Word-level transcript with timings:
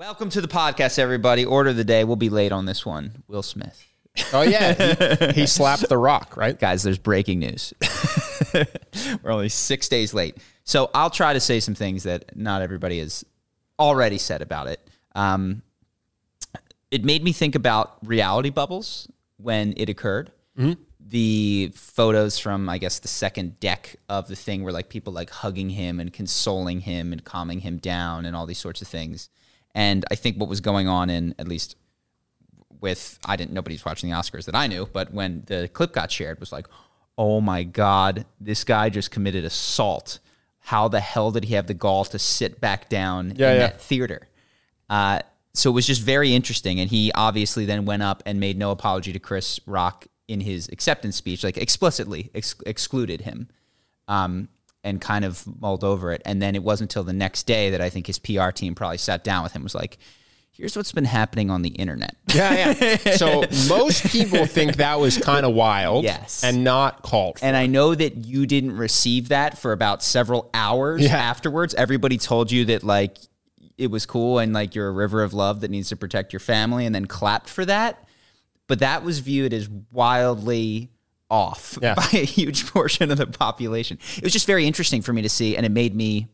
Welcome 0.00 0.30
to 0.30 0.40
the 0.40 0.48
podcast, 0.48 0.98
everybody. 0.98 1.44
Order 1.44 1.70
of 1.70 1.76
the 1.76 1.84
day. 1.84 2.04
We'll 2.04 2.16
be 2.16 2.30
late 2.30 2.52
on 2.52 2.64
this 2.64 2.86
one. 2.86 3.22
Will 3.28 3.42
Smith. 3.42 3.86
Oh 4.32 4.40
yeah, 4.40 4.72
he, 4.72 5.42
he 5.42 5.46
slapped 5.46 5.90
the 5.90 5.98
rock, 5.98 6.38
right? 6.38 6.58
Guys, 6.58 6.82
there's 6.82 6.96
breaking 6.96 7.40
news. 7.40 7.74
We're 9.22 9.30
only 9.30 9.50
six 9.50 9.90
days 9.90 10.14
late. 10.14 10.38
So 10.64 10.88
I'll 10.94 11.10
try 11.10 11.34
to 11.34 11.38
say 11.38 11.60
some 11.60 11.74
things 11.74 12.04
that 12.04 12.34
not 12.34 12.62
everybody 12.62 12.98
has 13.00 13.26
already 13.78 14.16
said 14.16 14.40
about 14.40 14.68
it. 14.68 14.80
Um, 15.14 15.60
it 16.90 17.04
made 17.04 17.22
me 17.22 17.32
think 17.32 17.54
about 17.54 17.98
reality 18.02 18.48
bubbles 18.48 19.06
when 19.36 19.74
it 19.76 19.90
occurred. 19.90 20.32
The 20.98 21.72
photos 21.74 22.38
from, 22.38 22.70
I 22.70 22.78
guess, 22.78 23.00
the 23.00 23.08
second 23.08 23.60
deck 23.60 23.96
of 24.08 24.28
the 24.28 24.36
thing 24.36 24.62
were 24.62 24.72
like 24.72 24.88
people 24.88 25.12
like 25.12 25.28
hugging 25.28 25.68
him 25.68 26.00
and 26.00 26.10
consoling 26.10 26.80
him 26.80 27.12
and 27.12 27.22
calming 27.22 27.60
him 27.60 27.76
down 27.76 28.24
and 28.24 28.34
all 28.34 28.46
these 28.46 28.56
sorts 28.56 28.80
of 28.80 28.88
things. 28.88 29.28
And 29.74 30.04
I 30.10 30.14
think 30.16 30.36
what 30.36 30.48
was 30.48 30.60
going 30.60 30.88
on 30.88 31.10
in 31.10 31.34
at 31.38 31.46
least 31.48 31.76
with 32.80 33.18
I 33.24 33.36
didn't 33.36 33.52
nobody's 33.52 33.84
watching 33.84 34.10
the 34.10 34.16
Oscars 34.16 34.46
that 34.46 34.54
I 34.54 34.66
knew, 34.66 34.88
but 34.92 35.12
when 35.12 35.42
the 35.46 35.68
clip 35.72 35.92
got 35.92 36.10
shared 36.10 36.40
was 36.40 36.52
like, 36.52 36.66
"Oh 37.18 37.40
my 37.40 37.62
god, 37.62 38.24
this 38.40 38.64
guy 38.64 38.88
just 38.90 39.10
committed 39.10 39.44
assault. 39.44 40.18
How 40.60 40.88
the 40.88 41.00
hell 41.00 41.30
did 41.30 41.44
he 41.44 41.54
have 41.54 41.66
the 41.66 41.74
gall 41.74 42.04
to 42.06 42.18
sit 42.18 42.60
back 42.60 42.88
down 42.88 43.34
Yeah, 43.36 43.50
in 43.52 43.56
yeah. 43.56 43.66
that 43.66 43.80
theater?" 43.80 44.28
Uh, 44.88 45.20
so 45.52 45.70
it 45.70 45.74
was 45.74 45.86
just 45.86 46.02
very 46.02 46.34
interesting, 46.34 46.80
and 46.80 46.90
he 46.90 47.12
obviously 47.14 47.64
then 47.64 47.84
went 47.84 48.02
up 48.02 48.22
and 48.24 48.40
made 48.40 48.56
no 48.56 48.70
apology 48.70 49.12
to 49.12 49.18
Chris 49.18 49.60
Rock 49.66 50.06
in 50.28 50.40
his 50.40 50.68
acceptance 50.68 51.16
speech, 51.16 51.42
like 51.44 51.56
explicitly 51.56 52.30
ex- 52.34 52.54
excluded 52.64 53.20
him. 53.22 53.48
Um, 54.08 54.48
and 54.84 55.00
kind 55.00 55.24
of 55.24 55.44
mulled 55.60 55.84
over 55.84 56.12
it. 56.12 56.22
And 56.24 56.40
then 56.40 56.54
it 56.54 56.62
wasn't 56.62 56.90
until 56.90 57.04
the 57.04 57.12
next 57.12 57.44
day 57.44 57.70
that 57.70 57.80
I 57.80 57.90
think 57.90 58.06
his 58.06 58.18
PR 58.18 58.50
team 58.50 58.74
probably 58.74 58.98
sat 58.98 59.24
down 59.24 59.42
with 59.42 59.52
him 59.52 59.62
was 59.62 59.74
like, 59.74 59.98
here's 60.52 60.76
what's 60.76 60.92
been 60.92 61.04
happening 61.04 61.50
on 61.50 61.62
the 61.62 61.68
internet. 61.70 62.16
Yeah, 62.34 62.74
yeah. 62.80 62.96
So 63.16 63.44
most 63.68 64.06
people 64.06 64.46
think 64.46 64.76
that 64.76 64.98
was 65.00 65.16
kind 65.18 65.46
of 65.46 65.54
wild, 65.54 66.04
Yes. 66.04 66.42
and 66.44 66.64
not 66.64 67.02
called. 67.02 67.38
for. 67.38 67.44
And 67.44 67.56
I 67.56 67.66
know 67.66 67.94
that 67.94 68.16
you 68.16 68.46
didn't 68.46 68.76
receive 68.76 69.28
that 69.28 69.58
for 69.58 69.72
about 69.72 70.02
several 70.02 70.50
hours 70.54 71.02
Yeah. 71.02 71.16
afterwards. 71.16 71.74
Everybody 71.74 72.18
told 72.18 72.50
you 72.52 72.64
that 72.66 72.82
like 72.82 73.16
it 73.78 73.90
was 73.90 74.04
cool 74.06 74.38
and 74.38 74.52
like 74.52 74.74
you're 74.74 74.88
a 74.88 74.92
river 74.92 75.22
of 75.22 75.32
love 75.32 75.60
that 75.62 75.70
needs 75.70 75.88
to 75.90 75.96
protect 75.96 76.32
your 76.32 76.40
family 76.40 76.84
and 76.84 76.94
then 76.94 77.06
clapped 77.06 77.48
for 77.48 77.64
that. 77.64 78.06
But 78.66 78.80
that 78.80 79.02
was 79.02 79.18
viewed 79.20 79.52
as 79.54 79.68
wildly 79.90 80.90
off 81.30 81.78
Yeah. 81.80 81.94
by 81.96 82.08
a 82.12 82.24
huge 82.24 82.66
portion 82.66 83.10
of 83.10 83.18
the 83.18 83.26
population. 83.26 83.98
It 84.16 84.24
was 84.24 84.32
just 84.32 84.46
very 84.46 84.66
interesting 84.66 85.02
for 85.02 85.12
me 85.12 85.22
to 85.22 85.28
see 85.28 85.56
and 85.56 85.64
it 85.64 85.72
made 85.72 85.94
me 85.94 86.28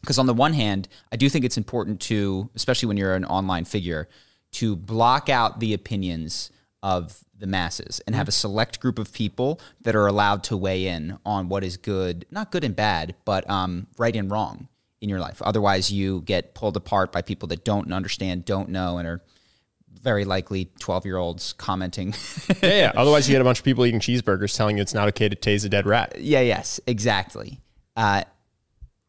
because 0.00 0.18
on 0.18 0.26
the 0.26 0.34
one 0.34 0.52
hand, 0.52 0.88
I 1.10 1.16
do 1.16 1.28
think 1.28 1.44
it's 1.44 1.56
important 1.56 2.00
to, 2.02 2.48
especially 2.54 2.86
when 2.86 2.96
you're 2.96 3.14
an 3.14 3.24
online 3.24 3.64
figure, 3.64 4.08
to 4.52 4.76
block 4.76 5.28
out 5.28 5.60
the 5.60 5.74
opinions 5.74 6.50
of 6.82 7.18
the 7.36 7.46
masses 7.46 8.00
and 8.06 8.14
have 8.14 8.28
a 8.28 8.32
select 8.32 8.80
group 8.80 8.98
of 8.98 9.12
people 9.12 9.60
that 9.82 9.96
are 9.96 10.06
allowed 10.06 10.44
to 10.44 10.56
weigh 10.56 10.86
in 10.86 11.18
on 11.26 11.48
what 11.48 11.64
is 11.64 11.76
good, 11.76 12.26
not 12.30 12.50
good 12.50 12.64
and 12.64 12.74
bad, 12.76 13.14
but 13.24 13.48
um, 13.50 13.86
right 13.98 14.14
and 14.14 14.30
wrong 14.30 14.68
in 15.00 15.08
your 15.08 15.20
life. 15.20 15.40
Otherwise, 15.42 15.92
you 15.92 16.22
get 16.22 16.54
pulled 16.54 16.76
apart 16.76 17.12
by 17.12 17.22
people 17.22 17.48
that 17.48 17.64
don't 17.64 17.92
understand, 17.92 18.44
don't 18.44 18.68
know, 18.68 18.98
and 18.98 19.06
are 19.06 19.20
very 20.02 20.24
likely 20.24 20.70
12 20.78 21.04
year 21.06 21.16
olds 21.16 21.52
commenting. 21.54 22.14
yeah, 22.62 22.68
yeah. 22.68 22.92
Otherwise, 22.96 23.28
you 23.28 23.34
get 23.34 23.40
a 23.40 23.44
bunch 23.44 23.58
of 23.58 23.64
people 23.64 23.84
eating 23.84 24.00
cheeseburgers 24.00 24.56
telling 24.56 24.76
you 24.76 24.82
it's 24.82 24.94
not 24.94 25.08
okay 25.08 25.28
to 25.28 25.36
tase 25.36 25.64
a 25.64 25.68
dead 25.68 25.86
rat. 25.86 26.16
Yeah, 26.20 26.40
yes, 26.40 26.80
exactly. 26.86 27.60
Uh, 27.96 28.22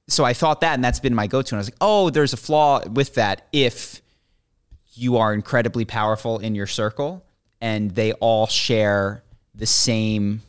so 0.08 0.26
I 0.26 0.34
thought 0.34 0.62
that, 0.62 0.74
and 0.74 0.84
that's 0.84 1.00
been 1.00 1.14
my 1.14 1.28
go-to. 1.28 1.54
And 1.54 1.58
I 1.58 1.62
was 1.62 1.68
like, 1.68 1.78
oh, 1.82 2.10
there's 2.10 2.34
a 2.34 2.38
flaw 2.38 2.82
with 2.88 3.14
that 3.16 3.48
if 3.52 4.02
you 4.94 5.18
are 5.18 5.34
incredibly 5.34 5.86
powerful 5.86 6.40
in 6.40 6.56
your 6.56 6.66
circle 6.68 7.24
and 7.62 7.92
they 7.92 8.14
all 8.14 8.48
share 8.48 9.24
the 9.54 9.66
same 9.68 10.42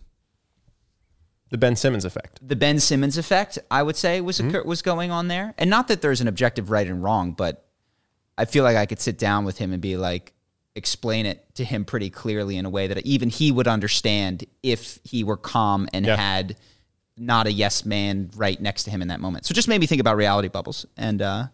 The 1.51 1.59
Ben 1.59 1.77
Simmons 1.77 2.05
effect. 2.05 2.41
the 2.47 2.57
Ben 2.57 2.81
Simmons 2.81 3.19
effect, 3.19 3.59
I 3.71 3.83
would 3.83 3.97
say 3.97 4.21
was 4.21 4.41
occur- 4.41 4.63
was 4.65 4.83
going 4.83 5.11
on 5.11 5.29
there. 5.29 5.55
And 5.59 5.69
not 5.69 5.89
that 5.89 6.01
there's 6.01 6.21
an 6.21 6.29
objective 6.29 6.71
right 6.71 6.87
and 6.87 7.03
wrong, 7.05 7.33
but 7.33 7.67
I 8.39 8.45
feel 8.45 8.65
like 8.65 8.77
I 8.77 8.87
could 8.87 9.01
sit 9.01 9.19
down 9.19 9.45
with 9.45 9.59
him 9.59 9.73
and 9.73 9.81
be 9.83 9.97
like 9.97 10.33
explain 10.77 11.27
it 11.27 11.45
to 11.57 11.65
him 11.65 11.85
pretty 11.85 12.11
clearly 12.11 12.57
in 12.57 12.65
a 12.65 12.71
way 12.71 12.87
that 12.87 13.05
even 13.05 13.29
he 13.29 13.51
would 13.53 13.67
understand 13.69 14.45
if 14.63 14.99
he 15.05 15.25
were 15.25 15.37
calm 15.37 15.89
and 15.93 16.07
Yeah. 16.07 16.17
had 16.17 16.57
not 17.17 17.47
a 17.47 17.53
yes 17.53 17.85
man 17.85 18.31
right 18.37 18.59
next 18.61 18.85
to 18.85 18.91
him 18.91 19.03
in 19.03 19.09
that 19.09 19.21
moment. 19.21 19.45
So 19.45 19.53
it 19.53 19.57
just 19.57 19.69
made 19.69 19.81
me 19.81 19.87
think 19.87 20.01
about 20.01 20.17
reality 20.17 20.49
bubbles 20.49 20.87
and 20.97 21.21
uh 21.21 21.47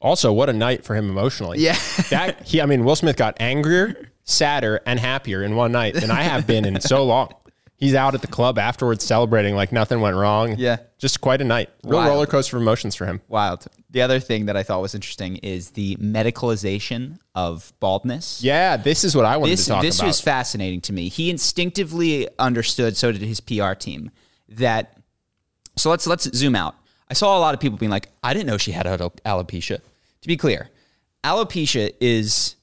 Also, 0.00 0.32
what 0.32 0.48
a 0.48 0.52
night 0.52 0.84
for 0.84 0.94
him 0.94 1.08
emotionally. 1.08 1.58
Yeah. 1.60 1.76
that 2.10 2.46
he. 2.46 2.60
I 2.60 2.66
mean, 2.66 2.84
Will 2.84 2.94
Smith 2.96 3.16
got 3.16 3.36
angrier, 3.40 4.10
sadder, 4.24 4.80
and 4.86 5.00
happier 5.00 5.42
in 5.42 5.56
one 5.56 5.72
night 5.72 5.94
than 5.94 6.10
I 6.10 6.22
have 6.22 6.46
been 6.46 6.64
in 6.64 6.80
so 6.80 7.04
long. 7.04 7.32
He's 7.82 7.96
out 7.96 8.14
at 8.14 8.20
the 8.20 8.28
club 8.28 8.58
afterwards 8.60 9.04
celebrating 9.04 9.56
like 9.56 9.72
nothing 9.72 10.00
went 10.00 10.14
wrong. 10.14 10.54
Yeah. 10.56 10.76
just 10.98 11.20
quite 11.20 11.40
a 11.40 11.44
night. 11.44 11.68
Real 11.82 11.98
Wild. 11.98 12.08
roller 12.10 12.26
coaster 12.26 12.56
of 12.56 12.62
emotions 12.62 12.94
for 12.94 13.06
him. 13.06 13.20
wild. 13.26 13.66
The 13.90 14.02
other 14.02 14.20
thing 14.20 14.46
that 14.46 14.56
I 14.56 14.62
thought 14.62 14.80
was 14.80 14.94
interesting 14.94 15.38
is 15.38 15.70
the 15.70 15.96
medicalization 15.96 17.18
of 17.34 17.72
baldness. 17.80 18.40
Yeah, 18.42 18.76
this 18.76 19.02
is 19.04 19.16
what 19.16 19.24
I 19.24 19.36
wanted 19.36 19.52
this 19.52 19.64
to 19.64 19.70
talk 19.72 19.82
this 19.82 19.98
about. 19.98 20.06
This 20.06 20.18
was 20.18 20.20
fascinating 20.20 20.80
to 20.82 20.92
me. 20.92 21.08
He 21.08 21.28
instinctively 21.28 22.28
understood, 22.38 22.96
so 22.96 23.10
did 23.10 23.20
his 23.20 23.40
PR 23.40 23.72
team, 23.72 24.10
that. 24.48 24.96
So 25.76 25.90
let's 25.90 26.06
let's 26.06 26.24
zoom 26.36 26.54
out. 26.54 26.76
I 27.10 27.14
saw 27.14 27.36
a 27.36 27.40
lot 27.40 27.52
of 27.52 27.58
people 27.60 27.78
being 27.78 27.90
like, 27.90 28.08
"I 28.22 28.32
didn't 28.32 28.46
know 28.46 28.58
she 28.58 28.72
had 28.72 28.86
alopecia." 28.86 29.80
To 30.20 30.28
be 30.28 30.36
clear, 30.36 30.70
alopecia 31.24 31.92
is 32.00 32.54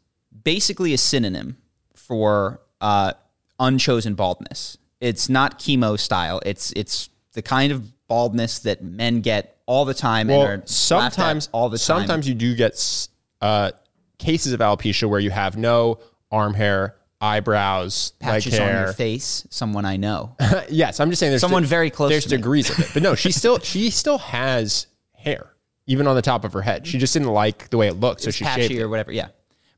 basically 0.44 0.94
a 0.94 0.97
synonym 0.97 1.58
for 1.94 2.62
uh, 2.81 3.13
unchosen 3.59 4.16
baldness. 4.16 4.78
It's 5.01 5.29
not 5.29 5.59
chemo 5.59 5.99
style. 5.99 6.41
It's 6.45 6.71
it's 6.73 7.09
the 7.33 7.41
kind 7.41 7.71
of 7.71 8.07
baldness 8.07 8.59
that 8.59 8.83
men 8.83 9.21
get 9.21 9.57
all 9.65 9.85
the 9.85 9.93
time 9.93 10.29
and 10.29 10.39
well, 10.39 10.47
are 10.47 10.51
laughed 10.57 10.63
at 10.63 10.69
sometimes 10.69 11.49
all 11.51 11.69
the 11.69 11.77
time. 11.77 11.99
Sometimes 11.99 12.27
you 12.27 12.33
do 12.33 12.55
get 12.55 13.07
uh, 13.41 13.71
cases 14.17 14.51
of 14.53 14.59
alopecia 14.59 15.07
where 15.07 15.19
you 15.19 15.29
have 15.29 15.57
no 15.57 15.99
arm 16.31 16.53
hair, 16.53 16.95
eyebrows, 17.21 18.13
patches 18.19 18.59
on 18.59 18.67
your 18.67 18.93
face. 18.93 19.45
Someone 19.49 19.85
I 19.85 19.97
know. 19.97 20.35
yes, 20.69 20.99
I'm 20.99 21.09
just 21.09 21.19
saying 21.19 21.31
there's 21.31 21.41
Someone 21.41 21.63
de- 21.63 21.69
very 21.69 21.89
close 21.89 22.09
There's 22.09 22.25
degrees 22.25 22.69
of 22.69 22.79
it, 22.79 22.89
but 22.93 23.03
no, 23.03 23.16
she 23.16 23.31
still 23.39 23.59
she 23.59 23.89
still 23.89 24.17
has 24.17 24.87
hair 25.13 25.53
even 25.85 26.05
on 26.05 26.16
the 26.16 26.21
top 26.21 26.45
of 26.45 26.53
her 26.53 26.61
head. 26.61 26.85
She 26.85 26.97
just 26.97 27.13
didn't 27.13 27.29
like 27.29 27.69
the 27.69 27.77
way 27.77 27.87
it 27.87 27.99
looked, 27.99 28.21
so 28.21 28.31
she 28.31 28.43
shaved 28.43 28.61
patchy 28.61 28.79
it. 28.79 28.83
or 28.83 28.89
whatever. 28.89 29.11
Yeah, 29.11 29.29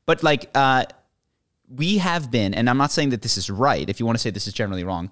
but 0.04 0.22
like 0.22 0.50
uh, 0.54 0.84
we 1.74 1.98
have 1.98 2.30
been, 2.30 2.54
and 2.54 2.68
I'm 2.68 2.76
not 2.78 2.92
saying 2.92 3.10
that 3.10 3.22
this 3.22 3.36
is 3.38 3.48
right. 3.50 3.88
If 3.88 3.98
you 4.00 4.06
want 4.06 4.16
to 4.18 4.22
say 4.22 4.30
this 4.30 4.46
is 4.46 4.52
generally 4.52 4.84
wrong, 4.84 5.10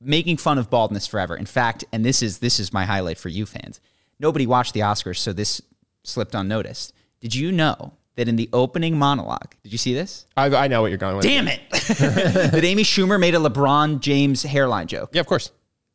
making 0.00 0.36
fun 0.36 0.58
of 0.58 0.68
baldness 0.68 1.06
forever. 1.06 1.36
In 1.36 1.46
fact, 1.46 1.84
and 1.92 2.04
this 2.04 2.22
is 2.22 2.38
this 2.38 2.60
is 2.60 2.72
my 2.72 2.84
highlight 2.84 3.18
for 3.18 3.28
you 3.28 3.46
fans. 3.46 3.80
Nobody 4.20 4.46
watched 4.46 4.74
the 4.74 4.80
Oscars, 4.80 5.18
so 5.18 5.32
this 5.32 5.62
slipped 6.04 6.34
unnoticed. 6.34 6.92
Did 7.20 7.34
you 7.34 7.50
know 7.52 7.92
that 8.16 8.28
in 8.28 8.36
the 8.36 8.48
opening 8.52 8.98
monologue, 8.98 9.54
did 9.62 9.72
you 9.72 9.78
see 9.78 9.94
this? 9.94 10.26
I, 10.36 10.46
I 10.54 10.68
know 10.68 10.82
what 10.82 10.88
you're 10.88 10.98
going 10.98 11.16
with. 11.16 11.24
Damn 11.24 11.48
it! 11.48 11.60
that 11.70 12.60
Amy 12.62 12.82
Schumer 12.82 13.18
made 13.18 13.34
a 13.34 13.38
LeBron 13.38 14.00
James 14.00 14.42
hairline 14.42 14.86
joke. 14.88 15.10
Yeah, 15.12 15.20
of 15.20 15.26
course. 15.26 15.50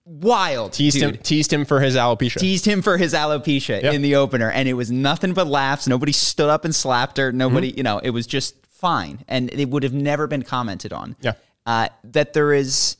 Wild. 0.05 0.71
Teased 0.71 0.99
dude. 0.99 1.15
him 1.17 1.21
teased 1.21 1.51
him 1.51 1.65
for 1.65 1.81
his 1.81 1.95
alopecia. 1.97 2.39
teased 2.39 2.65
him 2.65 2.81
for 2.81 2.97
his 2.97 3.13
alopecia 3.13 3.83
Yep. 3.83 3.93
in 3.93 4.01
the 4.01 4.15
opener, 4.15 4.49
and 4.49 4.69
it 4.69 4.73
was 4.73 4.89
nothing 4.89 5.33
but 5.33 5.47
laughs. 5.47 5.85
Nobody 5.87 6.13
stood 6.13 6.49
up 6.49 6.63
and 6.63 6.73
slapped 6.73 7.17
her. 7.17 7.31
Nobody, 7.33 7.69
Mm-hmm. 7.71 7.77
you 7.77 7.83
know, 7.83 7.99
it 7.99 8.11
was 8.11 8.25
just 8.25 8.55
fine, 8.77 9.23
and 9.27 9.51
it 9.51 9.69
would 9.69 9.83
have 9.83 9.93
never 9.93 10.27
been 10.27 10.43
commented 10.43 10.93
on. 10.93 11.15
Yeah. 11.21 11.33
Uh, 11.65 11.89
that 12.03 12.33
there 12.33 12.53
is 12.53 12.97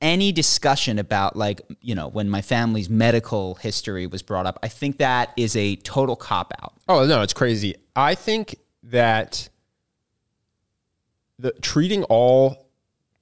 any 0.00 0.32
discussion 0.32 0.98
about 0.98 1.36
like 1.36 1.60
you 1.80 1.94
know 1.94 2.08
when 2.08 2.28
my 2.28 2.42
family's 2.42 2.90
medical 2.90 3.54
history 3.56 4.06
was 4.06 4.22
brought 4.22 4.46
up, 4.46 4.58
I 4.62 4.68
think 4.68 4.98
that 4.98 5.32
is 5.36 5.56
a 5.56 5.76
total 5.76 6.16
cop 6.16 6.52
out. 6.62 6.74
Oh 6.88 7.06
no, 7.06 7.22
it's 7.22 7.32
crazy. 7.32 7.74
I 7.96 8.14
think 8.14 8.56
that 8.84 9.48
the 11.38 11.52
treating 11.62 12.04
all 12.04 12.68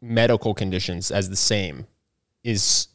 medical 0.00 0.54
conditions 0.54 1.10
as 1.10 1.28
the 1.30 1.36
same 1.36 1.86
is 2.42 2.88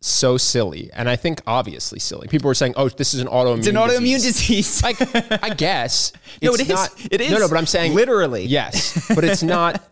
so 0.00 0.36
silly, 0.36 0.90
and 0.92 1.08
I 1.08 1.16
think 1.16 1.40
obviously 1.46 1.98
silly. 1.98 2.28
People 2.28 2.48
were 2.48 2.54
saying, 2.54 2.74
"Oh, 2.76 2.88
this 2.88 3.14
is 3.14 3.20
an 3.20 3.26
autoimmune." 3.28 3.56
Disease. 3.62 3.66
It's 3.68 3.76
an 3.76 3.82
autoimmune 3.82 4.22
disease. 4.22 4.82
Like, 4.84 5.42
I 5.42 5.54
guess 5.54 6.12
No, 6.42 6.52
it's 6.52 6.60
it 6.60 6.62
is. 6.62 6.68
Not, 6.68 7.06
It 7.10 7.20
is. 7.20 7.30
No, 7.32 7.38
no, 7.38 7.48
but 7.48 7.58
I'm 7.58 7.66
saying 7.66 7.94
Literally. 7.94 8.44
yes, 8.44 9.06
but 9.14 9.24
it's 9.24 9.42
not. 9.42 9.82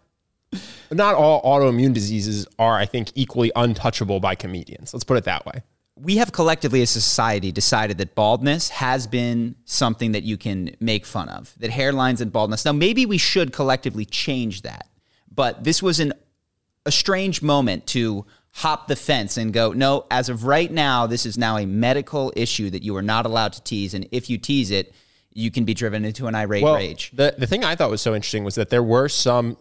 Not 0.93 1.17
all 1.17 1.43
autoimmune 1.43 1.93
diseases 1.93 2.47
are, 2.59 2.77
I 2.79 2.87
think, 2.87 3.11
equally 3.17 3.51
untouchable 3.57 4.21
by 4.21 4.37
comedians. 4.37 4.95
Let's 4.95 5.03
put 5.03 5.17
it 5.17 5.25
that 5.25 5.45
way. 5.45 5.63
we 5.97 6.19
have 6.19 6.31
collectively 6.31 6.81
as 6.83 6.91
a 6.95 7.01
society 7.01 7.51
decided 7.51 7.99
that 7.99 8.15
baldness 8.15 8.69
has 8.69 9.09
been 9.09 9.57
something 9.65 10.13
that 10.13 10.23
you 10.23 10.37
can 10.37 10.77
make 10.79 11.05
fun 11.05 11.29
of, 11.29 11.53
that 11.59 11.71
hairlines 11.73 12.21
and 12.21 12.31
baldness. 12.33 12.65
Now, 12.65 12.73
maybe 12.73 13.05
we 13.07 13.19
should 13.19 13.53
collectively 13.53 14.05
change 14.05 14.63
that, 14.63 14.87
but 15.35 15.65
this 15.65 15.83
was 15.83 15.99
an, 15.99 16.13
a 16.85 16.93
strange 16.93 17.43
moment 17.43 17.87
to 17.89 18.25
hop 18.57 18.89
the 18.89 18.97
fence 18.97 19.37
and 19.37 19.53
go, 19.53 19.73
no, 19.73 20.07
as 20.11 20.31
of 20.31 20.45
right 20.45 20.73
now, 20.73 21.07
this 21.07 21.27
is 21.27 21.37
now 21.37 21.59
a 21.59 21.67
medical 21.67 22.33
issue 22.35 22.71
that 22.71 22.83
you 22.83 22.97
are 22.97 23.03
not 23.03 23.27
allowed 23.27 23.53
to 23.53 23.63
tease. 23.63 23.93
And 23.93 24.09
if 24.13 24.31
you 24.31 24.39
tease 24.39 24.71
it, 24.71 24.95
you 25.35 25.51
can 25.51 25.67
be 25.67 25.75
driven 25.75 26.07
into 26.07 26.27
an 26.27 26.35
irate 26.35 26.65
rage. 26.65 27.11
The 27.13 27.35
the 27.37 27.47
thing 27.47 27.65
I 27.65 27.75
thought 27.75 27.91
was 27.91 28.01
so 28.01 28.15
interesting 28.15 28.45
was 28.45 28.55
that 28.55 28.71
there 28.71 28.83
were 28.83 29.11
some 29.11 29.59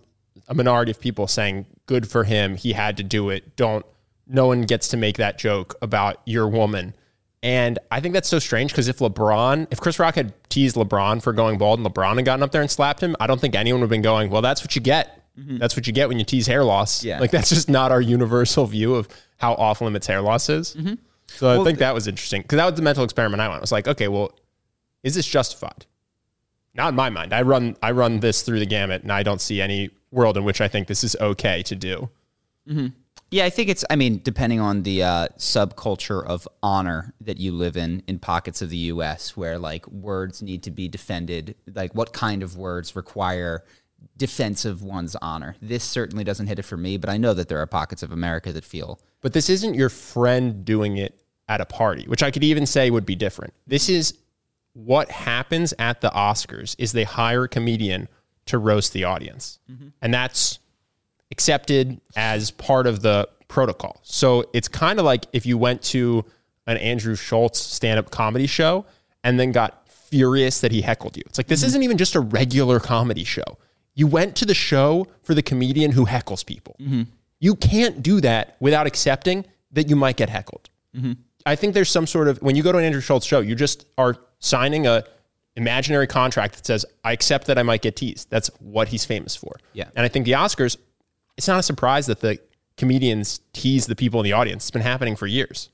a 0.47 0.53
minority 0.53 0.91
of 0.91 1.01
people 1.01 1.27
saying, 1.27 1.65
"Good 1.87 2.07
for 2.07 2.23
him. 2.23 2.55
He 2.55 2.71
had 2.71 2.95
to 2.95 3.03
do 3.03 3.29
it. 3.29 3.57
Don't. 3.57 3.85
No 4.27 4.47
one 4.47 4.61
gets 4.61 4.87
to 4.89 4.97
make 4.97 5.17
that 5.17 5.37
joke 5.37 5.75
about 5.81 6.21
your 6.25 6.47
woman." 6.47 6.93
And 7.43 7.77
I 7.91 7.99
think 7.99 8.13
that's 8.13 8.29
so 8.29 8.39
strange 8.39 8.71
because 8.71 8.87
if 8.87 8.99
LeBron, 8.99 9.67
if 9.71 9.81
Chris 9.81 9.99
Rock 9.99 10.15
had 10.15 10.33
teased 10.49 10.77
LeBron 10.77 11.21
for 11.21 11.33
going 11.33 11.57
bald 11.57 11.79
and 11.79 11.87
LeBron 11.87 12.15
had 12.15 12.23
gotten 12.23 12.43
up 12.43 12.53
there 12.53 12.61
and 12.61 12.71
slapped 12.71 13.01
him, 13.03 13.17
I 13.19 13.27
don't 13.27 13.41
think 13.41 13.55
anyone 13.55 13.81
would 13.81 13.85
have 13.85 13.89
been 13.91 14.01
going, 14.01 14.29
"Well, 14.29 14.41
that's 14.41 14.63
what 14.63 14.73
you 14.77 14.81
get. 14.81 15.24
Mm-hmm. 15.37 15.57
That's 15.57 15.75
what 15.75 15.87
you 15.87 15.93
get 15.93 16.07
when 16.07 16.19
you 16.19 16.25
tease 16.25 16.47
hair 16.47 16.63
loss." 16.63 17.03
Yeah. 17.03 17.19
Like 17.19 17.31
that's 17.31 17.49
just 17.49 17.69
not 17.69 17.91
our 17.91 18.01
universal 18.01 18.65
view 18.65 18.95
of 18.95 19.07
how 19.37 19.53
off 19.53 19.81
limits 19.81 20.07
hair 20.07 20.21
loss 20.21 20.49
is. 20.49 20.75
Mm-hmm. 20.75 20.95
So 21.27 21.61
I 21.61 21.63
think 21.63 21.79
that 21.79 21.93
was 21.93 22.07
interesting 22.07 22.41
because 22.41 22.57
that 22.57 22.65
was 22.65 22.75
the 22.75 22.81
mental 22.81 23.03
experiment 23.03 23.41
I 23.41 23.47
went. 23.47 23.59
I 23.59 23.61
was 23.61 23.71
like, 23.71 23.87
okay, 23.87 24.07
well, 24.07 24.31
is 25.03 25.15
this 25.15 25.25
justified? 25.25 25.85
Not 26.73 26.89
in 26.89 26.95
my 26.95 27.09
mind. 27.09 27.33
I 27.33 27.41
run 27.41 27.75
I 27.81 27.91
run 27.91 28.19
this 28.19 28.41
through 28.41 28.59
the 28.59 28.65
gamut, 28.65 29.01
and 29.03 29.11
I 29.11 29.23
don't 29.23 29.41
see 29.41 29.61
any 29.61 29.89
world 30.11 30.37
in 30.37 30.43
which 30.43 30.61
I 30.61 30.67
think 30.67 30.87
this 30.87 31.03
is 31.03 31.15
okay 31.19 31.63
to 31.63 31.75
do. 31.75 32.09
Mm-hmm. 32.67 32.87
Yeah, 33.31 33.45
I 33.45 33.49
think 33.49 33.69
it's. 33.69 33.83
I 33.89 33.95
mean, 33.95 34.21
depending 34.23 34.59
on 34.59 34.83
the 34.83 35.03
uh, 35.03 35.27
subculture 35.37 36.25
of 36.25 36.47
honor 36.61 37.13
that 37.21 37.37
you 37.37 37.51
live 37.51 37.75
in, 37.75 38.03
in 38.07 38.19
pockets 38.19 38.61
of 38.61 38.69
the 38.69 38.77
U.S., 38.77 39.35
where 39.35 39.57
like 39.57 39.87
words 39.87 40.41
need 40.41 40.63
to 40.63 40.71
be 40.71 40.87
defended, 40.87 41.55
like 41.73 41.95
what 41.95 42.13
kind 42.13 42.43
of 42.43 42.55
words 42.55 42.95
require 42.95 43.63
defense 44.17 44.65
of 44.65 44.81
one's 44.81 45.15
honor. 45.21 45.55
This 45.61 45.83
certainly 45.83 46.23
doesn't 46.23 46.47
hit 46.47 46.59
it 46.59 46.63
for 46.63 46.77
me, 46.77 46.97
but 46.97 47.09
I 47.09 47.17
know 47.17 47.33
that 47.33 47.49
there 47.49 47.59
are 47.59 47.65
pockets 47.65 48.03
of 48.03 48.11
America 48.11 48.53
that 48.53 48.63
feel. 48.63 48.99
But 49.21 49.33
this 49.33 49.49
isn't 49.49 49.73
your 49.73 49.89
friend 49.89 50.63
doing 50.63 50.97
it 50.97 51.19
at 51.47 51.61
a 51.61 51.65
party, 51.65 52.05
which 52.07 52.23
I 52.23 52.31
could 52.31 52.43
even 52.43 52.65
say 52.65 52.89
would 52.89 53.05
be 53.05 53.15
different. 53.15 53.53
This 53.67 53.89
is 53.89 54.15
what 54.73 55.09
happens 55.09 55.73
at 55.79 56.01
the 56.01 56.09
Oscars 56.09 56.75
is 56.77 56.91
they 56.91 57.03
hire 57.03 57.43
a 57.43 57.49
comedian 57.49 58.07
to 58.47 58.57
roast 58.57 58.93
the 58.93 59.05
audience. 59.05 59.59
Mm-hmm. 59.71 59.87
And 60.01 60.13
that's 60.13 60.59
accepted 61.31 61.99
as 62.15 62.51
part 62.51 62.87
of 62.87 63.01
the 63.01 63.27
protocol. 63.47 63.99
So 64.03 64.49
it's 64.53 64.67
kind 64.67 64.99
of 64.99 65.05
like 65.05 65.25
if 65.33 65.45
you 65.45 65.57
went 65.57 65.81
to 65.83 66.25
an 66.67 66.77
Andrew 66.77 67.15
Schulz 67.15 67.59
stand-up 67.59 68.11
comedy 68.11 68.47
show 68.47 68.85
and 69.23 69.39
then 69.39 69.51
got 69.51 69.87
furious 69.87 70.61
that 70.61 70.71
he 70.71 70.81
heckled 70.81 71.17
you. 71.17 71.23
It's 71.25 71.37
like 71.37 71.47
this 71.47 71.61
mm-hmm. 71.61 71.67
isn't 71.67 71.83
even 71.83 71.97
just 71.97 72.15
a 72.15 72.19
regular 72.19 72.79
comedy 72.79 73.23
show. 73.23 73.57
You 73.95 74.07
went 74.07 74.35
to 74.37 74.45
the 74.45 74.53
show 74.53 75.07
for 75.23 75.33
the 75.33 75.41
comedian 75.41 75.91
who 75.91 76.05
heckles 76.05 76.45
people. 76.45 76.75
Mm-hmm. 76.79 77.03
You 77.39 77.55
can't 77.55 78.03
do 78.03 78.21
that 78.21 78.55
without 78.59 78.87
accepting 78.87 79.45
that 79.71 79.89
you 79.89 79.95
might 79.95 80.17
get 80.17 80.29
heckled. 80.29 80.69
Mm-hmm. 80.95 81.13
I 81.45 81.55
think 81.55 81.73
there's 81.73 81.89
some 81.89 82.07
sort 82.07 82.27
of 82.27 82.41
when 82.41 82.55
you 82.55 82.63
go 82.63 82.71
to 82.71 82.77
an 82.77 82.83
Andrew 82.83 83.01
Schulz 83.01 83.25
show, 83.25 83.39
you 83.39 83.55
just 83.55 83.85
are 83.97 84.15
signing 84.39 84.87
a 84.87 85.03
imaginary 85.55 86.07
contract 86.07 86.55
that 86.55 86.65
says, 86.65 86.85
I 87.03 87.13
accept 87.13 87.47
that 87.47 87.57
I 87.57 87.63
might 87.63 87.81
get 87.81 87.95
teased. 87.95 88.29
That's 88.29 88.49
what 88.59 88.89
he's 88.89 89.05
famous 89.05 89.35
for. 89.35 89.55
Yeah. 89.73 89.85
And 89.95 90.05
I 90.05 90.09
think 90.09 90.25
the 90.25 90.33
Oscars, 90.33 90.77
it's 91.37 91.47
not 91.47 91.59
a 91.59 91.63
surprise 91.63 92.07
that 92.07 92.19
the 92.19 92.39
comedians 92.77 93.39
tease 93.53 93.85
the 93.85 93.95
people 93.95 94.19
in 94.19 94.25
the 94.25 94.33
audience. 94.33 94.65
It's 94.65 94.71
been 94.71 94.81
happening 94.81 95.15
for 95.15 95.27
years. 95.27 95.69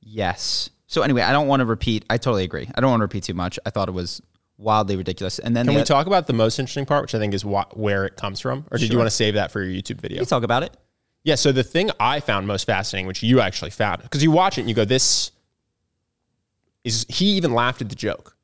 Yes. 0.00 0.70
So 0.86 1.02
anyway, 1.02 1.22
I 1.22 1.32
don't 1.32 1.48
want 1.48 1.60
to 1.60 1.66
repeat. 1.66 2.04
I 2.08 2.18
totally 2.18 2.44
agree. 2.44 2.68
I 2.74 2.80
don't 2.80 2.90
want 2.90 3.00
to 3.00 3.04
repeat 3.04 3.24
too 3.24 3.34
much. 3.34 3.58
I 3.66 3.70
thought 3.70 3.88
it 3.88 3.92
was 3.92 4.22
wildly 4.58 4.96
ridiculous. 4.96 5.38
And 5.38 5.56
then 5.56 5.66
Can 5.66 5.74
the 5.74 5.80
we 5.80 5.84
talk 5.84 6.06
about 6.06 6.26
the 6.26 6.32
most 6.32 6.58
interesting 6.58 6.86
part, 6.86 7.02
which 7.02 7.14
I 7.14 7.18
think 7.18 7.34
is 7.34 7.42
wh- 7.42 7.76
where 7.76 8.04
it 8.04 8.16
comes 8.16 8.40
from? 8.40 8.66
Or 8.70 8.78
did 8.78 8.90
you 8.90 8.98
want 8.98 9.08
to 9.08 9.14
save 9.14 9.34
that 9.34 9.50
for 9.50 9.62
your 9.62 9.82
YouTube 9.82 10.00
video? 10.00 10.20
we 10.20 10.26
talk 10.26 10.42
about 10.42 10.62
it. 10.62 10.76
Yeah. 11.24 11.34
So 11.34 11.52
the 11.52 11.64
thing 11.64 11.90
I 11.98 12.20
found 12.20 12.46
most 12.46 12.64
fascinating, 12.64 13.06
which 13.06 13.22
you 13.22 13.40
actually 13.40 13.70
found, 13.70 14.02
because 14.02 14.22
you 14.22 14.30
watch 14.30 14.58
it 14.58 14.62
and 14.62 14.68
you 14.68 14.74
go, 14.74 14.84
this 14.84 15.32
is, 16.84 17.04
he 17.08 17.26
even 17.32 17.52
laughed 17.52 17.82
at 17.82 17.88
the 17.88 17.96
joke, 17.96 18.36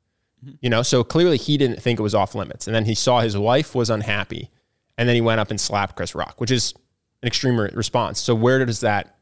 mm-hmm. 0.43 0.55
you 0.61 0.69
know? 0.69 0.81
So 0.81 1.03
clearly 1.03 1.37
he 1.37 1.57
didn't 1.57 1.81
think 1.81 1.99
it 1.99 2.03
was 2.03 2.13
off 2.13 2.35
limits. 2.35 2.67
And 2.67 2.75
then 2.75 2.85
he 2.85 2.93
saw 2.93 3.21
his 3.21 3.37
wife 3.37 3.73
was 3.73 3.89
unhappy. 3.89 4.49
And 4.97 5.07
then 5.09 5.15
he 5.15 5.21
went 5.21 5.39
up 5.39 5.49
and 5.49 5.59
slapped 5.59 5.95
Chris 5.95 6.13
Rock, 6.13 6.39
which 6.39 6.51
is 6.51 6.73
an 7.21 7.27
extreme 7.27 7.59
re- 7.59 7.71
response. 7.73 8.19
So 8.19 8.35
where 8.35 8.63
does 8.63 8.81
that, 8.81 9.15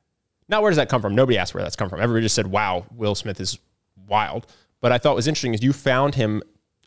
not 0.49 0.61
where 0.63 0.71
does 0.71 0.77
that 0.77 0.89
come 0.89 1.01
from? 1.01 1.15
Nobody 1.15 1.38
asked 1.38 1.53
where 1.53 1.63
that's 1.63 1.77
come 1.77 1.88
from. 1.88 2.01
Everybody 2.01 2.25
just 2.25 2.35
said, 2.35 2.47
wow, 2.47 2.85
Will 2.93 3.15
Smith 3.15 3.39
is 3.39 3.57
wild. 4.07 4.47
But 4.81 4.91
I 4.91 4.97
thought 4.97 5.15
was 5.15 5.27
interesting 5.27 5.53
is 5.53 5.63
you 5.63 5.71
found 5.71 6.15
him 6.15 6.41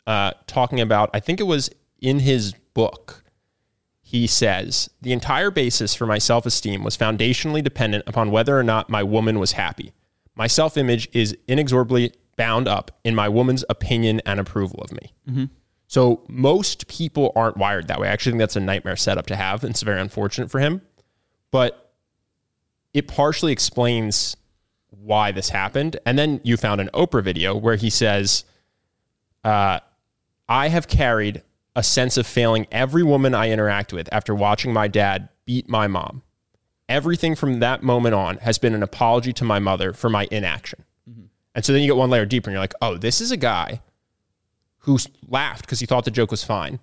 uh, 0.07 0.31
talking 0.47 0.79
about, 0.79 1.09
I 1.13 1.19
think 1.19 1.39
it 1.39 1.43
was 1.43 1.69
in 1.99 2.19
his 2.19 2.53
book, 2.73 3.23
he 4.01 4.27
says, 4.27 4.89
The 5.01 5.13
entire 5.13 5.51
basis 5.51 5.95
for 5.95 6.05
my 6.05 6.17
self 6.19 6.45
esteem 6.45 6.83
was 6.83 6.95
foundationally 6.97 7.63
dependent 7.63 8.03
upon 8.07 8.31
whether 8.31 8.57
or 8.57 8.63
not 8.63 8.89
my 8.89 9.03
woman 9.03 9.39
was 9.39 9.53
happy. 9.53 9.93
My 10.35 10.47
self 10.47 10.77
image 10.77 11.09
is 11.13 11.35
inexorably 11.47 12.13
bound 12.37 12.67
up 12.67 12.91
in 13.03 13.15
my 13.15 13.29
woman's 13.29 13.63
opinion 13.69 14.21
and 14.25 14.39
approval 14.39 14.81
of 14.81 14.91
me. 14.91 15.13
So 15.87 16.23
most 16.27 16.87
people 16.87 17.31
aren't 17.35 17.57
wired 17.57 17.87
that 17.87 17.99
way. 17.99 18.07
I 18.07 18.11
actually 18.11 18.33
think 18.33 18.39
that's 18.41 18.55
a 18.55 18.59
nightmare 18.59 18.95
setup 18.95 19.27
to 19.27 19.35
have. 19.35 19.63
And 19.63 19.71
it's 19.71 19.81
very 19.83 20.01
unfortunate 20.01 20.51
for 20.51 20.59
him. 20.59 20.81
But 21.51 21.93
it 22.93 23.07
partially 23.07 23.51
explains 23.51 24.35
why 24.89 25.31
this 25.31 25.49
happened. 25.49 25.97
And 26.05 26.17
then 26.17 26.41
you 26.43 26.57
found 26.57 26.81
an 26.81 26.89
Oprah 26.93 27.23
video 27.23 27.55
where 27.55 27.75
he 27.75 27.89
says, 27.89 28.43
uh, 29.43 29.79
I 30.47 30.69
have 30.69 30.87
carried 30.87 31.41
a 31.75 31.83
sense 31.83 32.17
of 32.17 32.25
failing 32.25 32.67
every 32.71 33.03
woman 33.03 33.33
I 33.35 33.49
interact 33.49 33.91
with 33.91 34.07
after 34.11 34.33
watching 34.33 34.71
my 34.71 34.87
dad 34.87 35.29
beat 35.45 35.67
my 35.67 35.87
mom. 35.87 36.21
Everything 36.87 37.35
from 37.35 37.59
that 37.59 37.83
moment 37.83 38.15
on 38.15 38.37
has 38.37 38.57
been 38.57 38.75
an 38.75 38.83
apology 38.83 39.33
to 39.33 39.43
my 39.43 39.59
mother 39.59 39.91
for 39.91 40.09
my 40.09 40.27
inaction. 40.31 40.83
And 41.55 41.63
so 41.63 41.71
then 41.71 41.81
you 41.81 41.87
get 41.87 41.95
one 41.95 42.09
layer 42.09 42.25
deeper 42.25 42.49
and 42.49 42.53
you're 42.53 42.61
like, 42.61 42.73
oh, 42.81 42.97
this 42.97 43.21
is 43.21 43.31
a 43.31 43.37
guy 43.37 43.81
who 44.79 44.99
laughed 45.27 45.61
because 45.61 45.79
he 45.79 45.85
thought 45.85 46.05
the 46.05 46.11
joke 46.11 46.29
was 46.29 46.43
fine, 46.43 46.79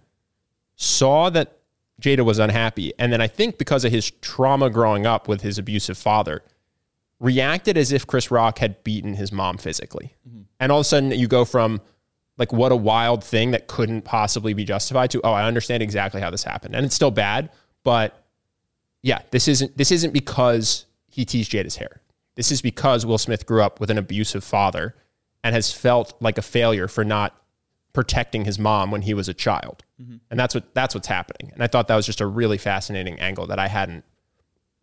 saw 0.74 1.30
that 1.30 1.58
Jada 2.00 2.24
was 2.24 2.38
unhappy, 2.38 2.92
and 2.98 3.12
then 3.12 3.20
I 3.20 3.28
think 3.28 3.58
because 3.58 3.84
of 3.84 3.92
his 3.92 4.10
trauma 4.10 4.70
growing 4.70 5.06
up 5.06 5.28
with 5.28 5.42
his 5.42 5.58
abusive 5.58 5.96
father, 5.96 6.42
reacted 7.20 7.76
as 7.76 7.92
if 7.92 8.06
Chris 8.06 8.30
Rock 8.30 8.58
had 8.58 8.82
beaten 8.82 9.14
his 9.14 9.30
mom 9.30 9.58
physically. 9.58 10.16
Mm-hmm. 10.28 10.42
And 10.58 10.72
all 10.72 10.78
of 10.78 10.82
a 10.82 10.88
sudden 10.88 11.12
you 11.12 11.28
go 11.28 11.44
from 11.44 11.80
like 12.38 12.52
what 12.52 12.72
a 12.72 12.76
wild 12.76 13.22
thing 13.22 13.50
that 13.50 13.68
couldn't 13.68 14.02
possibly 14.02 14.54
be 14.54 14.64
justified 14.64 15.10
to 15.10 15.20
oh 15.24 15.32
I 15.32 15.44
understand 15.44 15.82
exactly 15.82 16.20
how 16.20 16.30
this 16.30 16.44
happened. 16.44 16.74
And 16.74 16.84
it's 16.84 16.94
still 16.94 17.10
bad, 17.10 17.50
but 17.84 18.24
yeah, 19.02 19.22
this 19.30 19.48
isn't 19.48 19.76
this 19.76 19.90
isn't 19.90 20.12
because 20.12 20.86
he 21.08 21.24
teased 21.24 21.52
Jada's 21.52 21.76
hair. 21.76 22.00
This 22.34 22.50
is 22.50 22.62
because 22.62 23.04
Will 23.04 23.18
Smith 23.18 23.44
grew 23.46 23.62
up 23.62 23.80
with 23.80 23.90
an 23.90 23.98
abusive 23.98 24.42
father 24.42 24.94
and 25.44 25.54
has 25.54 25.72
felt 25.72 26.14
like 26.20 26.38
a 26.38 26.42
failure 26.42 26.88
for 26.88 27.04
not 27.04 27.36
protecting 27.92 28.44
his 28.44 28.58
mom 28.58 28.90
when 28.90 29.02
he 29.02 29.12
was 29.12 29.28
a 29.28 29.34
child. 29.34 29.84
Mm-hmm. 30.00 30.16
And 30.30 30.40
that's 30.40 30.54
what 30.54 30.72
that's 30.74 30.94
what's 30.94 31.08
happening. 31.08 31.52
And 31.52 31.62
I 31.62 31.66
thought 31.66 31.88
that 31.88 31.96
was 31.96 32.06
just 32.06 32.20
a 32.20 32.26
really 32.26 32.58
fascinating 32.58 33.18
angle 33.20 33.46
that 33.48 33.58
I 33.58 33.68
hadn't 33.68 34.04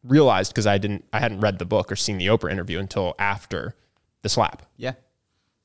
realized 0.04 0.52
because 0.52 0.68
I 0.68 0.78
didn't 0.78 1.06
I 1.12 1.20
hadn't 1.20 1.40
read 1.40 1.60
the 1.60 1.66
book 1.66 1.92
or 1.92 1.96
seen 1.96 2.18
the 2.18 2.28
Oprah 2.28 2.52
interview 2.52 2.80
until 2.80 3.16
after 3.18 3.76
the 4.22 4.30
slap. 4.30 4.64
Yeah. 4.78 4.94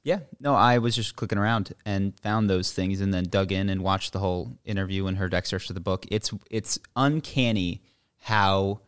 Yeah. 0.04 0.20
No, 0.38 0.54
I 0.54 0.78
was 0.78 0.94
just 0.94 1.16
clicking 1.16 1.38
around 1.38 1.74
and 1.86 2.18
found 2.20 2.48
those 2.48 2.72
things 2.72 3.00
and 3.00 3.12
then 3.12 3.24
dug 3.24 3.50
in 3.50 3.70
and 3.70 3.82
watched 3.82 4.12
the 4.12 4.18
whole 4.18 4.52
interview 4.64 5.06
and 5.06 5.16
heard 5.16 5.32
excerpts 5.32 5.70
of 5.70 5.74
the 5.74 5.80
book. 5.80 6.06
It's 6.10 6.30
it's 6.50 6.78
uncanny 6.94 7.82
how 8.18 8.80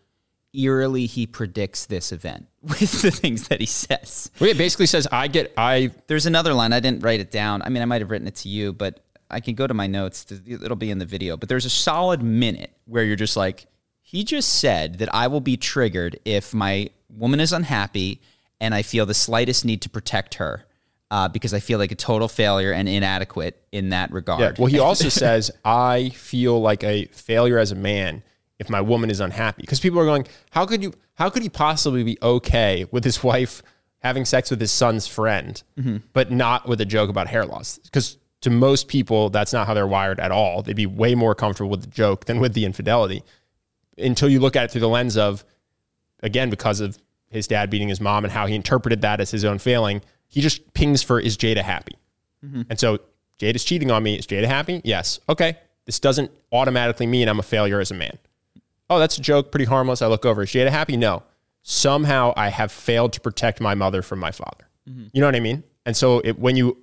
eerily 0.52 1.06
he 1.06 1.26
predicts 1.26 1.86
this 1.86 2.12
event 2.12 2.46
with 2.62 3.02
the 3.02 3.10
things 3.10 3.48
that 3.48 3.60
he 3.60 3.66
says. 3.66 4.30
Well, 4.38 4.50
it 4.50 4.58
basically 4.58 4.86
says 4.86 5.08
I 5.10 5.28
get 5.28 5.54
I 5.56 5.90
There's 6.06 6.26
another 6.26 6.52
line. 6.52 6.74
I 6.74 6.80
didn't 6.80 7.02
write 7.02 7.20
it 7.20 7.30
down. 7.30 7.62
I 7.62 7.70
mean, 7.70 7.82
I 7.82 7.86
might 7.86 8.02
have 8.02 8.10
written 8.10 8.28
it 8.28 8.36
to 8.36 8.50
you, 8.50 8.74
but 8.74 9.00
I 9.30 9.40
can 9.40 9.54
go 9.54 9.66
to 9.66 9.74
my 9.74 9.86
notes. 9.86 10.26
It'll 10.46 10.76
be 10.76 10.90
in 10.90 10.98
the 10.98 11.06
video. 11.06 11.38
But 11.38 11.48
there's 11.48 11.64
a 11.64 11.70
solid 11.70 12.22
minute 12.22 12.72
where 12.84 13.02
you're 13.02 13.16
just 13.16 13.36
like, 13.36 13.66
he 14.02 14.22
just 14.22 14.60
said 14.60 14.98
that 14.98 15.12
I 15.14 15.26
will 15.26 15.40
be 15.40 15.56
triggered 15.56 16.20
if 16.24 16.54
my 16.54 16.90
woman 17.08 17.40
is 17.40 17.52
unhappy 17.52 18.20
and 18.60 18.74
I 18.74 18.82
feel 18.82 19.06
the 19.06 19.14
slightest 19.14 19.64
need 19.64 19.82
to 19.82 19.90
protect 19.90 20.34
her 20.34 20.66
uh, 21.10 21.28
because 21.28 21.54
I 21.54 21.60
feel 21.60 21.78
like 21.78 21.92
a 21.92 21.96
total 21.96 22.28
failure 22.28 22.72
and 22.72 22.88
inadequate 22.88 23.62
in 23.72 23.90
that 23.90 24.10
regard. 24.12 24.40
Yeah. 24.40 24.52
Well, 24.58 24.66
he 24.66 24.78
also 24.80 25.08
says, 25.08 25.50
I 25.64 26.10
feel 26.10 26.60
like 26.60 26.82
a 26.82 27.06
failure 27.06 27.58
as 27.58 27.72
a 27.72 27.76
man 27.76 28.22
if 28.58 28.70
my 28.70 28.80
woman 28.80 29.10
is 29.10 29.20
unhappy 29.20 29.62
because 29.62 29.80
people 29.80 30.00
are 30.00 30.04
going 30.04 30.26
how 30.50 30.66
could 30.66 30.82
you 30.82 30.92
how 31.14 31.28
could 31.28 31.42
he 31.42 31.48
possibly 31.48 32.02
be 32.02 32.18
okay 32.22 32.86
with 32.90 33.04
his 33.04 33.22
wife 33.30 33.62
having 33.98 34.24
sex 34.24 34.50
with 34.50 34.60
his 34.60 34.70
son's 34.70 35.06
friend 35.06 35.62
but 36.12 36.30
not 36.30 36.68
with 36.68 36.80
a 36.80 36.84
joke 36.84 37.10
about 37.10 37.28
hair 37.28 37.44
loss 37.44 37.78
because 37.78 38.18
to 38.40 38.50
most 38.50 38.88
people 38.88 39.30
that's 39.30 39.52
not 39.52 39.66
how 39.66 39.74
they're 39.74 39.86
wired 39.86 40.20
at 40.20 40.30
all 40.30 40.62
they'd 40.62 40.76
be 40.76 40.86
way 40.86 41.14
more 41.14 41.34
comfortable 41.34 41.70
with 41.70 41.82
the 41.82 41.86
joke 41.88 42.24
than 42.26 42.38
with 42.40 42.54
the 42.54 42.64
infidelity 42.64 43.22
until 43.98 44.28
you 44.28 44.40
look 44.40 44.56
at 44.56 44.64
it 44.64 44.70
through 44.70 44.80
the 44.80 44.88
lens 44.88 45.16
of 45.16 45.44
again 46.22 46.50
because 46.50 46.80
of 46.80 46.98
his 47.28 47.46
dad 47.46 47.68
beating 47.68 47.88
his 47.88 48.00
mom 48.00 48.24
and 48.24 48.32
how 48.32 48.46
he 48.46 48.54
interpreted 48.54 49.02
that 49.02 49.20
as 49.20 49.30
his 49.30 49.44
own 49.44 49.58
failing 49.58 50.00
he 50.28 50.40
just 50.40 50.72
pings 50.74 51.02
for 51.02 51.20
is 51.20 51.36
jada 51.36 51.62
happy? 51.62 51.96
And 52.70 52.78
so 52.78 52.98
jada's 53.40 53.64
cheating 53.64 53.90
on 53.90 54.02
me. 54.02 54.16
Is 54.16 54.26
jada 54.26 54.46
happy? 54.46 54.80
Yes. 54.84 55.18
Okay. 55.28 55.58
This 55.84 55.98
doesn't 55.98 56.30
automatically 56.52 57.06
mean 57.06 57.28
i'm 57.28 57.40
a 57.40 57.42
failure 57.42 57.80
as 57.80 57.90
a 57.90 57.94
man. 57.94 58.18
Oh 58.88 58.98
that's 58.98 59.18
a 59.18 59.20
joke. 59.20 59.50
Pretty 59.50 59.64
harmless. 59.64 60.00
I 60.02 60.06
look 60.06 60.24
over. 60.24 60.42
Is 60.42 60.50
jada 60.50 60.70
happy? 60.70 60.96
No. 60.96 61.22
Somehow 61.62 62.32
i 62.36 62.48
have 62.48 62.70
failed 62.70 63.12
to 63.14 63.20
protect 63.20 63.60
my 63.60 63.74
mother 63.74 64.02
from 64.02 64.20
my 64.20 64.30
father. 64.30 64.68
You 65.12 65.20
know 65.20 65.26
what 65.26 65.34
i 65.34 65.40
mean? 65.40 65.64
And 65.84 65.96
so 65.96 66.20
it, 66.20 66.38
when 66.38 66.54
you 66.56 66.76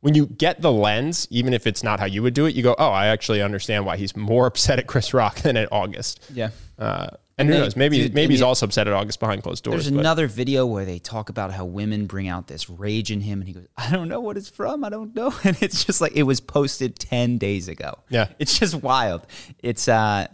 when 0.00 0.14
you 0.14 0.26
get 0.26 0.60
the 0.60 0.72
lens, 0.72 1.28
even 1.30 1.54
if 1.54 1.66
it's 1.66 1.82
not 1.84 2.00
how 2.00 2.06
you 2.06 2.22
would 2.22 2.34
do 2.34 2.46
it, 2.46 2.54
you 2.54 2.62
go, 2.62 2.74
"Oh, 2.78 2.88
I 2.88 3.06
actually 3.06 3.40
understand 3.40 3.86
why 3.86 3.96
he's 3.96 4.16
more 4.16 4.46
upset 4.50 4.78
at 4.78 4.86
Chris 4.86 5.14
Rock 5.14 5.36
than 5.40 5.56
at 5.56 5.68
August." 5.72 6.20
Yeah. 6.32 6.50
Uh, 6.78 7.08
and 7.38 7.48
who 7.48 7.54
they- 7.54 7.60
knows? 7.60 7.76
Maybe 7.76 7.98
dude, 7.98 8.14
maybe 8.14 8.34
he's 8.34 8.42
also 8.42 8.66
upset 8.66 8.86
at 8.86 8.92
August 8.92 9.20
behind 9.20 9.42
closed 9.42 9.64
doors. 9.64 9.84
There's 9.84 9.90
but- 9.94 10.00
another 10.00 10.26
video 10.26 10.66
where 10.66 10.84
they 10.84 10.98
talk 10.98 11.28
about 11.28 11.52
how 11.52 11.64
women 11.64 12.06
bring 12.06 12.28
out 12.28 12.46
this 12.46 12.68
rage 12.70 13.10
in 13.10 13.20
him, 13.20 13.40
and 13.40 13.48
he 13.48 13.54
goes, 13.54 13.66
"I 13.76 13.90
don't 13.90 14.08
know 14.08 14.20
what 14.20 14.36
it's 14.36 14.48
from. 14.48 14.84
I 14.84 14.88
don't 14.88 15.14
know." 15.14 15.32
And 15.44 15.56
it's 15.62 15.84
just 15.84 16.00
like 16.00 16.12
it 16.14 16.22
was 16.24 16.40
posted 16.40 16.98
ten 16.98 17.38
days 17.38 17.68
ago. 17.68 17.94
Yeah. 18.08 18.28
it's 18.38 18.58
just 18.58 18.74
wild. 18.74 19.26
It's 19.62 19.88
uh, 19.88 20.26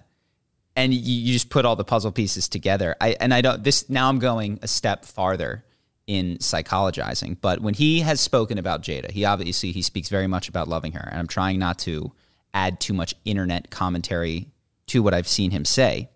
and 0.77 0.95
you, 0.95 1.01
you 1.01 1.33
just 1.33 1.51
put 1.51 1.65
all 1.65 1.77
the 1.77 1.85
puzzle 1.85 2.13
pieces 2.13 2.49
together. 2.49 2.95
I 3.01 3.17
and 3.21 3.33
I 3.35 3.41
don't. 3.41 3.63
This 3.65 3.89
now 3.89 4.09
I'm 4.09 4.19
going 4.19 4.59
a 4.63 4.69
step 4.69 5.05
farther 5.05 5.65
in 6.07 6.39
psychologizing. 6.39 7.37
But 7.41 7.61
when 7.61 7.75
he 7.75 8.01
has 8.01 8.21
spoken 8.21 8.59
about 8.59 8.83
Jada, 8.83 9.11
he 9.11 9.25
obviously 9.25 9.73
he 9.73 9.83
speaks 9.83 10.09
very 10.09 10.27
much 10.27 10.49
about 10.49 10.69
loving 10.69 10.93
her, 10.93 11.07
and 11.11 11.19
I'm 11.19 11.27
trying 11.27 11.59
not 11.59 11.79
to 11.81 12.13
add 12.55 12.81
too 12.81 12.95
much 12.95 13.15
internet 13.25 13.71
commentary 13.71 14.49
to 14.87 15.03
what 15.03 15.13
I've 15.15 15.29
seen 15.29 15.51
him 15.51 15.65
say. 15.65 16.09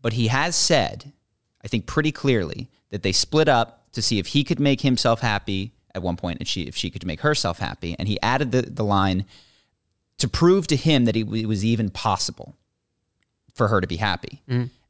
But 0.00 0.14
he 0.14 0.28
has 0.28 0.56
said, 0.56 1.12
I 1.64 1.68
think 1.68 1.86
pretty 1.86 2.12
clearly, 2.12 2.68
that 2.90 3.02
they 3.02 3.12
split 3.12 3.48
up 3.48 3.90
to 3.92 4.02
see 4.02 4.18
if 4.18 4.28
he 4.28 4.44
could 4.44 4.60
make 4.60 4.80
himself 4.82 5.20
happy 5.20 5.72
at 5.94 6.02
one 6.02 6.16
point, 6.16 6.38
and 6.38 6.46
she 6.48 6.62
if 6.62 6.76
she 6.76 6.90
could 6.90 7.04
make 7.04 7.20
herself 7.20 7.58
happy. 7.58 7.96
And 7.98 8.06
he 8.06 8.20
added 8.22 8.52
the, 8.52 8.62
the 8.62 8.84
line 8.84 9.24
to 10.18 10.28
prove 10.28 10.66
to 10.68 10.76
him 10.76 11.04
that 11.06 11.16
it, 11.16 11.28
it 11.32 11.46
was 11.46 11.64
even 11.64 11.90
possible 11.90 12.56
for 13.54 13.68
her 13.68 13.80
to 13.80 13.86
be 13.86 13.96
happy. 13.96 14.42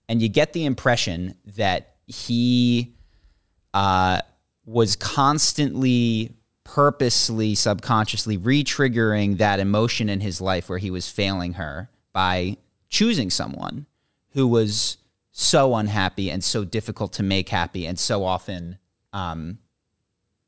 And 0.08 0.22
you 0.22 0.28
get 0.28 0.52
the 0.52 0.64
impression 0.64 1.34
that 1.56 1.96
he 2.06 2.94
uh, 3.74 4.20
was 4.64 4.96
constantly, 4.96 6.32
purposely, 6.64 7.54
subconsciously 7.54 8.36
re-triggering 8.36 9.38
that 9.38 9.60
emotion 9.60 10.08
in 10.08 10.20
his 10.20 10.40
life 10.40 10.68
where 10.68 10.78
he 10.78 10.90
was 10.90 11.08
failing 11.10 11.54
her 11.54 11.90
by 12.12 12.56
choosing 12.88 13.30
someone 13.30 13.86
who 14.30 14.46
was 14.46 14.98
so 15.30 15.74
unhappy 15.76 16.30
and 16.30 16.42
so 16.42 16.64
difficult 16.64 17.12
to 17.14 17.22
make 17.22 17.48
happy 17.48 17.86
and 17.86 17.98
so 17.98 18.24
often 18.24 18.78
um, 19.12 19.58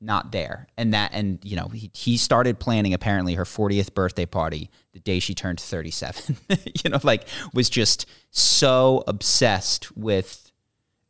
not 0.00 0.32
there. 0.32 0.66
And 0.76 0.94
that, 0.94 1.10
and 1.12 1.38
you 1.44 1.56
know, 1.56 1.68
he, 1.68 1.90
he 1.94 2.16
started 2.16 2.58
planning 2.58 2.94
apparently 2.94 3.34
her 3.34 3.44
40th 3.44 3.94
birthday 3.94 4.26
party 4.26 4.70
the 4.92 5.00
day 5.00 5.18
she 5.18 5.34
turned 5.34 5.60
37. 5.60 6.36
you 6.84 6.90
know, 6.90 6.98
like 7.02 7.26
was 7.52 7.68
just 7.68 8.06
so 8.30 9.04
obsessed 9.06 9.96
with. 9.96 10.50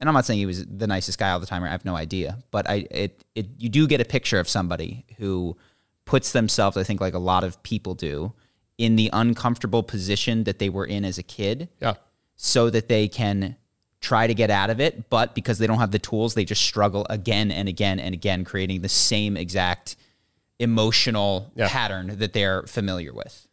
And 0.01 0.09
I'm 0.09 0.15
not 0.15 0.25
saying 0.25 0.39
he 0.39 0.47
was 0.47 0.67
the 0.67 0.87
nicest 0.87 1.19
guy 1.19 1.31
all 1.31 1.41
the 1.41 1.47
time. 1.47 1.63
Or 1.63 1.69
I 1.69 1.71
have 1.71 1.85
no 1.85 1.95
idea, 1.95 2.39
but 2.51 2.69
I 2.69 2.87
it 2.91 3.23
it 3.35 3.49
you 3.59 3.69
do 3.69 3.87
get 3.87 4.01
a 4.01 4.05
picture 4.07 4.41
of 4.41 4.49
somebody 4.49 5.05
who 5.19 5.59
puts 6.07 6.33
themselves, 6.33 6.79
I 6.79 6.85
think, 6.85 7.03
like 7.03 7.13
a 7.13 7.19
lot 7.19 7.45
of 7.45 7.63
people 7.63 7.95
do, 7.95 8.33
in 8.79 8.97
the 8.97 9.11
uncomfortable 9.13 9.83
position 9.83 10.45
that 10.45 10.59
they 10.59 10.71
were 10.71 10.87
in 10.87 11.05
as 11.05 11.19
a 11.19 11.23
kid 11.23 11.69
yeah. 11.81 11.95
So 12.43 12.71
that 12.71 12.89
they 12.89 13.07
can 13.07 13.55
try 14.01 14.27
to 14.27 14.33
get 14.33 14.51
out 14.51 14.71
of 14.71 14.81
it. 14.81 15.11
But 15.11 15.35
because 15.35 15.59
they 15.59 15.67
don't 15.67 15.77
have 15.79 15.91
the 15.91 15.99
tools, 15.99 16.33
they 16.33 16.47
just 16.47 16.63
struggle 16.63 17.07
again 17.11 17.51
and 17.51 17.69
again 17.69 18.01
and 18.01 18.15
again, 18.15 18.45
creating 18.45 18.81
the 18.81 18.89
same 18.89 19.37
exact 19.37 19.97
emotional 20.59 21.53
Yeah. 21.55 21.69
pattern 21.69 22.19
that 22.19 22.33
they're 22.33 22.63
familiar 22.63 23.13
with. 23.13 23.47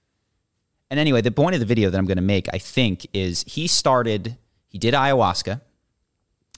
And 0.89 1.01
anyway, 1.01 1.19
the 1.21 1.31
point 1.31 1.53
of 1.53 1.59
the 1.59 1.65
video 1.65 1.89
that 1.89 1.97
I'm 1.97 2.05
going 2.05 2.15
to 2.17 2.21
make, 2.21 2.47
I 2.53 2.59
think, 2.59 3.05
is 3.13 3.43
he 3.45 3.67
started, 3.67 4.37
he 4.69 4.77
did 4.77 4.93
ayahuasca 4.93 5.59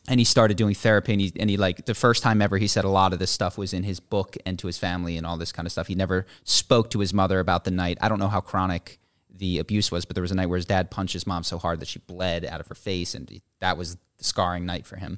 and 0.07 0.19
he 0.19 0.23
started 0.23 0.55
doing 0.55 0.75
therapy 0.75 1.13
and 1.13 1.21
he, 1.21 1.33
and 1.39 1.49
he 1.49 1.57
like 1.57 1.85
the 1.87 1.95
first 1.95 2.21
time 2.21 2.43
ever 2.43 2.59
he 2.59 2.67
said 2.67 2.83
a 2.83 2.89
lot 2.89 3.11
of 3.11 3.17
this 3.17 3.31
stuff 3.31 3.57
was 3.57 3.73
in 3.73 3.81
his 3.81 3.99
book 3.99 4.37
and 4.45 4.59
to 4.59 4.67
his 4.67 4.77
family 4.77 5.17
and 5.17 5.25
all 5.25 5.37
this 5.37 5.51
kind 5.51 5.65
of 5.65 5.71
stuff 5.71 5.87
he 5.87 5.95
never 5.95 6.27
spoke 6.43 6.89
to 6.91 6.99
his 6.99 7.13
mother 7.13 7.39
about 7.39 7.63
the 7.63 7.69
night 7.69 7.97
i 8.01 8.09
don't 8.09 8.17
know 8.17 8.27
how 8.29 8.41
chronic 8.41 8.97
the 9.39 9.57
abuse 9.59 9.91
was 9.91 10.05
but 10.05 10.15
there 10.15 10.21
was 10.21 10.31
a 10.31 10.35
night 10.35 10.45
where 10.47 10.57
his 10.57 10.65
dad 10.65 10.91
punched 10.91 11.13
his 11.13 11.25
mom 11.25 11.43
so 11.43 11.57
hard 11.57 11.79
that 11.79 11.87
she 11.87 11.99
bled 11.99 12.45
out 12.45 12.59
of 12.59 12.67
her 12.67 12.75
face 12.75 13.15
and 13.15 13.41
that 13.59 13.77
was 13.77 13.95
the 14.17 14.23
scarring 14.23 14.65
night 14.65 14.85
for 14.85 14.95
him 14.97 15.17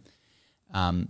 um, 0.73 1.09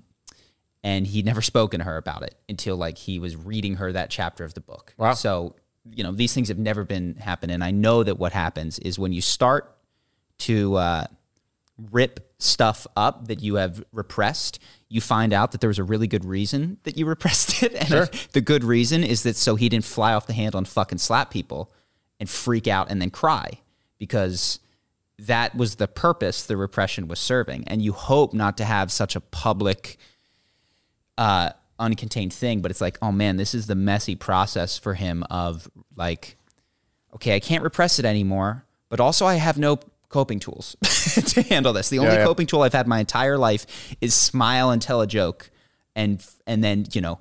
and 0.84 1.06
he'd 1.06 1.26
never 1.26 1.42
spoken 1.42 1.80
to 1.80 1.84
her 1.86 1.98
about 1.98 2.24
it 2.24 2.36
until 2.50 2.76
like 2.76 2.98
he 2.98 3.20
was 3.20 3.36
reading 3.36 3.76
her 3.76 3.92
that 3.92 4.10
chapter 4.10 4.44
of 4.44 4.54
the 4.56 4.62
book 4.62 4.94
Wow. 4.98 5.14
so 5.14 5.56
you 5.94 6.04
know 6.04 6.12
these 6.12 6.34
things 6.34 6.48
have 6.50 6.58
never 6.60 6.84
been 6.84 7.16
happening 7.16 7.54
and 7.54 7.64
i 7.64 7.72
know 7.72 8.04
that 8.04 8.18
what 8.18 8.34
happens 8.34 8.80
is 8.80 8.98
when 9.00 9.14
you 9.14 9.22
start 9.22 9.76
to 10.40 10.76
uh, 10.76 11.06
rip 11.92 12.34
stuff 12.40 12.88
up 12.96 13.28
that 13.28 13.42
you 13.44 13.56
have 13.56 13.84
repressed, 13.92 14.60
you 14.90 15.00
find 15.02 15.34
out 15.34 15.52
that 15.52 15.62
there 15.62 15.68
was 15.68 15.78
a 15.80 15.84
really 15.84 16.08
good 16.08 16.26
reason 16.26 16.78
that 16.84 16.98
you 16.98 17.06
repressed 17.16 17.62
it. 17.64 17.74
And 17.92 18.10
the 18.34 18.42
good 18.42 18.64
reason 18.64 19.04
is 19.04 19.22
that 19.24 19.36
so 19.36 19.56
he 19.56 19.70
didn't 19.70 19.86
fly 19.86 20.14
off 20.14 20.26
the 20.28 20.34
handle 20.34 20.58
and 20.58 20.68
fucking 20.68 20.98
slap 20.98 21.30
people 21.30 21.72
and 22.22 22.30
freak 22.30 22.68
out 22.68 22.92
and 22.92 23.02
then 23.02 23.10
cry 23.10 23.50
because 23.98 24.60
that 25.18 25.56
was 25.56 25.76
the 25.76 25.88
purpose 25.88 26.44
the 26.44 26.56
repression 26.56 27.08
was 27.08 27.20
serving. 27.20 27.64
And 27.68 27.82
you 27.82 27.94
hope 27.94 28.32
not 28.34 28.58
to 28.58 28.64
have 28.64 28.92
such 28.92 29.16
a 29.16 29.20
public, 29.20 29.98
uh, 31.18 31.50
uncontained 31.80 32.32
thing, 32.32 32.62
but 32.62 32.70
it's 32.70 32.80
like, 32.80 33.00
oh 33.02 33.12
man, 33.12 33.38
this 33.38 33.56
is 33.56 33.66
the 33.66 33.76
messy 33.76 34.16
process 34.16 34.78
for 34.78 34.94
him 34.94 35.24
of 35.32 35.70
like, 35.96 36.38
okay, 37.16 37.36
I 37.36 37.40
can't 37.40 37.64
repress 37.64 37.98
it 37.98 38.06
anymore, 38.06 38.66
but 38.90 39.00
also 39.00 39.26
I 39.26 39.36
have 39.36 39.58
no 39.58 39.80
coping 40.10 40.40
tools 40.40 40.76
to 41.28 41.42
handle 41.42 41.74
this. 41.74 41.90
The 41.90 42.00
only 42.00 42.14
yeah. 42.14 42.24
coping 42.24 42.46
tool 42.46 42.62
I've 42.62 42.74
had 42.74 42.88
my 42.88 43.00
entire 43.00 43.38
life 43.38 43.96
is 44.00 44.14
smile 44.14 44.70
and 44.70 44.80
tell 44.80 45.02
a 45.02 45.08
joke 45.08 45.50
and 45.96 46.24
and 46.46 46.64
then, 46.64 46.86
you 46.94 47.02
know, 47.02 47.20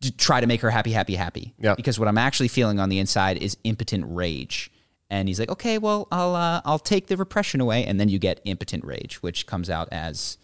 to 0.00 0.16
try 0.16 0.40
to 0.40 0.46
make 0.46 0.60
her 0.60 0.70
happy, 0.70 0.92
happy, 0.92 1.14
happy. 1.14 1.54
Yeah. 1.58 1.74
Because 1.74 1.98
what 1.98 2.08
I'm 2.08 2.18
actually 2.18 2.48
feeling 2.48 2.80
on 2.80 2.88
the 2.88 2.98
inside 2.98 3.36
is 3.38 3.56
impotent 3.64 4.04
rage. 4.08 4.70
And 5.10 5.26
he's 5.28 5.40
like, 5.40 5.50
"Okay, 5.50 5.78
well, 5.78 6.06
I'll 6.12 6.34
uh, 6.34 6.62
I'll 6.64 6.78
take 6.78 7.08
the 7.08 7.16
repression 7.16 7.60
away." 7.60 7.84
And 7.84 7.98
then 7.98 8.08
you 8.08 8.18
get 8.18 8.40
impotent 8.44 8.84
rage, 8.84 9.22
which 9.22 9.44
comes 9.46 9.68
out 9.68 9.88
as 9.90 10.38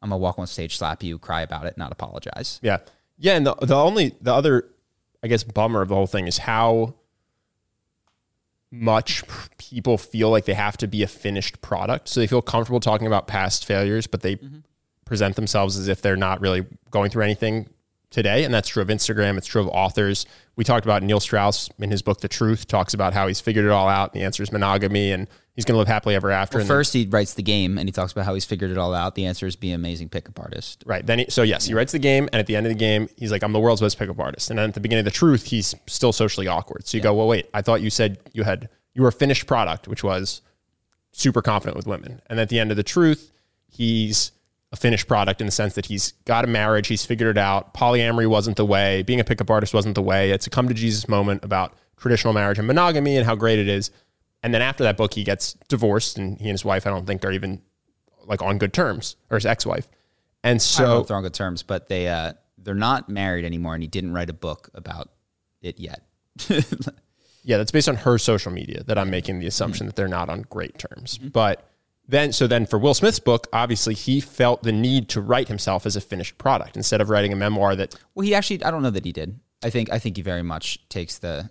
I'm 0.00 0.10
gonna 0.10 0.18
walk 0.18 0.38
on 0.38 0.46
stage, 0.46 0.76
slap 0.76 1.02
you, 1.02 1.18
cry 1.18 1.42
about 1.42 1.66
it, 1.66 1.76
not 1.76 1.90
apologize. 1.90 2.60
Yeah. 2.62 2.78
Yeah. 3.18 3.36
And 3.36 3.46
the, 3.46 3.54
the 3.56 3.74
only, 3.74 4.14
the 4.20 4.32
other, 4.32 4.68
I 5.22 5.26
guess, 5.26 5.42
bummer 5.42 5.82
of 5.82 5.88
the 5.88 5.96
whole 5.96 6.06
thing 6.06 6.28
is 6.28 6.38
how 6.38 6.94
much 8.70 9.24
people 9.56 9.98
feel 9.98 10.30
like 10.30 10.44
they 10.44 10.54
have 10.54 10.76
to 10.76 10.86
be 10.86 11.02
a 11.02 11.06
finished 11.06 11.60
product. 11.60 12.08
So 12.08 12.20
they 12.20 12.26
feel 12.26 12.42
comfortable 12.42 12.80
talking 12.80 13.06
about 13.06 13.26
past 13.26 13.64
failures, 13.64 14.06
but 14.06 14.20
they 14.20 14.38
present 15.04 15.36
themselves 15.36 15.76
as 15.76 15.88
if 15.88 16.02
they're 16.02 16.16
not 16.16 16.40
really 16.40 16.66
going 16.90 17.10
through 17.10 17.24
anything 17.24 17.68
today. 18.10 18.44
And 18.44 18.52
that's 18.52 18.68
true 18.68 18.82
of 18.82 18.88
Instagram. 18.88 19.36
It's 19.36 19.46
true 19.46 19.60
of 19.60 19.68
authors. 19.68 20.26
We 20.56 20.64
talked 20.64 20.84
about 20.86 21.02
Neil 21.02 21.20
Strauss 21.20 21.68
in 21.78 21.90
his 21.90 22.02
book, 22.02 22.20
The 22.20 22.28
Truth, 22.28 22.66
talks 22.66 22.94
about 22.94 23.12
how 23.12 23.28
he's 23.28 23.40
figured 23.40 23.64
it 23.64 23.70
all 23.70 23.88
out. 23.88 24.12
And 24.12 24.20
the 24.20 24.24
answer 24.24 24.42
is 24.42 24.50
monogamy 24.50 25.12
and 25.12 25.28
he's 25.54 25.64
going 25.64 25.74
to 25.74 25.78
live 25.78 25.88
happily 25.88 26.14
ever 26.14 26.30
after. 26.30 26.56
Well, 26.56 26.62
and 26.62 26.70
then- 26.70 26.76
first, 26.76 26.92
he 26.94 27.06
writes 27.06 27.34
the 27.34 27.42
game 27.42 27.78
and 27.78 27.86
he 27.86 27.92
talks 27.92 28.12
about 28.12 28.24
how 28.24 28.34
he's 28.34 28.44
figured 28.44 28.70
it 28.70 28.78
all 28.78 28.94
out. 28.94 29.14
The 29.14 29.26
answer 29.26 29.46
is 29.46 29.56
be 29.56 29.70
an 29.70 29.74
amazing 29.74 30.08
pickup 30.08 30.40
artist. 30.40 30.82
Right. 30.86 31.04
Then, 31.04 31.20
he, 31.20 31.26
so 31.28 31.42
yes, 31.42 31.66
he 31.66 31.74
writes 31.74 31.92
the 31.92 31.98
game, 31.98 32.28
and 32.32 32.40
at 32.40 32.46
the 32.46 32.56
end 32.56 32.66
of 32.66 32.70
the 32.70 32.78
game, 32.78 33.08
he's 33.16 33.30
like, 33.30 33.42
"I'm 33.42 33.52
the 33.52 33.60
world's 33.60 33.80
best 33.80 33.98
pickup 33.98 34.18
artist." 34.18 34.50
And 34.50 34.58
then 34.58 34.68
at 34.68 34.74
the 34.74 34.80
beginning 34.80 35.00
of 35.00 35.04
the 35.04 35.10
truth, 35.10 35.44
he's 35.44 35.74
still 35.86 36.12
socially 36.12 36.46
awkward. 36.46 36.86
So 36.86 36.96
you 36.96 37.02
go, 37.02 37.14
"Well, 37.14 37.28
wait, 37.28 37.48
I 37.54 37.62
thought 37.62 37.82
you 37.82 37.90
said 37.90 38.18
you 38.32 38.42
had 38.44 38.68
you 38.94 39.02
were 39.02 39.08
a 39.08 39.12
finished 39.12 39.46
product, 39.46 39.86
which 39.86 40.02
was 40.02 40.40
super 41.12 41.42
confident 41.42 41.76
with 41.76 41.86
women." 41.86 42.20
And 42.30 42.40
at 42.40 42.48
the 42.48 42.58
end 42.58 42.70
of 42.70 42.76
the 42.76 42.82
truth, 42.82 43.32
he's 43.70 44.32
a 44.72 44.76
finished 44.76 45.08
product 45.08 45.40
in 45.40 45.46
the 45.46 45.50
sense 45.50 45.74
that 45.74 45.86
he's 45.86 46.12
got 46.24 46.44
a 46.44 46.46
marriage, 46.46 46.88
he's 46.88 47.04
figured 47.06 47.36
it 47.36 47.40
out. 47.40 47.74
Polyamory 47.74 48.26
wasn't 48.26 48.56
the 48.56 48.66
way. 48.66 49.02
Being 49.02 49.20
a 49.20 49.24
pickup 49.24 49.50
artist 49.50 49.72
wasn't 49.72 49.94
the 49.94 50.02
way. 50.02 50.30
It's 50.30 50.46
a 50.46 50.50
come 50.50 50.68
to 50.68 50.74
Jesus 50.74 51.08
moment 51.08 51.44
about 51.44 51.74
traditional 51.96 52.34
marriage 52.34 52.58
and 52.58 52.66
monogamy 52.66 53.16
and 53.16 53.24
how 53.24 53.34
great 53.34 53.58
it 53.58 53.68
is. 53.68 53.90
And 54.42 54.52
then 54.52 54.62
after 54.62 54.84
that 54.84 54.96
book, 54.96 55.14
he 55.14 55.24
gets 55.24 55.54
divorced, 55.68 56.16
and 56.18 56.38
he 56.38 56.44
and 56.44 56.52
his 56.52 56.64
wife, 56.64 56.86
I 56.86 56.90
don't 56.90 57.06
think, 57.06 57.24
are 57.24 57.32
even 57.32 57.60
like 58.24 58.42
on 58.42 58.58
good 58.58 58.72
terms, 58.72 59.16
or 59.30 59.36
his 59.36 59.46
ex-wife. 59.46 59.88
And 60.44 60.60
I 60.76 60.78
don't 60.78 60.88
know 60.88 61.02
so 61.02 61.02
they're 61.04 61.16
on 61.16 61.22
good 61.24 61.34
terms, 61.34 61.62
but 61.62 61.88
they 61.88 62.06
uh, 62.06 62.34
they're 62.58 62.74
not 62.74 63.08
married 63.08 63.44
anymore, 63.44 63.74
and 63.74 63.82
he 63.82 63.88
didn't 63.88 64.12
write 64.12 64.30
a 64.30 64.34
book 64.34 64.70
about 64.74 65.08
it 65.60 65.80
yet. 65.80 66.02
Yeah, 67.44 67.56
that's 67.56 67.70
based 67.70 67.88
on 67.88 67.96
her 67.96 68.18
social 68.18 68.52
media 68.52 68.82
that 68.84 68.98
I'm 68.98 69.08
making 69.08 69.38
the 69.38 69.46
assumption 69.46 69.86
that 69.86 69.96
they're 69.96 70.06
not 70.06 70.28
on 70.28 70.42
great 70.42 70.78
terms. 70.78 71.16
But 71.16 71.66
then 72.08 72.32
so 72.32 72.46
then 72.46 72.64
for 72.66 72.78
Will 72.78 72.94
Smith's 72.94 73.18
book, 73.20 73.46
obviously 73.52 73.94
he 73.94 74.20
felt 74.20 74.62
the 74.62 74.72
need 74.72 75.08
to 75.10 75.20
write 75.20 75.48
himself 75.48 75.84
as 75.86 75.94
a 75.96 76.00
finished 76.00 76.38
product 76.38 76.76
instead 76.76 77.00
of 77.00 77.10
writing 77.10 77.32
a 77.32 77.36
memoir 77.36 77.76
that 77.76 77.94
Well, 78.14 78.24
he 78.24 78.34
actually, 78.34 78.64
I 78.64 78.70
don't 78.70 78.82
know 78.82 78.90
that 78.90 79.04
he 79.04 79.12
did. 79.12 79.38
I 79.62 79.70
think, 79.70 79.92
I 79.92 79.98
think 79.98 80.16
he 80.16 80.22
very 80.22 80.42
much 80.42 80.88
takes 80.88 81.18
the. 81.18 81.50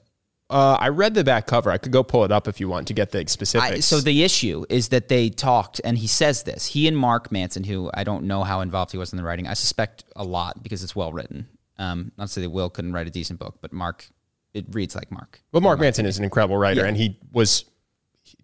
uh, 0.50 0.78
I 0.80 0.88
read 0.90 1.14
the 1.14 1.24
back 1.24 1.46
cover. 1.46 1.70
I 1.70 1.78
could 1.78 1.92
go 1.92 2.04
pull 2.04 2.24
it 2.24 2.32
up 2.32 2.48
if 2.48 2.60
you 2.60 2.70
want 2.70 2.88
to 2.88 2.94
get 2.94 3.12
the 3.12 3.26
specifics. 3.28 3.72
I, 3.72 3.80
so 3.82 4.00
the 4.00 4.24
issue 4.24 4.66
is 4.70 4.88
that 4.90 5.10
they 5.10 5.30
talked, 5.30 5.82
and 5.84 5.98
he 5.98 6.08
says 6.08 6.44
this. 6.44 6.66
He 6.68 6.88
and 6.88 6.98
Mark 6.98 7.32
Manson, 7.34 7.64
who 7.66 7.92
I 7.94 8.04
don't 8.06 8.24
know 8.26 8.44
how 8.44 8.62
involved 8.62 8.94
he 8.94 8.98
was 8.98 9.12
in 9.12 9.18
the 9.18 9.24
writing, 9.24 9.46
I 9.46 9.54
suspect 9.56 10.06
a 10.16 10.24
lot 10.24 10.64
because 10.64 10.84
it's 10.84 10.96
well 10.96 11.12
written. 11.12 11.48
Um, 11.78 12.12
not 12.18 12.28
to 12.28 12.34
say 12.34 12.42
that 12.42 12.50
Will 12.50 12.70
couldn't 12.70 12.94
write 12.94 13.08
a 13.08 13.12
decent 13.12 13.40
book, 13.40 13.58
but 13.62 13.72
Mark, 13.74 14.08
it 14.54 14.66
reads 14.72 14.96
like 14.96 15.12
Mark. 15.12 15.42
well, 15.52 15.62
Mark 15.62 15.80
Manson 15.82 16.06
is 16.06 16.18
an 16.18 16.24
incredible 16.24 16.58
writer, 16.58 16.82
Yeah. 16.82 16.88
and 16.88 16.96
he 16.98 17.20
was 17.34 17.66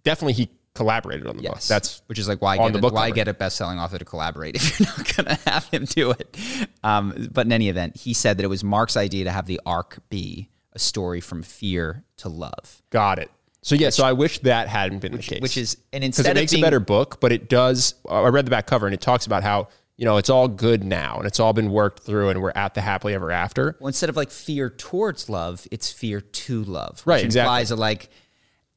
definitely 0.03 0.33
he 0.33 0.49
collaborated 0.75 1.27
on 1.27 1.37
the 1.37 1.43
book. 1.43 1.61
That's 1.61 2.01
which 2.07 2.17
is 2.19 2.27
like 2.27 2.41
why 2.41 2.57
get 2.57 2.71
the 2.73 2.79
a, 2.79 2.81
book 2.81 2.93
why 2.93 3.09
cover. 3.09 3.15
get 3.15 3.27
a 3.27 3.33
best-selling 3.33 3.79
author 3.79 3.99
to 3.99 4.05
collaborate 4.05 4.55
if 4.57 4.79
you're 4.79 4.87
not 4.87 5.15
going 5.15 5.35
to 5.37 5.49
have 5.49 5.67
him 5.69 5.85
do 5.85 6.11
it. 6.11 6.37
Um, 6.83 7.29
but 7.31 7.45
in 7.45 7.51
any 7.51 7.69
event, 7.69 7.95
he 7.97 8.13
said 8.13 8.37
that 8.37 8.43
it 8.43 8.47
was 8.49 8.63
Mark's 8.63 8.97
idea 8.97 9.23
to 9.25 9.31
have 9.31 9.45
the 9.45 9.61
arc 9.65 9.99
be 10.09 10.49
a 10.73 10.79
story 10.79 11.21
from 11.21 11.43
fear 11.43 12.03
to 12.17 12.29
love, 12.29 12.81
got 12.89 13.19
it. 13.19 13.29
So 13.61 13.75
yeah, 13.75 13.91
so 13.91 14.03
I 14.03 14.11
wish 14.13 14.39
that 14.39 14.67
hadn't 14.67 14.99
been 14.99 15.13
the 15.13 15.19
case. 15.19 15.39
which 15.41 15.55
is 15.57 15.77
and 15.93 16.01
because 16.01 16.19
instead 16.19 16.35
it 16.35 16.41
makes 16.41 16.51
being, 16.51 16.63
a 16.63 16.65
better 16.67 16.79
book, 16.81 17.19
but 17.21 17.31
it 17.31 17.47
does. 17.47 17.93
I 18.09 18.27
read 18.27 18.45
the 18.45 18.51
back 18.51 18.65
cover 18.67 18.85
and 18.87 18.93
it 18.93 18.99
talks 18.99 19.25
about 19.25 19.41
how 19.43 19.69
you 19.95 20.03
know 20.05 20.17
it's 20.17 20.29
all 20.29 20.47
good 20.49 20.83
now 20.83 21.17
and 21.17 21.25
it's 21.27 21.39
all 21.39 21.53
been 21.53 21.69
worked 21.69 22.01
through 22.03 22.29
and 22.29 22.41
we're 22.41 22.51
at 22.55 22.73
the 22.73 22.81
happily 22.81 23.13
ever 23.13 23.31
after. 23.31 23.77
well, 23.79 23.87
instead 23.87 24.09
of 24.09 24.17
like 24.17 24.31
fear 24.31 24.69
towards 24.69 25.29
love, 25.29 25.65
it's 25.71 25.91
fear 25.91 26.19
to 26.19 26.63
love, 26.65 26.97
which 27.01 27.05
Right, 27.05 27.23
exactly. 27.23 27.45
implies 27.47 27.71
a 27.71 27.75
like 27.77 28.09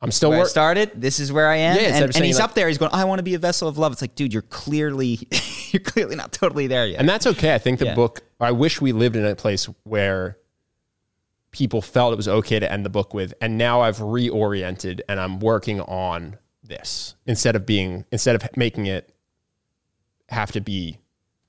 I'm 0.02 0.10
still 0.10 0.30
where 0.30 0.38
I 0.40 0.42
work. 0.42 0.50
started. 0.50 0.90
This 0.94 1.18
is 1.20 1.32
where 1.32 1.48
I 1.48 1.56
am. 1.56 1.76
Yeah, 1.76 1.82
and, 1.94 2.04
and 2.04 2.14
saying, 2.14 2.24
he's 2.26 2.36
like- 2.38 2.44
up 2.44 2.54
there. 2.54 2.68
He's 2.68 2.78
going. 2.78 2.90
Oh, 2.92 2.98
I 2.98 3.04
want 3.04 3.18
to 3.18 3.22
be 3.22 3.34
a 3.34 3.38
vessel 3.38 3.66
of 3.68 3.78
love. 3.78 3.92
It's 3.92 4.02
like, 4.02 4.14
dude, 4.14 4.32
you're 4.32 4.42
clearly, 4.42 5.26
you're 5.70 5.80
clearly 5.82 6.16
not 6.16 6.32
totally 6.32 6.66
there 6.66 6.86
yet. 6.86 7.00
And 7.00 7.08
that's 7.08 7.26
okay. 7.26 7.54
I 7.54 7.58
think 7.58 7.78
the 7.78 7.86
Yeah. 7.86 7.94
book, 7.94 8.20
I 8.38 8.52
wish 8.52 8.80
we 8.80 8.92
lived 8.92 9.16
in 9.16 9.24
a 9.24 9.34
place 9.34 9.64
where 9.84 10.36
people 11.50 11.80
felt 11.80 12.12
it 12.12 12.16
was 12.16 12.28
okay 12.28 12.58
to 12.60 12.70
end 12.70 12.84
the 12.84 12.90
book 12.90 13.14
with, 13.14 13.32
and 13.40 13.56
now 13.56 13.80
I've 13.80 13.98
reoriented 13.98 15.00
and 15.08 15.18
I'm 15.18 15.40
working 15.40 15.80
on 15.80 16.36
this 16.62 17.14
instead 17.26 17.56
of 17.56 17.64
being, 17.64 18.04
instead 18.12 18.34
of 18.36 18.46
making 18.56 18.86
it 18.86 19.14
have 20.28 20.52
to 20.52 20.60
be 20.60 20.98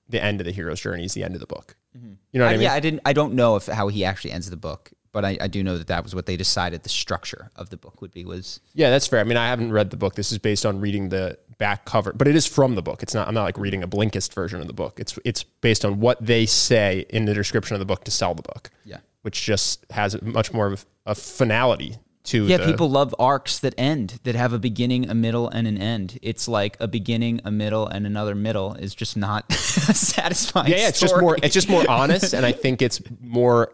the 0.07 0.23
end 0.23 0.39
of 0.39 0.45
the 0.45 0.51
hero's 0.53 0.79
journey 0.79 1.03
is 1.03 1.13
the 1.13 1.23
end 1.23 1.33
of 1.33 1.41
the 1.41 1.47
book. 1.47 1.75
Mm-hmm. 1.97 2.13
You 2.31 2.39
know 2.39 2.45
what 2.45 2.51
I, 2.51 2.53
I- 2.53 2.57
mean? 2.57 2.63
yeah, 2.63 2.73
I 2.73 2.79
didn't. 2.79 3.01
I 3.03 3.11
don't 3.13 3.33
know 3.33 3.57
if 3.57 3.65
how 3.65 3.89
he 3.89 4.05
actually 4.05 4.31
ends 4.31 4.49
the 4.49 4.55
book, 4.55 4.91
but 5.17 5.25
I, 5.25 5.35
I 5.41 5.47
do 5.47 5.63
know 5.63 5.79
that 5.79 5.87
that 5.87 6.03
was 6.03 6.13
what 6.13 6.27
they 6.27 6.37
decided 6.37 6.83
the 6.83 6.89
structure 6.89 7.49
of 7.55 7.71
the 7.71 7.77
book 7.77 8.03
would 8.03 8.11
be. 8.11 8.23
Was 8.23 8.59
Yeah, 8.75 8.91
that's 8.91 9.07
fair. 9.07 9.19
I 9.19 9.23
mean, 9.23 9.35
I 9.35 9.47
haven't 9.47 9.71
read 9.71 9.89
the 9.89 9.97
book. 9.97 10.13
This 10.13 10.31
is 10.31 10.37
based 10.37 10.63
on 10.63 10.79
reading 10.79 11.09
the 11.09 11.39
back 11.57 11.85
cover, 11.85 12.13
but 12.13 12.27
it 12.27 12.35
is 12.35 12.45
from 12.45 12.75
the 12.75 12.83
book. 12.83 13.01
It's 13.01 13.15
not. 13.15 13.27
I'm 13.27 13.33
not 13.33 13.41
like 13.41 13.57
reading 13.57 13.81
a 13.81 13.87
Blinkist 13.87 14.31
version 14.35 14.61
of 14.61 14.67
the 14.67 14.73
book. 14.73 14.99
It's 14.99 15.17
it's 15.25 15.41
based 15.41 15.83
on 15.85 15.99
what 15.99 16.23
they 16.23 16.45
say 16.45 17.07
in 17.09 17.25
the 17.25 17.33
description 17.33 17.73
of 17.73 17.79
the 17.79 17.85
book 17.87 18.03
to 18.03 18.11
sell 18.11 18.35
the 18.35 18.43
book. 18.43 18.69
Yeah. 18.85 18.97
which 19.23 19.43
just 19.43 19.87
has 19.89 20.21
much 20.21 20.53
more 20.53 20.67
of 20.67 20.85
a 21.07 21.15
finality 21.15 21.97
to. 22.25 22.45
yeah, 22.45 22.57
the- 22.57 22.65
people 22.67 22.87
love 22.87 23.15
arcs 23.17 23.57
that 23.59 23.73
end 23.75 24.19
that 24.23 24.35
have 24.35 24.53
a 24.53 24.59
beginning, 24.59 25.09
a 25.09 25.15
middle, 25.15 25.49
and 25.49 25.67
an 25.67 25.79
end. 25.79 26.19
It's 26.21 26.47
like 26.47 26.77
a 26.79 26.87
beginning, 26.87 27.41
a 27.43 27.49
middle, 27.49 27.87
and 27.87 28.05
another 28.05 28.35
middle 28.35 28.75
is 28.75 28.93
just 28.93 29.17
not 29.17 29.51
satisfying. 29.95 30.69
Yeah, 30.69 30.77
yeah, 30.77 30.89
it's 30.89 30.99
just 30.99 31.17
more. 31.19 31.37
It's 31.41 31.55
just 31.55 31.69
more 31.69 31.89
honest, 31.89 32.33
and 32.33 32.45
I 32.45 32.51
think 32.51 32.83
it's 32.83 33.01
more. 33.19 33.71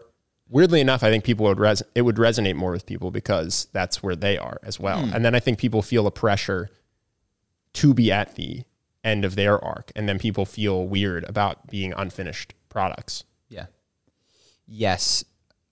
Weirdly 0.54 0.80
enough, 0.80 1.02
I 1.02 1.10
think 1.10 1.24
people 1.24 1.46
would 1.46 1.58
res- 1.58 1.82
it 1.96 2.02
would 2.02 2.14
resonate 2.14 2.54
more 2.54 2.70
with 2.70 2.86
people 2.86 3.10
because 3.10 3.66
that's 3.72 4.04
where 4.04 4.14
they 4.14 4.38
are 4.38 4.60
as 4.62 4.78
well. 4.78 5.04
Hmm. 5.04 5.12
And 5.12 5.24
then 5.24 5.34
I 5.34 5.40
think 5.40 5.58
people 5.58 5.82
feel 5.82 6.06
a 6.06 6.12
pressure 6.12 6.70
to 7.72 7.92
be 7.92 8.12
at 8.12 8.36
the 8.36 8.62
end 9.02 9.24
of 9.24 9.34
their 9.34 9.62
arc, 9.62 9.90
and 9.96 10.08
then 10.08 10.16
people 10.20 10.44
feel 10.46 10.86
weird 10.86 11.24
about 11.24 11.66
being 11.66 11.92
unfinished 11.96 12.54
products. 12.68 13.24
Yeah. 13.48 13.66
Yes. 14.68 15.24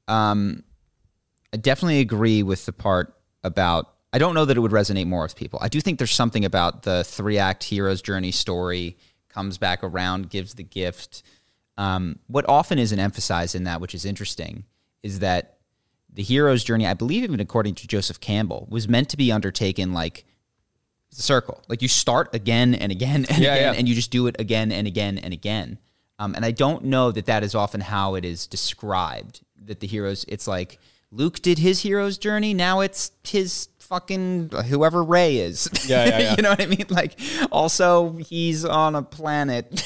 Um, 0.09 0.65
I 1.55 1.59
definitely 1.59 2.01
agree 2.01 2.43
with 2.43 2.67
the 2.67 2.73
part 2.73 3.15
about. 3.45 3.89
I 4.12 4.19
don't 4.19 4.35
know 4.35 4.45
that 4.47 4.57
it 4.57 4.61
would 4.61 4.73
resonate 4.73 5.07
more 5.07 5.23
with 5.23 5.37
people. 5.37 5.61
I 5.62 5.69
do 5.69 5.81
think 5.81 5.99
there's 5.99 6.11
something 6.11 6.45
about 6.45 6.83
the 6.83 7.05
three 7.05 7.39
act 7.39 7.62
hero's 7.62 8.02
journey 8.02 8.33
story 8.33 8.99
comes 9.28 9.59
back 9.59 9.85
around, 9.85 10.28
gives 10.28 10.54
the 10.54 10.65
gift. 10.65 11.23
Um, 11.78 12.19
what 12.26 12.49
often 12.49 12.80
isn't 12.80 12.99
emphasized 12.99 13.54
in 13.54 13.63
that, 13.63 13.80
which 13.80 13.95
is 13.95 14.04
interesting, 14.04 14.65
is 15.02 15.19
that 15.21 15.58
the 16.12 16.23
hero's 16.23 16.62
journey, 16.65 16.86
I 16.86 16.95
believe, 16.95 17.25
even 17.25 17.41
according 17.41 17.75
to 17.76 17.86
Joseph 17.88 18.21
Campbell, 18.21 18.67
was 18.71 18.88
meant 18.88 19.08
to 19.10 19.17
be 19.17 19.32
undertaken 19.32 19.93
like 19.93 20.25
it's 21.10 21.19
a 21.19 21.23
circle. 21.23 21.62
Like 21.69 21.82
you 21.82 21.88
start 21.88 22.34
again 22.34 22.75
and 22.75 22.91
again 22.93 23.26
and 23.28 23.38
Yeah, 23.38 23.54
again, 23.54 23.75
yeah. 23.75 23.78
and 23.78 23.88
you 23.88 23.95
just 23.95 24.10
do 24.10 24.26
it 24.26 24.36
again 24.38 24.73
and 24.73 24.86
again 24.86 25.19
and 25.19 25.32
again. 25.32 25.78
Um, 26.19 26.34
and 26.34 26.45
I 26.45 26.50
don't 26.52 26.84
know 26.84 27.10
that 27.10 27.26
that 27.26 27.43
is 27.43 27.54
often 27.54 27.80
how 27.80 28.15
it 28.15 28.25
is 28.25 28.47
described. 28.47 29.41
That 29.65 29.80
the 29.80 29.86
heroes, 29.86 30.25
it's 30.28 30.47
like 30.47 30.78
Luke 31.10 31.41
did 31.41 31.58
his 31.58 31.80
hero's 31.82 32.17
journey. 32.19 32.54
Now 32.54 32.80
it's 32.80 33.10
his 33.25 33.69
fucking 33.78 34.50
whoever 34.69 35.02
Rey 35.04 35.36
is. 35.38 35.69
Yeah, 35.86 36.04
yeah, 36.06 36.19
yeah. 36.19 36.34
you 36.36 36.43
know 36.43 36.50
what 36.50 36.62
I 36.62 36.67
mean? 36.67 36.86
Like 36.88 37.19
also 37.50 38.12
he's 38.12 38.65
on 38.65 38.95
a 38.95 39.02
planet. 39.02 39.84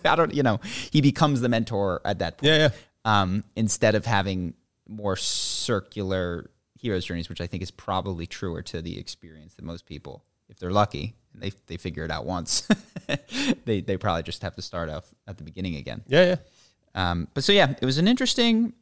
I 0.04 0.16
don't, 0.16 0.34
you 0.34 0.42
know, 0.42 0.60
he 0.90 1.00
becomes 1.00 1.40
the 1.40 1.48
mentor 1.48 2.00
at 2.04 2.18
that 2.18 2.38
point 2.38 2.48
Yeah, 2.52 2.58
yeah. 2.58 2.68
Um, 3.04 3.44
instead 3.56 3.94
of 3.94 4.06
having 4.06 4.54
more 4.88 5.16
circular 5.16 6.50
hero's 6.78 7.04
journeys, 7.04 7.28
which 7.28 7.40
I 7.40 7.46
think 7.46 7.62
is 7.62 7.70
probably 7.70 8.26
truer 8.26 8.62
to 8.62 8.82
the 8.82 8.98
experience 8.98 9.54
that 9.54 9.64
most 9.64 9.86
people, 9.86 10.24
if 10.48 10.58
they're 10.58 10.70
lucky, 10.70 11.14
and 11.32 11.42
they 11.42 11.52
they 11.66 11.76
figure 11.76 12.04
it 12.04 12.10
out 12.10 12.26
once, 12.26 12.68
they 13.64 13.80
they 13.80 13.96
probably 13.96 14.22
just 14.22 14.42
have 14.42 14.54
to 14.56 14.62
start 14.62 14.90
off 14.90 15.12
at 15.26 15.38
the 15.38 15.44
beginning 15.44 15.76
again. 15.76 16.02
Yeah, 16.06 16.24
yeah. 16.24 16.36
Um, 16.94 17.28
but 17.34 17.44
so 17.44 17.52
yeah, 17.52 17.74
it 17.80 17.86
was 17.86 17.98
an 17.98 18.08
interesting, 18.08 18.74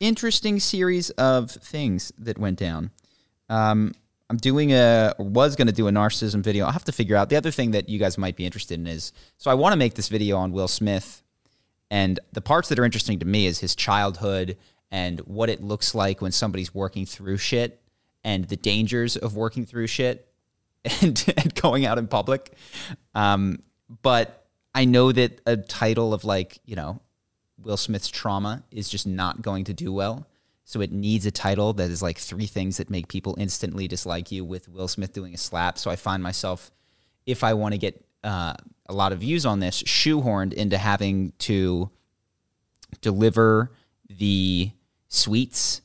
interesting 0.00 0.58
series 0.58 1.10
of 1.10 1.50
things 1.50 2.12
that 2.18 2.38
went 2.38 2.58
down. 2.58 2.90
Um, 3.48 3.94
I'm 4.28 4.38
doing 4.38 4.72
a 4.72 5.14
or 5.18 5.26
was 5.26 5.54
going 5.54 5.68
to 5.68 5.72
do 5.72 5.86
a 5.86 5.92
narcissism 5.92 6.42
video. 6.42 6.66
I'll 6.66 6.72
have 6.72 6.84
to 6.84 6.92
figure 6.92 7.16
out 7.16 7.28
the 7.28 7.36
other 7.36 7.52
thing 7.52 7.72
that 7.72 7.88
you 7.88 7.98
guys 7.98 8.18
might 8.18 8.34
be 8.34 8.44
interested 8.44 8.80
in 8.80 8.86
is 8.86 9.12
so 9.38 9.50
I 9.50 9.54
want 9.54 9.72
to 9.72 9.76
make 9.76 9.94
this 9.94 10.08
video 10.08 10.36
on 10.38 10.52
Will 10.52 10.68
Smith, 10.68 11.22
and 11.90 12.18
the 12.32 12.40
parts 12.40 12.68
that 12.68 12.78
are 12.78 12.84
interesting 12.84 13.18
to 13.20 13.26
me 13.26 13.46
is 13.46 13.60
his 13.60 13.74
childhood 13.74 14.56
and 14.90 15.20
what 15.20 15.50
it 15.50 15.62
looks 15.62 15.94
like 15.94 16.20
when 16.20 16.32
somebody's 16.32 16.74
working 16.74 17.06
through 17.06 17.38
shit 17.38 17.80
and 18.24 18.46
the 18.46 18.56
dangers 18.56 19.16
of 19.16 19.36
working 19.36 19.64
through 19.64 19.86
shit 19.86 20.28
and, 21.02 21.24
and 21.36 21.54
going 21.54 21.86
out 21.86 21.98
in 21.98 22.06
public. 22.06 22.52
Um, 23.14 23.60
but 24.02 24.46
I 24.74 24.84
know 24.84 25.12
that 25.12 25.40
a 25.46 25.56
title 25.56 26.12
of 26.12 26.24
like, 26.24 26.58
you 26.64 26.76
know, 26.76 27.00
Will 27.58 27.76
Smith's 27.76 28.08
trauma 28.08 28.62
is 28.70 28.88
just 28.88 29.06
not 29.06 29.42
going 29.42 29.64
to 29.64 29.74
do 29.74 29.92
well. 29.92 30.26
So 30.64 30.80
it 30.80 30.90
needs 30.92 31.26
a 31.26 31.30
title 31.30 31.72
that 31.74 31.90
is 31.90 32.02
like 32.02 32.18
three 32.18 32.46
things 32.46 32.76
that 32.78 32.90
make 32.90 33.08
people 33.08 33.36
instantly 33.38 33.86
dislike 33.86 34.32
you 34.32 34.44
with 34.44 34.68
Will 34.68 34.88
Smith 34.88 35.12
doing 35.12 35.32
a 35.32 35.38
slap. 35.38 35.78
So 35.78 35.90
I 35.90 35.96
find 35.96 36.22
myself, 36.22 36.72
if 37.24 37.44
I 37.44 37.54
want 37.54 37.72
to 37.72 37.78
get 37.78 38.04
uh, 38.26 38.54
a 38.86 38.92
lot 38.92 39.12
of 39.12 39.20
views 39.20 39.46
on 39.46 39.60
this, 39.60 39.82
shoehorned 39.84 40.52
into 40.52 40.76
having 40.76 41.32
to 41.38 41.90
deliver 43.00 43.72
the 44.08 44.72
sweets 45.08 45.80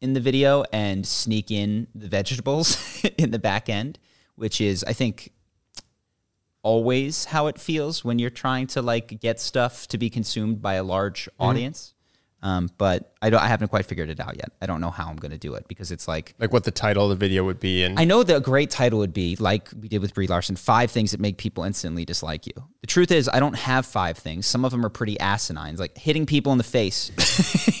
in 0.00 0.12
the 0.12 0.20
video 0.20 0.64
and 0.72 1.06
sneak 1.06 1.50
in 1.50 1.88
the 1.94 2.06
vegetables 2.06 3.02
in 3.18 3.30
the 3.30 3.38
back 3.38 3.68
end, 3.68 3.98
which 4.36 4.60
is, 4.60 4.84
I 4.84 4.92
think, 4.92 5.32
always 6.62 7.26
how 7.26 7.46
it 7.46 7.58
feels 7.58 8.04
when 8.04 8.18
you're 8.18 8.30
trying 8.30 8.66
to 8.68 8.82
like 8.82 9.20
get 9.20 9.40
stuff 9.40 9.88
to 9.88 9.98
be 9.98 10.10
consumed 10.10 10.60
by 10.60 10.74
a 10.74 10.84
large 10.84 11.28
audience. 11.40 11.94
Um, 12.40 12.70
but 12.78 13.14
I 13.20 13.30
don't. 13.30 13.42
I 13.42 13.48
haven't 13.48 13.68
quite 13.68 13.86
figured 13.86 14.10
it 14.10 14.20
out 14.20 14.36
yet. 14.36 14.52
I 14.62 14.66
don't 14.66 14.80
know 14.80 14.90
how 14.90 15.08
I'm 15.08 15.16
going 15.16 15.32
to 15.32 15.38
do 15.38 15.54
it 15.54 15.66
because 15.66 15.90
it's 15.90 16.06
like 16.06 16.34
Like 16.38 16.52
what 16.52 16.62
the 16.62 16.70
title 16.70 17.04
of 17.04 17.10
the 17.10 17.16
video 17.16 17.44
would 17.44 17.58
be, 17.58 17.82
and 17.82 17.98
I 17.98 18.04
know 18.04 18.22
that 18.22 18.36
a 18.36 18.40
great 18.40 18.70
title 18.70 19.00
would 19.00 19.12
be 19.12 19.34
like 19.36 19.68
we 19.80 19.88
did 19.88 20.00
with 20.00 20.14
Brie 20.14 20.28
Larson: 20.28 20.54
five 20.54 20.90
things 20.92 21.10
that 21.10 21.18
make 21.20 21.36
people 21.36 21.64
instantly 21.64 22.04
dislike 22.04 22.46
you. 22.46 22.52
The 22.80 22.86
truth 22.86 23.10
is, 23.10 23.28
I 23.28 23.40
don't 23.40 23.56
have 23.56 23.86
five 23.86 24.18
things. 24.18 24.46
Some 24.46 24.64
of 24.64 24.70
them 24.70 24.86
are 24.86 24.88
pretty 24.88 25.18
asinine, 25.18 25.74
like 25.76 25.98
hitting 25.98 26.26
people 26.26 26.52
in 26.52 26.58
the 26.58 26.64
face. 26.64 27.10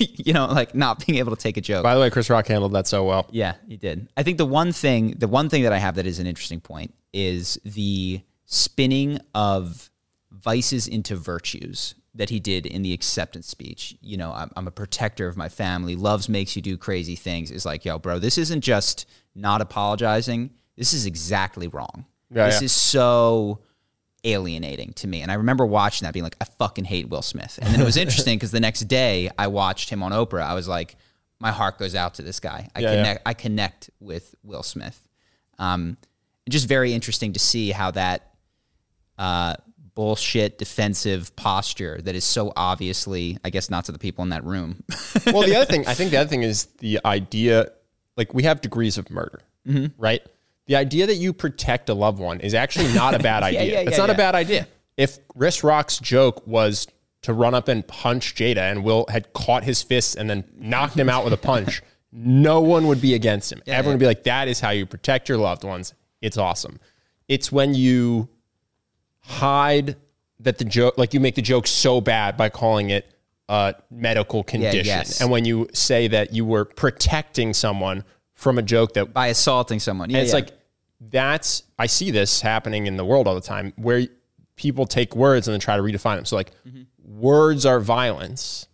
you 0.00 0.32
know, 0.32 0.46
like 0.46 0.74
not 0.74 1.06
being 1.06 1.18
able 1.18 1.36
to 1.36 1.40
take 1.40 1.56
a 1.56 1.60
joke. 1.60 1.84
by 1.84 1.94
the 1.94 2.00
way, 2.00 2.10
Chris 2.10 2.28
Rock 2.28 2.48
handled 2.48 2.72
that 2.72 2.88
so 2.88 3.04
well. 3.04 3.28
Yeah, 3.30 3.54
he 3.68 3.76
did. 3.76 4.08
I 4.16 4.24
think 4.24 4.38
the 4.38 4.46
one 4.46 4.72
thing, 4.72 5.14
the 5.18 5.28
one 5.28 5.48
thing 5.48 5.62
that 5.62 5.72
I 5.72 5.78
have 5.78 5.94
that 5.94 6.06
is 6.06 6.18
an 6.18 6.26
interesting 6.26 6.60
point 6.60 6.94
is 7.12 7.60
the 7.64 8.22
spinning 8.44 9.20
of 9.36 9.88
vices 10.32 10.88
into 10.88 11.14
virtues 11.14 11.94
that 12.18 12.30
he 12.30 12.40
did 12.40 12.66
in 12.66 12.82
the 12.82 12.92
acceptance 12.92 13.46
speech. 13.46 13.96
You 14.00 14.16
know, 14.16 14.32
I'm, 14.32 14.50
I'm 14.56 14.66
a 14.66 14.72
protector 14.72 15.28
of 15.28 15.36
my 15.36 15.48
family. 15.48 15.94
Loves 15.94 16.28
makes 16.28 16.56
you 16.56 16.62
do 16.62 16.76
crazy 16.76 17.14
things. 17.14 17.50
Is 17.50 17.64
like, 17.64 17.84
yo, 17.84 17.98
bro, 17.98 18.18
this 18.18 18.36
isn't 18.36 18.60
just 18.60 19.06
not 19.34 19.60
apologizing. 19.60 20.50
This 20.76 20.92
is 20.92 21.06
exactly 21.06 21.68
wrong. 21.68 22.04
Yeah, 22.30 22.46
this 22.46 22.60
yeah. 22.60 22.66
is 22.66 22.72
so 22.72 23.60
alienating 24.24 24.92
to 24.94 25.06
me. 25.06 25.22
And 25.22 25.30
I 25.30 25.34
remember 25.34 25.64
watching 25.64 26.06
that 26.06 26.12
being 26.12 26.24
like, 26.24 26.36
I 26.40 26.44
fucking 26.44 26.84
hate 26.84 27.08
Will 27.08 27.22
Smith. 27.22 27.58
And 27.62 27.72
then 27.72 27.80
it 27.80 27.84
was 27.84 27.96
interesting 28.04 28.36
because 28.36 28.50
the 28.50 28.60
next 28.60 28.80
day 28.80 29.30
I 29.38 29.46
watched 29.46 29.88
him 29.88 30.02
on 30.02 30.10
Oprah. 30.10 30.42
I 30.42 30.54
was 30.54 30.66
like, 30.66 30.96
my 31.38 31.52
heart 31.52 31.78
goes 31.78 31.94
out 31.94 32.14
to 32.14 32.22
this 32.22 32.40
guy. 32.40 32.68
I 32.74 32.80
Yeah, 32.80 32.96
connect 32.96 33.22
I 33.26 33.34
connect 33.34 33.90
with 34.00 34.34
Will 34.42 34.64
Smith. 34.64 35.00
Um, 35.60 35.96
just 36.48 36.66
very 36.66 36.92
interesting 36.92 37.34
to 37.34 37.38
see 37.38 37.70
how 37.70 37.92
that 37.92 38.34
uh, 39.18 39.54
bullshit 39.98 40.58
defensive 40.58 41.34
posture 41.34 42.00
that 42.02 42.14
is 42.14 42.22
so 42.22 42.52
obviously, 42.54 43.36
I 43.42 43.50
guess, 43.50 43.68
not 43.68 43.84
to 43.86 43.90
the 43.92 43.98
people 43.98 44.22
in 44.22 44.28
that 44.28 44.44
room. 44.44 44.84
well, 45.26 45.42
the 45.42 45.56
other 45.56 45.64
thing, 45.64 45.88
I 45.88 45.94
think 45.94 46.12
the 46.12 46.18
other 46.18 46.30
thing 46.30 46.44
is 46.44 46.66
the 46.78 47.00
idea, 47.04 47.72
like 48.16 48.32
we 48.32 48.44
have 48.44 48.60
degrees 48.60 48.96
of 48.96 49.10
murder, 49.10 49.40
Mm-hmm. 49.66 50.00
right? 50.00 50.22
The 50.66 50.76
idea 50.76 51.08
that 51.08 51.16
you 51.16 51.32
protect 51.32 51.88
a 51.88 51.94
loved 51.94 52.20
one 52.20 52.38
is 52.38 52.54
actually 52.54 52.94
not 52.94 53.12
a 53.14 53.18
bad 53.18 53.42
idea. 53.50 53.64
yeah, 53.64 53.80
it's 53.80 53.92
yeah, 53.92 53.96
not 53.98 54.10
a 54.10 54.14
bad 54.14 54.36
idea. 54.36 54.68
If 54.96 55.18
Chris 55.26 55.64
Rock's 55.64 55.98
joke 55.98 56.46
was 56.46 56.86
to 57.22 57.32
run 57.32 57.56
up 57.56 57.66
and 57.66 57.84
punch 57.84 58.36
Jada 58.36 58.70
and 58.70 58.84
Will 58.84 59.04
had 59.08 59.32
caught 59.32 59.64
his 59.64 59.82
fists 59.82 60.14
and 60.14 60.30
then 60.30 60.44
knocked 60.56 60.94
him 60.96 61.08
out 61.08 61.24
with 61.24 61.32
a 61.32 61.36
punch, 61.38 61.82
no 62.12 62.60
one 62.60 62.86
would 62.86 63.00
be 63.00 63.14
against 63.14 63.50
him. 63.50 63.60
Everyone 63.66 63.94
would 63.96 64.00
be 64.00 64.06
like, 64.06 64.22
that 64.22 64.46
is 64.46 64.60
how 64.60 64.70
you 64.70 64.86
protect 64.86 65.28
your 65.28 65.38
loved 65.38 65.64
ones. 65.64 65.92
It's 66.22 66.38
awesome. 66.38 66.78
It's 67.26 67.50
when 67.50 67.74
you 67.74 68.28
hide 69.28 69.96
that 70.40 70.58
the 70.58 70.64
joke, 70.64 70.96
like 70.98 71.12
you 71.14 71.20
make 71.20 71.34
the 71.34 71.42
joke 71.42 71.66
so 71.66 72.00
bad 72.00 72.36
by 72.36 72.48
calling 72.48 72.90
it 72.90 73.12
a 73.48 73.74
medical 73.90 74.42
condition. 74.42 74.84
yes. 74.86 75.20
And 75.20 75.30
when 75.30 75.44
you 75.44 75.68
say 75.72 76.08
that 76.08 76.32
you 76.32 76.44
were 76.44 76.64
protecting 76.64 77.52
someone 77.54 78.04
from 78.34 78.58
a 78.58 78.62
joke 78.62 78.94
that, 78.94 79.12
By 79.12 79.28
assaulting 79.28 79.80
someone. 79.80 80.10
Yeah, 80.10 80.18
and 80.18 80.24
it's 80.24 80.32
yeah. 80.32 80.40
like, 80.40 80.52
that's, 81.00 81.62
I 81.78 81.86
see 81.86 82.10
this 82.10 82.40
happening 82.40 82.86
in 82.86 82.96
the 82.96 83.04
world 83.04 83.26
all 83.26 83.34
the 83.34 83.40
time 83.40 83.72
where 83.76 84.06
people 84.56 84.86
take 84.86 85.14
words 85.16 85.46
and 85.48 85.52
then 85.52 85.60
try 85.60 85.76
to 85.76 85.82
redefine 85.82 86.16
them. 86.16 86.24
So, 86.24 86.36
like, 86.36 86.52
Mm-hmm. 86.66 86.82
words 87.20 87.66
are 87.66 87.80
violence. 87.80 88.64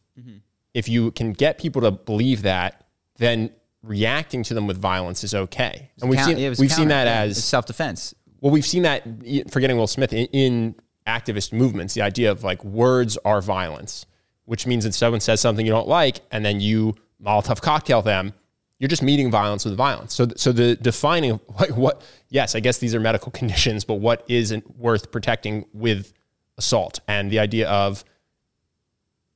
If 0.74 0.88
you 0.88 1.12
can 1.12 1.32
get 1.34 1.58
people 1.58 1.82
to 1.82 1.92
believe 1.92 2.42
that, 2.42 2.84
then 3.18 3.50
reacting 3.84 4.42
to 4.42 4.54
them 4.54 4.66
with 4.66 4.76
violence 4.76 5.22
is 5.22 5.32
okay. 5.32 5.88
And 6.00 6.10
we've 6.10 6.18
Count- 6.18 6.36
seen, 6.36 6.54
we've 6.58 6.72
seen 6.72 6.88
that 6.88 7.04
yeah, 7.06 7.20
as 7.20 7.44
self-defense. 7.44 8.12
Well, 8.44 8.52
we've 8.52 8.66
seen 8.66 8.82
that, 8.82 9.04
forgetting 9.48 9.78
Will 9.78 9.86
Smith, 9.86 10.12
in, 10.12 10.26
in 10.26 10.74
activist 11.06 11.54
movements, 11.54 11.94
the 11.94 12.02
idea 12.02 12.30
of 12.30 12.44
like 12.44 12.62
words 12.62 13.16
are 13.24 13.40
violence, 13.40 14.04
which 14.44 14.66
means 14.66 14.84
that 14.84 14.92
someone 14.92 15.20
says 15.20 15.40
something 15.40 15.64
you 15.64 15.72
don't 15.72 15.88
like 15.88 16.20
and 16.30 16.44
then 16.44 16.60
you 16.60 16.94
Molotov 17.24 17.62
cocktail 17.62 18.02
them, 18.02 18.34
you're 18.78 18.88
just 18.88 19.02
meeting 19.02 19.30
violence 19.30 19.64
with 19.64 19.74
violence. 19.78 20.12
So, 20.12 20.26
so 20.36 20.52
the 20.52 20.76
defining 20.76 21.40
like 21.58 21.74
what, 21.74 22.02
yes, 22.28 22.54
I 22.54 22.60
guess 22.60 22.76
these 22.76 22.94
are 22.94 23.00
medical 23.00 23.32
conditions, 23.32 23.82
but 23.82 23.94
what 23.94 24.26
isn't 24.28 24.76
worth 24.76 25.10
protecting 25.10 25.64
with 25.72 26.12
assault? 26.58 27.00
And 27.08 27.30
the 27.30 27.38
idea 27.38 27.66
of, 27.70 28.04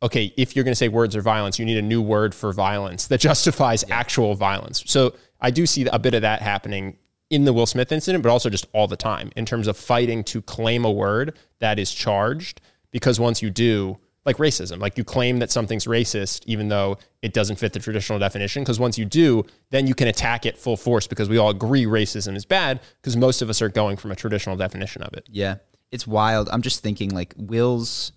okay, 0.02 0.34
if 0.36 0.54
you're 0.54 0.66
going 0.66 0.72
to 0.72 0.76
say 0.76 0.88
words 0.88 1.16
are 1.16 1.22
violence, 1.22 1.58
you 1.58 1.64
need 1.64 1.78
a 1.78 1.82
new 1.82 2.02
word 2.02 2.34
for 2.34 2.52
violence 2.52 3.06
that 3.06 3.20
justifies 3.22 3.86
actual 3.88 4.34
violence. 4.34 4.84
So 4.84 5.14
I 5.40 5.50
do 5.50 5.64
see 5.64 5.86
a 5.86 5.98
bit 5.98 6.12
of 6.12 6.20
that 6.20 6.42
happening 6.42 6.98
in 7.30 7.44
the 7.44 7.52
Will 7.52 7.66
Smith 7.66 7.92
incident, 7.92 8.22
but 8.22 8.30
also 8.30 8.48
just 8.48 8.66
all 8.72 8.86
the 8.86 8.96
time 8.96 9.30
in 9.36 9.44
terms 9.44 9.66
of 9.66 9.76
fighting 9.76 10.24
to 10.24 10.40
claim 10.42 10.84
a 10.84 10.90
word 10.90 11.36
that 11.58 11.78
is 11.78 11.92
charged. 11.92 12.60
Because 12.90 13.20
once 13.20 13.42
you 13.42 13.50
do, 13.50 13.98
like 14.24 14.38
racism, 14.38 14.78
like 14.78 14.96
you 14.96 15.04
claim 15.04 15.38
that 15.38 15.50
something's 15.50 15.86
racist, 15.86 16.42
even 16.46 16.68
though 16.68 16.98
it 17.22 17.32
doesn't 17.32 17.56
fit 17.56 17.72
the 17.72 17.80
traditional 17.80 18.18
definition. 18.18 18.62
Because 18.62 18.80
once 18.80 18.98
you 18.98 19.04
do, 19.04 19.44
then 19.70 19.86
you 19.86 19.94
can 19.94 20.08
attack 20.08 20.46
it 20.46 20.58
full 20.58 20.76
force 20.76 21.06
because 21.06 21.28
we 21.28 21.38
all 21.38 21.50
agree 21.50 21.84
racism 21.84 22.36
is 22.36 22.44
bad 22.44 22.80
because 23.00 23.16
most 23.16 23.42
of 23.42 23.50
us 23.50 23.60
are 23.60 23.68
going 23.68 23.96
from 23.96 24.10
a 24.10 24.16
traditional 24.16 24.56
definition 24.56 25.02
of 25.02 25.12
it. 25.14 25.26
Yeah. 25.30 25.56
It's 25.90 26.06
wild. 26.06 26.48
I'm 26.50 26.62
just 26.62 26.82
thinking 26.82 27.10
like 27.10 27.34
Will's 27.36 28.12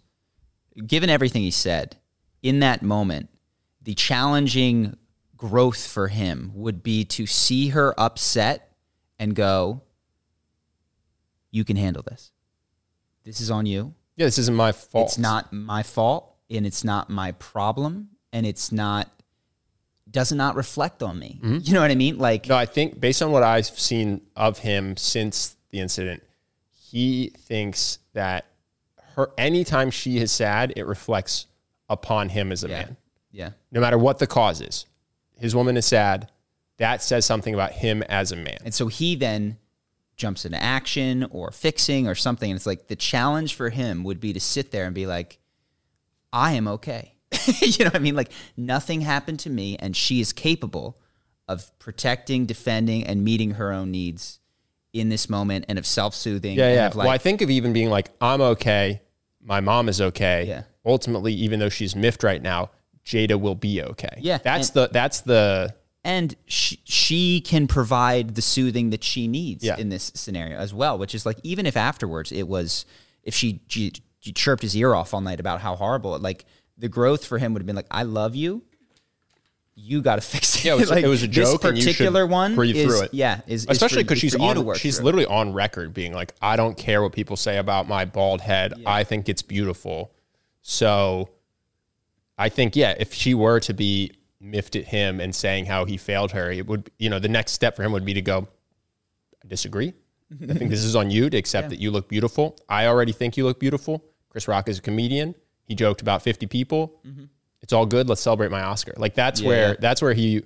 given 0.85 1.09
everything 1.09 1.41
he 1.41 1.51
said 1.51 1.97
in 2.41 2.59
that 2.59 2.81
moment, 2.81 3.29
the 3.81 3.93
challenging 3.93 4.97
growth 5.37 5.87
for 5.87 6.07
him 6.07 6.51
would 6.53 6.83
be 6.83 7.05
to 7.05 7.25
see 7.25 7.69
her 7.69 7.97
upset 7.99 8.70
and 9.21 9.35
go, 9.35 9.81
You 11.51 11.63
can 11.63 11.77
handle 11.77 12.03
this. 12.03 12.31
This 13.23 13.39
is 13.39 13.51
on 13.51 13.65
you. 13.65 13.93
Yeah, 14.17 14.25
this 14.25 14.39
isn't 14.39 14.55
my 14.55 14.73
fault. 14.73 15.09
It's 15.09 15.17
not 15.17 15.53
my 15.53 15.83
fault 15.83 16.35
and 16.49 16.65
it's 16.65 16.83
not 16.83 17.09
my 17.09 17.31
problem 17.33 18.09
and 18.33 18.45
it's 18.45 18.71
not 18.71 19.09
does 20.09 20.33
not 20.33 20.55
reflect 20.55 21.01
on 21.01 21.17
me. 21.17 21.39
Mm-hmm. 21.41 21.59
You 21.61 21.73
know 21.73 21.81
what 21.81 21.91
I 21.91 21.95
mean? 21.95 22.17
Like 22.17 22.47
No, 22.47 22.57
I 22.57 22.65
think 22.65 22.99
based 22.99 23.21
on 23.21 23.31
what 23.31 23.43
I've 23.43 23.67
seen 23.67 24.21
of 24.35 24.57
him 24.57 24.97
since 24.97 25.55
the 25.69 25.79
incident, 25.79 26.23
he 26.69 27.31
thinks 27.37 27.99
that 28.13 28.45
her 29.15 29.31
anytime 29.37 29.91
she 29.91 30.17
is 30.17 30.31
sad, 30.31 30.73
it 30.75 30.85
reflects 30.85 31.45
upon 31.87 32.29
him 32.29 32.51
as 32.51 32.63
a 32.63 32.69
yeah. 32.69 32.77
man. 32.79 32.97
Yeah. 33.31 33.49
No 33.71 33.79
matter 33.79 33.97
what 33.97 34.17
the 34.17 34.27
cause 34.27 34.61
is. 34.61 34.87
His 35.37 35.55
woman 35.55 35.77
is 35.77 35.85
sad. 35.85 36.29
That 36.81 37.03
says 37.03 37.27
something 37.27 37.53
about 37.53 37.73
him 37.73 38.01
as 38.03 38.31
a 38.31 38.35
man. 38.35 38.57
And 38.65 38.73
so 38.73 38.87
he 38.87 39.15
then 39.15 39.59
jumps 40.17 40.45
into 40.45 40.61
action 40.61 41.27
or 41.29 41.51
fixing 41.51 42.07
or 42.07 42.15
something. 42.15 42.49
And 42.49 42.57
it's 42.57 42.65
like 42.65 42.87
the 42.87 42.95
challenge 42.95 43.53
for 43.53 43.69
him 43.69 44.03
would 44.03 44.19
be 44.19 44.33
to 44.33 44.39
sit 44.39 44.71
there 44.71 44.85
and 44.85 44.95
be 44.95 45.05
like, 45.05 45.37
I 46.33 46.53
am 46.53 46.67
okay. 46.67 47.13
you 47.61 47.85
know 47.85 47.89
what 47.89 47.95
I 47.95 47.99
mean? 47.99 48.15
Like 48.15 48.31
nothing 48.57 49.01
happened 49.01 49.39
to 49.41 49.49
me, 49.51 49.77
and 49.77 49.95
she 49.95 50.19
is 50.21 50.33
capable 50.33 50.99
of 51.47 51.71
protecting, 51.77 52.47
defending, 52.47 53.05
and 53.05 53.23
meeting 53.23 53.51
her 53.51 53.71
own 53.71 53.91
needs 53.91 54.39
in 54.91 55.09
this 55.09 55.29
moment 55.29 55.65
and 55.69 55.77
of 55.77 55.85
self 55.85 56.15
soothing. 56.15 56.57
Yeah, 56.57 56.65
and 56.65 56.75
yeah. 56.75 56.87
Of 56.87 56.95
like, 56.95 57.05
well, 57.05 57.13
I 57.13 57.19
think 57.19 57.43
of 57.43 57.51
even 57.51 57.73
being 57.73 57.91
like, 57.91 58.09
I'm 58.19 58.41
okay. 58.41 59.03
My 59.39 59.59
mom 59.59 59.87
is 59.87 60.01
okay. 60.01 60.45
Yeah. 60.47 60.63
Ultimately, 60.83 61.33
even 61.33 61.59
though 61.59 61.69
she's 61.69 61.95
miffed 61.95 62.23
right 62.23 62.41
now, 62.41 62.71
Jada 63.05 63.39
will 63.39 63.53
be 63.55 63.83
okay. 63.83 64.17
Yeah, 64.19 64.39
That's 64.39 64.69
and- 64.69 64.75
the 64.75 64.89
that's 64.91 65.21
the 65.21 65.75
and 66.03 66.35
she, 66.47 66.79
she 66.83 67.41
can 67.41 67.67
provide 67.67 68.33
the 68.35 68.41
soothing 68.41 68.89
that 68.89 69.03
she 69.03 69.27
needs 69.27 69.63
Yeah. 69.63 69.77
in 69.77 69.89
this 69.89 70.11
scenario 70.15 70.57
as 70.57 70.73
well 70.73 70.97
which 70.97 71.13
is 71.13 71.25
like 71.25 71.37
even 71.43 71.65
if 71.65 71.77
afterwards 71.77 72.31
it 72.31 72.47
was 72.47 72.85
if 73.23 73.35
she, 73.35 73.61
she, 73.67 73.93
she 74.19 74.31
chirped 74.33 74.63
his 74.63 74.75
ear 74.75 74.95
off 74.95 75.13
all 75.13 75.21
night 75.21 75.39
about 75.39 75.61
how 75.61 75.75
horrible 75.75 76.15
it 76.15 76.21
like 76.21 76.45
the 76.77 76.89
growth 76.89 77.23
for 77.25 77.37
him 77.37 77.53
would 77.53 77.61
have 77.61 77.67
been 77.67 77.75
like 77.75 77.87
i 77.91 78.03
love 78.03 78.35
you 78.35 78.63
you 79.75 80.01
got 80.01 80.15
to 80.15 80.21
fix 80.33 80.55
it 80.57 80.65
Yeah, 80.65 80.73
it 80.73 80.79
was- 80.79 80.89
like, 80.89 81.03
it 81.03 81.07
was 81.07 81.23
a 81.23 81.27
joke 81.27 81.61
this 81.61 81.71
particular 81.85 82.25
one 82.25 82.55
breathe 82.55 82.75
is, 82.75 82.85
through 82.85 83.01
it. 83.05 83.13
yeah 83.13 83.41
is, 83.47 83.65
especially 83.69 84.03
because 84.03 84.19
she's 84.19 84.33
for 84.35 84.41
you 84.41 84.53
to 84.55 84.69
on 84.71 84.75
she's 84.75 84.97
through. 84.97 85.05
literally 85.05 85.25
on 85.27 85.53
record 85.53 85.93
being 85.93 86.13
like 86.13 86.33
i 86.41 86.55
don't 86.55 86.77
care 86.77 87.01
what 87.03 87.13
people 87.13 87.35
say 87.37 87.57
about 87.57 87.87
my 87.87 88.05
bald 88.05 88.41
head 88.41 88.73
i 88.85 89.03
think 89.03 89.29
it's 89.29 89.41
beautiful 89.43 90.11
so 90.63 91.29
i 92.37 92.49
think 92.49 92.75
yeah 92.75 92.93
if 92.99 93.13
she 93.13 93.33
were 93.33 93.59
to 93.59 93.73
be 93.73 94.11
miffed 94.41 94.75
at 94.75 94.85
him 94.85 95.21
and 95.21 95.35
saying 95.35 95.65
how 95.65 95.85
he 95.85 95.97
failed 95.97 96.31
her 96.31 96.51
it 96.51 96.65
would 96.65 96.89
you 96.97 97.09
know 97.09 97.19
the 97.19 97.29
next 97.29 97.51
step 97.51 97.75
for 97.75 97.83
him 97.83 97.91
would 97.91 98.05
be 98.05 98.13
to 98.13 98.21
go 98.21 98.47
i 99.43 99.47
disagree. 99.47 99.93
I 100.49 100.53
think 100.53 100.69
this 100.69 100.83
is 100.83 100.95
on 100.95 101.11
you 101.11 101.29
to 101.29 101.37
accept 101.37 101.69
that 101.69 101.79
you 101.79 101.91
look 101.91 102.07
beautiful. 102.07 102.57
I 102.69 102.87
already 102.87 103.11
think 103.11 103.35
you 103.35 103.43
look 103.43 103.59
beautiful. 103.59 104.03
Chris 104.29 104.47
rock 104.47 104.69
is 104.69 104.79
a 104.79 104.81
comedian. 104.81 105.35
He 105.65 105.75
joked 105.75 106.01
about 106.01 106.21
50 106.21 106.47
people. 106.47 107.01
It's 107.61 107.73
all 107.73 107.85
good. 107.85 108.07
Let's 108.07 108.21
celebrate 108.21 108.49
my 108.49 108.61
oscar. 108.61 108.93
Like 108.97 109.13
that's 109.13 109.41
where 109.41 109.75
that's 109.79 110.01
where 110.01 110.13
he 110.13 110.43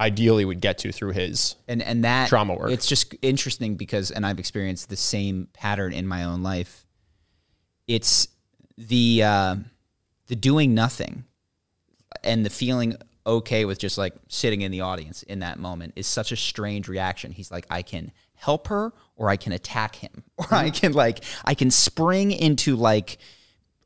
ideally 0.00 0.44
would 0.44 0.60
get 0.60 0.78
to 0.78 0.92
through 0.92 1.12
his 1.12 1.56
and 1.68 1.82
and 1.82 2.04
that 2.04 2.28
trauma 2.28 2.54
work. 2.54 2.70
It's 2.70 2.86
just 2.86 3.14
interesting 3.22 3.76
because, 3.76 4.10
and 4.10 4.26
I've 4.26 4.38
experienced 4.38 4.88
the 4.88 4.96
same 4.96 5.48
pattern 5.52 5.92
in 5.92 6.06
my 6.06 6.24
own 6.24 6.42
life. 6.42 6.86
It's 7.86 8.28
the 8.78 9.22
uh, 9.22 9.56
the 10.26 10.36
doing 10.36 10.74
nothing 10.74 11.24
and 12.24 12.44
the 12.44 12.50
feeling 12.50 12.96
okay 13.26 13.64
with 13.64 13.78
just 13.78 13.98
like 13.98 14.14
sitting 14.28 14.62
in 14.62 14.70
the 14.72 14.80
audience 14.80 15.22
in 15.24 15.40
that 15.40 15.58
moment 15.58 15.92
is 15.96 16.06
such 16.06 16.32
a 16.32 16.36
strange 16.36 16.88
reaction. 16.88 17.30
He's 17.32 17.50
like, 17.50 17.66
I 17.70 17.82
can 17.82 18.12
help 18.34 18.68
her, 18.68 18.92
or 19.16 19.28
I 19.30 19.36
can 19.36 19.52
attack 19.52 19.94
him, 19.96 20.24
or 20.38 20.46
I 20.52 20.70
can 20.70 20.92
like 20.92 21.22
I 21.44 21.54
can 21.54 21.70
spring 21.70 22.32
into 22.32 22.76
like 22.76 23.18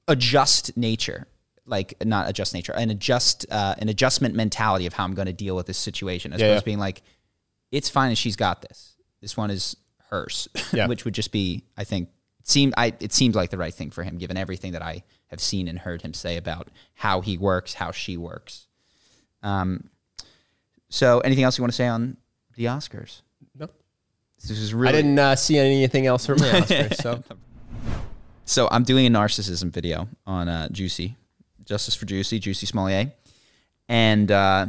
adjust 0.08 0.76
nature 0.76 1.26
like 1.68 1.94
not 2.04 2.28
adjust 2.28 2.54
nature 2.54 2.72
an 2.72 2.90
adjust 2.90 3.44
uh, 3.50 3.74
an 3.78 3.88
adjustment 3.88 4.36
mentality 4.36 4.86
of 4.86 4.92
how 4.92 5.02
i'm 5.02 5.14
going 5.14 5.26
to 5.26 5.32
deal 5.32 5.56
with 5.56 5.66
this 5.66 5.76
situation 5.78 6.32
as 6.32 6.40
Yeah, 6.40 6.46
opposed 6.46 6.54
yeah. 6.58 6.60
to 6.60 6.64
being 6.64 6.78
like 6.78 7.02
it's 7.72 7.88
fine 7.90 8.10
and 8.10 8.16
she's 8.18 8.36
got 8.36 8.62
this 8.62 8.94
this 9.20 9.36
one 9.36 9.50
is 9.50 9.76
hers 10.10 10.48
Yeah. 10.72 10.86
which 10.86 11.04
would 11.04 11.14
just 11.14 11.32
be 11.32 11.64
i 11.76 11.82
think 11.82 12.08
seemed 12.44 12.72
i 12.76 12.92
it 13.00 13.12
seemed 13.12 13.34
like 13.34 13.50
the 13.50 13.58
right 13.58 13.74
thing 13.74 13.90
for 13.90 14.04
him 14.04 14.16
given 14.18 14.36
everything 14.36 14.72
that 14.72 14.82
i 14.82 15.02
have 15.26 15.40
seen 15.40 15.66
and 15.66 15.76
heard 15.80 16.02
him 16.02 16.14
say 16.14 16.36
about 16.36 16.68
how 16.94 17.20
he 17.20 17.36
works 17.36 17.74
how 17.74 17.90
she 17.90 18.16
works 18.16 18.65
um 19.46 19.88
so 20.88 21.20
anything 21.20 21.44
else 21.44 21.56
you 21.58 21.62
want 21.62 21.72
to 21.72 21.76
say 21.76 21.86
on 21.86 22.16
the 22.56 22.64
oscars 22.66 23.22
No. 23.58 23.68
this 24.40 24.50
is 24.50 24.72
really 24.74 24.88
I 24.88 24.92
didn't 24.92 25.18
uh, 25.18 25.36
see 25.36 25.58
anything 25.58 26.06
else 26.06 26.26
from 26.26 26.38
the 26.38 26.44
Oscars. 26.46 26.96
So 27.02 27.22
So 28.44 28.68
I'm 28.70 28.84
doing 28.84 29.06
a 29.06 29.10
narcissism 29.10 29.70
video 29.72 30.08
on 30.26 30.48
uh, 30.48 30.68
Juicy, 30.70 31.16
Justice 31.64 31.94
for 31.96 32.06
Juicy, 32.06 32.38
Juicy 32.38 32.66
Smollett, 32.66 33.16
and 33.88 34.30
uh, 34.30 34.66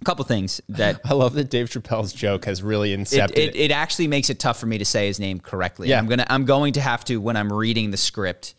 a 0.00 0.04
couple 0.04 0.24
things 0.24 0.60
that 0.68 1.00
I 1.04 1.14
love 1.14 1.34
that 1.34 1.48
Dave 1.48 1.70
Chappelle's 1.70 2.12
joke 2.12 2.44
has 2.46 2.60
really 2.62 2.92
it, 2.92 2.98
incepted. 3.00 3.36
it, 3.36 3.54
it 3.54 3.70
actually 3.70 4.08
makes 4.08 4.30
it 4.30 4.40
tough 4.40 4.58
for 4.58 4.66
me 4.66 4.78
to 4.78 4.84
say 4.84 5.06
his 5.06 5.20
name 5.20 5.38
correctly. 5.38 5.88
Yeah. 5.88 5.98
I'm 5.98 6.08
gonna 6.08 6.26
I'm 6.28 6.44
going 6.44 6.72
to 6.74 6.80
have 6.80 7.04
to 7.06 7.18
when 7.20 7.36
I'm 7.36 7.52
reading 7.52 7.90
the 7.92 7.96
script 7.96 8.54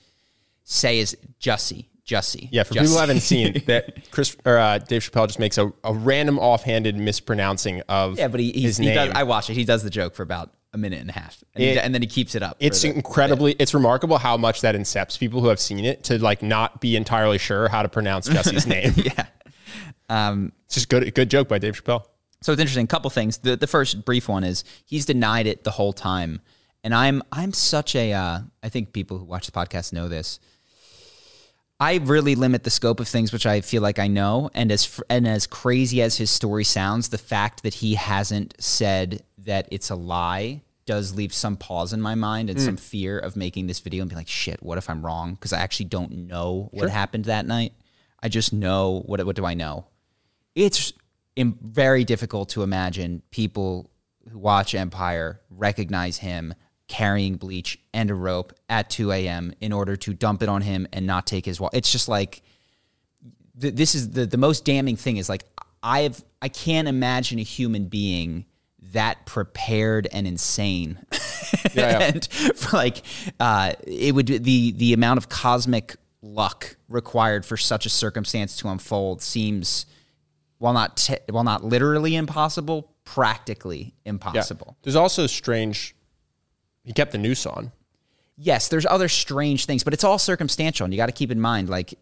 say 0.63 0.99
his 0.99 1.17
Jussie, 1.41 1.87
Jussie. 2.05 2.49
yeah, 2.51 2.63
for 2.63 2.73
Jussie. 2.73 2.79
people 2.81 2.93
who 2.93 2.99
haven't 2.99 3.19
seen 3.21 3.61
that, 3.67 4.09
Chris 4.11 4.35
or 4.45 4.57
uh, 4.57 4.77
Dave 4.79 5.01
Chappelle 5.01 5.27
just 5.27 5.39
makes 5.39 5.57
a, 5.57 5.71
a 5.83 5.93
random 5.93 6.37
offhanded 6.39 6.97
mispronouncing 6.97 7.81
of 7.87 8.17
yeah, 8.17 8.27
but 8.27 8.39
he, 8.39 8.51
he's, 8.51 8.63
his 8.63 8.77
he 8.77 8.85
name. 8.87 8.95
does. 8.95 9.11
I 9.15 9.23
watch 9.23 9.49
it. 9.49 9.53
He 9.53 9.63
does 9.65 9.83
the 9.83 9.89
joke 9.89 10.13
for 10.15 10.23
about 10.23 10.51
a 10.73 10.77
minute 10.77 10.99
and 11.01 11.09
a 11.09 11.13
half, 11.13 11.43
and, 11.53 11.63
It- 11.63 11.73
he, 11.73 11.79
and 11.79 11.93
then 11.93 12.01
he 12.01 12.07
keeps 12.07 12.33
it 12.35 12.41
up. 12.43 12.57
It's 12.59 12.81
the- 12.81 12.93
incredibly, 12.93 13.53
it's 13.59 13.73
remarkable 13.73 14.17
how 14.17 14.37
much 14.37 14.61
that 14.61 14.75
incepts 14.75 15.17
people 15.19 15.39
who 15.39 15.47
have 15.47 15.59
seen 15.59 15.85
it 15.85 16.03
to 16.05 16.17
like 16.19 16.41
not 16.43 16.81
be 16.81 16.95
entirely 16.95 17.37
sure 17.37 17.67
how 17.69 17.83
to 17.83 17.89
pronounce 17.89 18.27
Jesse's 18.27 18.65
name. 18.75 18.93
yeah. 18.97 19.27
Um, 20.09 20.51
It's 20.65 20.75
just 20.75 20.89
good, 20.89 21.13
good 21.15 21.29
joke 21.29 21.47
by 21.47 21.57
Dave 21.59 21.81
Chappelle. 21.81 22.05
So 22.41 22.51
it's 22.51 22.59
interesting. 22.59 22.83
A 22.83 22.87
couple 22.87 23.09
things. 23.09 23.37
The 23.37 23.55
the 23.55 23.67
first 23.67 24.03
brief 24.03 24.27
one 24.27 24.43
is 24.43 24.65
he's 24.85 25.05
denied 25.05 25.47
it 25.47 25.63
the 25.63 25.71
whole 25.71 25.93
time, 25.93 26.41
and 26.83 26.93
I'm 26.93 27.23
I'm 27.31 27.53
such 27.53 27.95
a 27.95 28.11
uh, 28.11 28.39
I 28.61 28.67
think 28.69 28.91
people 28.91 29.17
who 29.17 29.23
watch 29.23 29.45
the 29.45 29.53
podcast 29.53 29.93
know 29.93 30.09
this. 30.09 30.41
I 31.79 31.95
really 31.95 32.35
limit 32.35 32.63
the 32.63 32.69
scope 32.69 32.99
of 32.99 33.07
things 33.07 33.33
which 33.33 33.45
I 33.45 33.61
feel 33.61 33.81
like 33.81 33.99
I 33.99 34.07
know, 34.07 34.49
and 34.53 34.71
as 34.71 34.85
fr- 34.85 35.03
and 35.09 35.27
as 35.27 35.47
crazy 35.47 36.01
as 36.01 36.17
his 36.17 36.29
story 36.29 36.63
sounds, 36.63 37.09
the 37.09 37.17
fact 37.17 37.63
that 37.63 37.73
he 37.75 37.95
hasn't 37.95 38.55
said 38.59 39.23
that 39.39 39.67
it's 39.71 39.89
a 39.89 39.95
lie 39.95 40.61
does 40.85 41.15
leave 41.15 41.33
some 41.33 41.55
pause 41.57 41.93
in 41.93 42.01
my 42.01 42.15
mind 42.15 42.49
and 42.49 42.59
hmm. 42.59 42.65
some 42.65 42.77
fear 42.77 43.17
of 43.17 43.35
making 43.35 43.67
this 43.67 43.79
video 43.79 44.01
and 44.01 44.09
be 44.09 44.15
like, 44.15 44.27
shit, 44.27 44.61
what 44.61 44.77
if 44.77 44.89
I'm 44.89 45.05
wrong? 45.05 45.33
Because 45.33 45.53
I 45.53 45.59
actually 45.59 45.85
don't 45.87 46.11
know 46.27 46.69
what 46.71 46.89
happened 46.89 47.25
that 47.25 47.45
night. 47.45 47.73
I 48.21 48.29
just 48.29 48.53
know 48.53 49.01
what 49.05 49.25
what 49.25 49.35
do 49.35 49.45
I 49.45 49.53
know? 49.53 49.85
it's 50.55 50.93
very 51.37 52.03
difficult 52.03 52.49
to 52.49 52.63
imagine 52.63 53.21
people 53.31 53.89
who 54.29 54.37
watch 54.37 54.75
Empire 54.75 55.41
recognize 55.49 56.17
him 56.17 56.53
carrying 56.93 57.37
bleach 57.37 57.79
and 57.91 58.11
a 58.11 58.13
rope 58.13 58.53
at 58.69 58.87
2 58.91 59.11
a.m. 59.11 59.51
in 59.59 59.73
order 59.73 59.95
to 59.95 60.13
dump 60.13 60.43
it 60.43 60.47
on 60.47 60.61
him 60.61 60.87
and 60.93 61.07
not 61.07 61.25
take 61.25 61.43
his 61.43 61.59
wallet. 61.59 61.73
It's 61.73 61.91
just 61.91 62.07
like 62.07 62.43
th- 63.59 63.73
this 63.73 63.95
is 63.95 64.11
the 64.11 64.27
the 64.27 64.37
most 64.37 64.63
damning 64.63 64.95
thing 64.95 65.17
is 65.17 65.27
like 65.27 65.43
I've 65.81 66.23
I 66.39 66.49
can't 66.49 66.87
imagine 66.87 67.39
a 67.39 67.43
human 67.43 67.85
being 67.85 68.45
that 68.91 69.25
prepared 69.25 70.07
and 70.11 70.27
insane 70.27 70.99
Yeah, 71.73 71.89
yeah. 71.89 71.99
and 72.13 72.27
for 72.55 72.77
like 72.77 73.01
uh, 73.39 73.73
it 73.87 74.13
would 74.13 74.27
the 74.27 74.73
the 74.73 74.93
amount 74.93 75.17
of 75.17 75.29
cosmic 75.29 75.95
luck 76.21 76.77
required 76.89 77.43
for 77.43 77.57
such 77.57 77.87
a 77.87 77.89
circumstance 77.89 78.55
to 78.57 78.67
unfold 78.67 79.23
seems 79.23 79.87
while 80.59 80.73
not 80.73 80.97
te- 80.97 81.17
while 81.31 81.43
not 81.43 81.63
literally 81.63 82.15
impossible 82.15 82.91
practically 83.03 83.95
impossible 84.05 84.77
There's 84.83 84.95
also 84.95 85.25
strange. 85.25 85.95
He 86.83 86.93
kept 86.93 87.11
the 87.11 87.17
noose 87.17 87.45
on. 87.45 87.71
yes 88.37 88.67
there's 88.67 88.85
other 88.85 89.07
strange 89.07 89.65
things 89.65 89.83
but 89.83 89.93
it's 89.93 90.03
all 90.03 90.17
circumstantial 90.19 90.85
and 90.85 90.93
you 90.93 90.97
got 90.97 91.05
to 91.05 91.11
keep 91.11 91.31
in 91.31 91.39
mind 91.39 91.69
like 91.69 91.93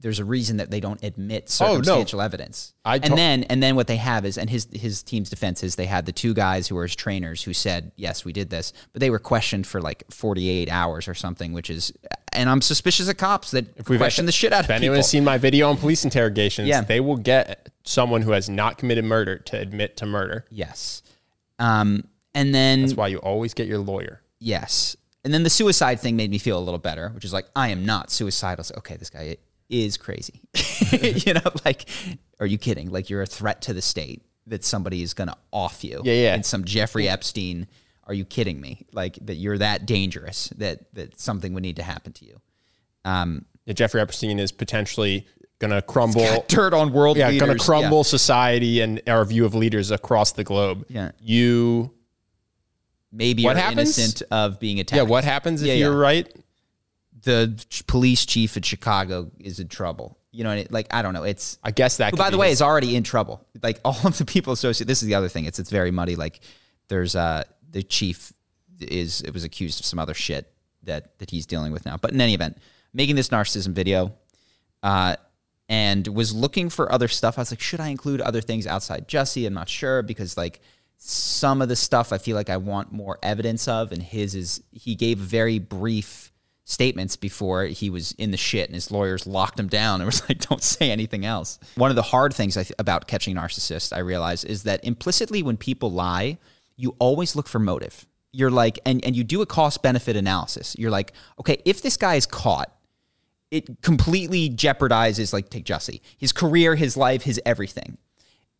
there's 0.00 0.18
a 0.18 0.24
reason 0.24 0.56
that 0.56 0.68
they 0.70 0.80
don't 0.80 1.00
admit 1.04 1.44
Oh, 1.60 1.66
no. 1.66 1.70
circumstantial 1.74 2.20
evidence 2.22 2.72
I 2.84 2.94
and 2.96 3.04
to- 3.04 3.14
then 3.14 3.42
and 3.44 3.62
then 3.62 3.76
what 3.76 3.86
they 3.88 3.96
have 3.96 4.24
is 4.24 4.38
and 4.38 4.48
his 4.50 4.66
his 4.72 5.02
team's 5.02 5.28
defense 5.30 5.62
is 5.62 5.74
they 5.76 5.86
had 5.86 6.06
the 6.06 6.12
two 6.12 6.34
guys 6.34 6.66
who 6.68 6.74
were 6.76 6.84
his 6.84 6.94
trainers 6.96 7.42
who 7.42 7.52
said 7.52 7.92
yes 7.96 8.24
we 8.24 8.32
did 8.32 8.48
this 8.50 8.72
but 8.92 9.00
they 9.00 9.10
were 9.10 9.18
questioned 9.18 9.66
for 9.66 9.80
like 9.80 10.04
48 10.10 10.70
hours 10.70 11.08
or 11.08 11.14
something 11.14 11.52
which 11.52 11.68
is 11.68 11.92
and 12.32 12.48
i'm 12.48 12.60
suspicious 12.62 13.08
of 13.08 13.16
cops 13.16 13.50
that 13.50 13.66
if 13.76 13.88
we've 13.88 13.98
question 14.00 14.24
the 14.26 14.32
shit 14.32 14.52
out 14.52 14.60
If 14.60 14.66
of 14.66 14.70
anyone 14.70 14.94
people 14.94 14.96
has 14.96 15.10
seen 15.10 15.24
my 15.24 15.36
video 15.38 15.68
on 15.68 15.76
police 15.76 16.04
interrogations, 16.04 16.68
Yeah. 16.68 16.80
they 16.82 17.00
will 17.00 17.16
get 17.18 17.68
someone 17.84 18.22
who 18.22 18.30
has 18.32 18.48
not 18.48 18.78
committed 18.78 19.04
murder 19.04 19.36
to 19.38 19.58
admit 19.58 19.96
to 19.98 20.06
murder. 20.06 20.46
yes 20.50 21.02
um 21.58 22.04
and 22.34 22.54
then 22.54 22.80
That's 22.82 22.94
why 22.94 23.08
you 23.08 23.18
always 23.18 23.52
get 23.52 23.66
your 23.68 23.78
lawyer. 23.78 24.21
Yes. 24.42 24.96
And 25.24 25.32
then 25.32 25.44
the 25.44 25.50
suicide 25.50 26.00
thing 26.00 26.16
made 26.16 26.30
me 26.30 26.38
feel 26.38 26.58
a 26.58 26.60
little 26.60 26.80
better, 26.80 27.10
which 27.10 27.24
is 27.24 27.32
like, 27.32 27.46
I 27.54 27.68
am 27.68 27.86
not 27.86 28.10
suicidal. 28.10 28.64
So, 28.64 28.74
okay, 28.78 28.96
this 28.96 29.08
guy 29.08 29.36
is 29.70 29.96
crazy. 29.96 30.40
you 30.92 31.34
know, 31.34 31.40
like, 31.64 31.88
are 32.40 32.46
you 32.46 32.58
kidding? 32.58 32.90
Like, 32.90 33.08
you're 33.08 33.22
a 33.22 33.26
threat 33.26 33.62
to 33.62 33.72
the 33.72 33.82
state 33.82 34.22
that 34.48 34.64
somebody 34.64 35.02
is 35.02 35.14
going 35.14 35.28
to 35.28 35.36
off 35.52 35.84
you. 35.84 36.02
Yeah, 36.04 36.14
yeah. 36.14 36.34
And 36.34 36.44
some 36.44 36.64
Jeffrey 36.64 37.08
Epstein. 37.08 37.68
Are 38.04 38.14
you 38.14 38.24
kidding 38.24 38.60
me? 38.60 38.84
Like, 38.92 39.16
that 39.26 39.36
you're 39.36 39.58
that 39.58 39.86
dangerous 39.86 40.48
that, 40.56 40.92
that 40.94 41.20
something 41.20 41.54
would 41.54 41.62
need 41.62 41.76
to 41.76 41.84
happen 41.84 42.12
to 42.14 42.24
you. 42.24 42.40
Um, 43.04 43.44
Yeah, 43.64 43.74
Jeffrey 43.74 44.00
Epstein 44.00 44.40
is 44.40 44.50
potentially 44.50 45.24
going 45.60 45.70
to 45.70 45.80
crumble. 45.82 46.44
dirt 46.48 46.74
on 46.74 46.92
world 46.92 47.16
Yeah, 47.16 47.32
going 47.38 47.56
to 47.56 47.64
crumble 47.64 48.02
society 48.02 48.80
and 48.80 49.00
our 49.06 49.24
view 49.24 49.44
of 49.44 49.54
leaders 49.54 49.92
across 49.92 50.32
the 50.32 50.42
globe. 50.42 50.84
Yeah. 50.88 51.12
You. 51.20 51.92
Maybe 53.12 53.44
What 53.44 53.56
you're 53.56 53.62
happens? 53.62 53.98
innocent 53.98 54.22
of 54.30 54.58
being 54.58 54.80
attacked. 54.80 54.96
Yeah. 54.96 55.02
What 55.02 55.24
happens 55.24 55.60
if 55.62 55.68
Yeah, 55.68 55.74
you're 55.74 55.92
yeah. 55.92 55.98
right? 55.98 56.36
The 57.22 57.62
police 57.86 58.26
chief 58.26 58.56
in 58.56 58.62
Chicago 58.62 59.30
is 59.38 59.60
in 59.60 59.68
trouble. 59.68 60.18
You 60.32 60.44
know, 60.44 60.50
and 60.50 60.60
it, 60.60 60.72
like, 60.72 60.92
I 60.92 61.02
don't 61.02 61.12
know. 61.12 61.24
It's, 61.24 61.58
I 61.62 61.70
guess 61.72 61.98
that. 61.98 62.12
who, 62.12 62.16
by 62.16 62.30
the 62.30 62.38
way, 62.38 62.48
his- 62.48 62.58
is 62.58 62.62
already 62.62 62.96
in 62.96 63.02
trouble. 63.02 63.46
Like 63.62 63.80
all 63.84 63.98
of 64.04 64.16
the 64.18 64.24
people 64.24 64.52
associated. 64.54 64.88
This 64.88 65.02
is 65.02 65.08
the 65.08 65.14
other 65.14 65.28
thing. 65.28 65.44
It's 65.44 65.58
it's 65.58 65.70
very 65.70 65.90
muddy. 65.90 66.16
Like 66.16 66.40
there's 66.88 67.14
uh 67.14 67.44
the 67.70 67.82
chief 67.82 68.32
is 68.80 69.20
it 69.20 69.32
was 69.34 69.44
accused 69.44 69.78
of 69.80 69.86
some 69.86 69.98
other 69.98 70.14
shit 70.14 70.50
that 70.84 71.18
that 71.18 71.30
he's 71.30 71.44
dealing 71.46 71.72
with 71.72 71.84
now. 71.84 71.96
But 71.98 72.12
in 72.12 72.20
any 72.20 72.34
event, 72.34 72.56
making 72.94 73.14
this 73.16 73.28
narcissism 73.28 73.72
video, 73.72 74.14
uh, 74.82 75.16
and 75.68 76.08
was 76.08 76.34
looking 76.34 76.70
for 76.70 76.90
other 76.90 77.08
stuff. 77.08 77.38
I 77.38 77.42
was 77.42 77.52
like, 77.52 77.60
should 77.60 77.78
I 77.80 77.88
include 77.88 78.20
other 78.22 78.40
things 78.40 78.66
outside 78.66 79.06
Jesse? 79.08 79.46
I'm 79.46 79.54
not 79.54 79.68
sure 79.68 80.02
because 80.02 80.36
like 80.36 80.60
some 81.04 81.60
of 81.60 81.68
the 81.68 81.74
stuff 81.74 82.12
I 82.12 82.18
feel 82.18 82.36
like 82.36 82.48
I 82.48 82.58
want 82.58 82.92
more 82.92 83.18
evidence 83.24 83.66
of, 83.66 83.90
and 83.90 84.00
his 84.00 84.36
is 84.36 84.62
he 84.70 84.94
gave 84.94 85.18
very 85.18 85.58
brief 85.58 86.32
statements 86.64 87.16
before 87.16 87.64
he 87.64 87.90
was 87.90 88.12
in 88.12 88.30
the 88.30 88.36
shit 88.36 88.68
and 88.68 88.74
his 88.76 88.92
lawyers 88.92 89.26
locked 89.26 89.58
him 89.58 89.66
down 89.66 90.00
and 90.00 90.06
was 90.06 90.22
like 90.28 90.38
don't 90.48 90.62
say 90.62 90.92
anything 90.92 91.26
else. 91.26 91.58
One 91.74 91.90
of 91.90 91.96
the 91.96 92.02
hard 92.02 92.32
things 92.32 92.54
th- 92.54 92.70
about 92.78 93.08
catching 93.08 93.34
narcissists 93.34 93.92
i 93.92 93.98
realize 93.98 94.44
is 94.44 94.62
that 94.62 94.84
implicitly 94.84 95.42
when 95.42 95.56
people 95.56 95.90
lie 95.90 96.38
you 96.76 96.94
always 97.00 97.34
look 97.34 97.48
for 97.48 97.58
motive. 97.58 98.06
You're 98.30 98.52
like 98.52 98.78
and, 98.86 99.04
and 99.04 99.16
you 99.16 99.24
do 99.24 99.42
a 99.42 99.46
cost 99.46 99.82
benefit 99.82 100.14
analysis. 100.16 100.76
You're 100.78 100.92
like 100.92 101.12
okay 101.40 101.60
if 101.64 101.82
this 101.82 101.96
guy 101.96 102.14
is 102.14 102.26
caught 102.26 102.72
it 103.50 103.82
completely 103.82 104.48
jeopardizes 104.48 105.32
like 105.32 105.50
take 105.50 105.64
jesse 105.64 106.00
his 106.16 106.32
career 106.32 106.76
his 106.76 106.96
life 106.96 107.22
his 107.22 107.40
everything 107.44 107.98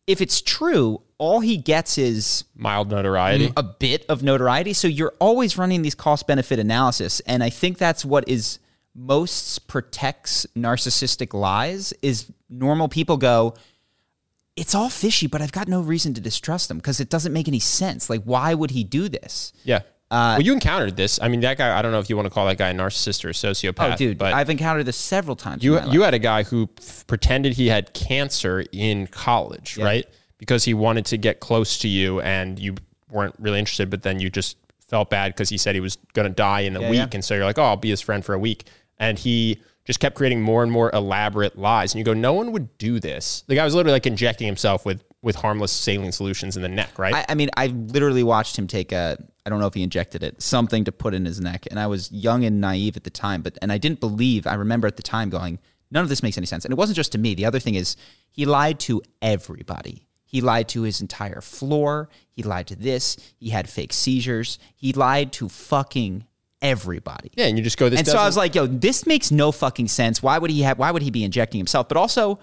if 0.07 0.21
it's 0.21 0.41
true 0.41 1.01
all 1.23 1.39
he 1.39 1.55
gets 1.55 1.97
is 1.97 2.43
mild 2.53 2.91
notoriety. 2.91 3.47
Mm, 3.47 3.53
a 3.55 3.63
bit 3.63 4.05
of 4.09 4.23
notoriety. 4.23 4.73
So 4.73 4.89
you're 4.89 5.13
always 5.19 5.57
running 5.57 5.81
these 5.81 5.95
cost 5.95 6.27
benefit 6.27 6.59
analysis. 6.59 7.21
And 7.21 7.41
I 7.41 7.49
think 7.49 7.77
that's 7.77 8.03
what 8.03 8.27
is 8.27 8.59
most 8.93 9.67
protects 9.69 10.45
narcissistic 10.53 11.33
lies 11.33 11.93
is 12.01 12.29
normal 12.49 12.89
people 12.89 13.15
go, 13.15 13.55
it's 14.57 14.75
all 14.75 14.89
fishy, 14.89 15.27
but 15.27 15.41
I've 15.41 15.53
got 15.53 15.69
no 15.69 15.79
reason 15.79 16.13
to 16.15 16.21
distrust 16.21 16.69
him 16.69 16.77
because 16.77 16.99
it 16.99 17.09
doesn't 17.09 17.31
make 17.31 17.47
any 17.47 17.59
sense. 17.59 18.09
Like, 18.09 18.23
why 18.23 18.53
would 18.53 18.71
he 18.71 18.83
do 18.83 19.07
this? 19.07 19.53
Yeah. 19.63 19.79
Uh, 20.11 20.35
well, 20.37 20.41
you 20.41 20.53
encountered 20.53 20.95
this. 20.95 21.19
I 21.21 21.27
mean, 21.27 21.39
that 21.41 21.57
guy. 21.57 21.77
I 21.77 21.81
don't 21.81 21.91
know 21.91 21.99
if 21.99 22.09
you 22.09 22.15
want 22.15 22.27
to 22.27 22.29
call 22.29 22.45
that 22.45 22.57
guy 22.57 22.69
a 22.69 22.73
narcissist 22.73 23.25
or 23.25 23.29
a 23.29 23.33
sociopath. 23.33 23.93
Oh, 23.93 23.95
dude, 23.95 24.17
but 24.17 24.33
I've 24.33 24.49
encountered 24.49 24.85
this 24.85 24.97
several 24.97 25.35
times. 25.35 25.63
you 25.63 25.79
you 25.89 26.03
had 26.03 26.13
a 26.13 26.19
guy 26.19 26.43
who 26.43 26.69
f- 26.77 27.05
pretended 27.07 27.53
he 27.53 27.67
had 27.67 27.93
cancer 27.93 28.63
in 28.71 29.07
college, 29.07 29.77
right? 29.77 30.05
Because 30.37 30.63
he 30.65 30.73
wanted 30.73 31.05
to 31.07 31.17
get 31.17 31.39
close 31.39 31.77
to 31.79 31.87
you, 31.87 32.21
and 32.21 32.59
you 32.59 32.75
weren't 33.09 33.33
really 33.39 33.57
interested. 33.59 33.89
But 33.89 34.03
then 34.03 34.19
you 34.19 34.29
just 34.29 34.57
felt 34.87 35.09
bad 35.09 35.33
because 35.33 35.49
he 35.49 35.57
said 35.57 35.73
he 35.73 35.81
was 35.81 35.97
going 36.13 36.27
to 36.27 36.33
die 36.33 36.59
in 36.61 36.75
a 36.75 36.81
Yeah, 36.81 36.89
week, 36.91 36.97
yeah. 36.99 37.07
and 37.13 37.25
so 37.25 37.33
you're 37.33 37.45
like, 37.45 37.57
"Oh, 37.57 37.63
I'll 37.63 37.75
be 37.77 37.89
his 37.89 38.01
friend 38.01 38.23
for 38.23 38.35
a 38.35 38.39
week." 38.39 38.65
And 38.99 39.17
he 39.17 39.61
just 39.85 39.99
kept 39.99 40.15
creating 40.15 40.41
more 40.41 40.61
and 40.61 40.71
more 40.71 40.91
elaborate 40.93 41.57
lies. 41.57 41.93
And 41.95 41.99
you 41.99 42.05
go, 42.05 42.13
"No 42.13 42.33
one 42.33 42.51
would 42.51 42.77
do 42.77 42.99
this." 42.99 43.43
The 43.47 43.55
guy 43.55 43.65
was 43.65 43.73
literally 43.73 43.93
like 43.93 44.05
injecting 44.05 44.45
himself 44.45 44.85
with 44.85 45.03
with 45.23 45.37
harmless 45.37 45.71
saline 45.71 46.11
solutions 46.11 46.55
in 46.55 46.61
the 46.61 46.69
neck, 46.69 46.99
right? 46.99 47.15
I, 47.15 47.25
I 47.29 47.35
mean, 47.35 47.49
I 47.57 47.67
literally 47.67 48.21
watched 48.23 48.59
him 48.59 48.67
take 48.67 48.91
a. 48.91 49.17
I 49.45 49.49
don't 49.49 49.59
know 49.59 49.67
if 49.67 49.73
he 49.73 49.83
injected 49.83 50.23
it, 50.23 50.41
something 50.41 50.85
to 50.85 50.91
put 50.91 51.13
in 51.13 51.25
his 51.25 51.41
neck, 51.41 51.67
and 51.69 51.79
I 51.79 51.87
was 51.87 52.11
young 52.11 52.45
and 52.45 52.61
naive 52.61 52.95
at 52.95 53.03
the 53.03 53.09
time, 53.09 53.41
but 53.41 53.57
and 53.61 53.71
I 53.71 53.77
didn't 53.77 53.99
believe. 53.99 54.47
I 54.47 54.53
remember 54.53 54.87
at 54.87 54.95
the 54.95 55.03
time 55.03 55.29
going, 55.29 55.59
none 55.91 56.03
of 56.03 56.09
this 56.09 56.23
makes 56.23 56.37
any 56.37 56.45
sense, 56.45 56.63
and 56.65 56.71
it 56.71 56.77
wasn't 56.77 56.95
just 56.95 57.11
to 57.11 57.17
me. 57.17 57.35
The 57.35 57.45
other 57.45 57.59
thing 57.59 57.75
is, 57.75 57.97
he 58.31 58.45
lied 58.45 58.79
to 58.81 59.01
everybody. 59.21 60.07
He 60.25 60.41
lied 60.41 60.67
to 60.69 60.81
his 60.83 61.01
entire 61.01 61.41
floor. 61.41 62.09
He 62.31 62.41
lied 62.41 62.67
to 62.67 62.75
this. 62.75 63.17
He 63.37 63.49
had 63.49 63.69
fake 63.69 63.93
seizures. 63.93 64.57
He 64.75 64.91
lied 64.93 65.31
to 65.33 65.47
fucking 65.49 66.25
everybody. 66.61 67.29
yeah, 67.35 67.45
and 67.45 67.57
you 67.57 67.63
just 67.63 67.77
go, 67.77 67.89
"This." 67.89 67.99
And 67.99 68.07
so 68.07 68.17
I 68.17 68.25
was 68.25 68.37
like, 68.37 68.55
yo, 68.55 68.65
this 68.65 69.05
makes 69.05 69.29
no 69.29 69.51
fucking 69.51 69.89
sense. 69.89 70.23
Why 70.23 70.37
would 70.37 70.49
he 70.49 70.61
have 70.61 70.79
why 70.79 70.89
would 70.89 71.01
he 71.01 71.11
be 71.11 71.23
injecting 71.23 71.59
himself? 71.59 71.87
But 71.89 71.97
also 71.97 72.39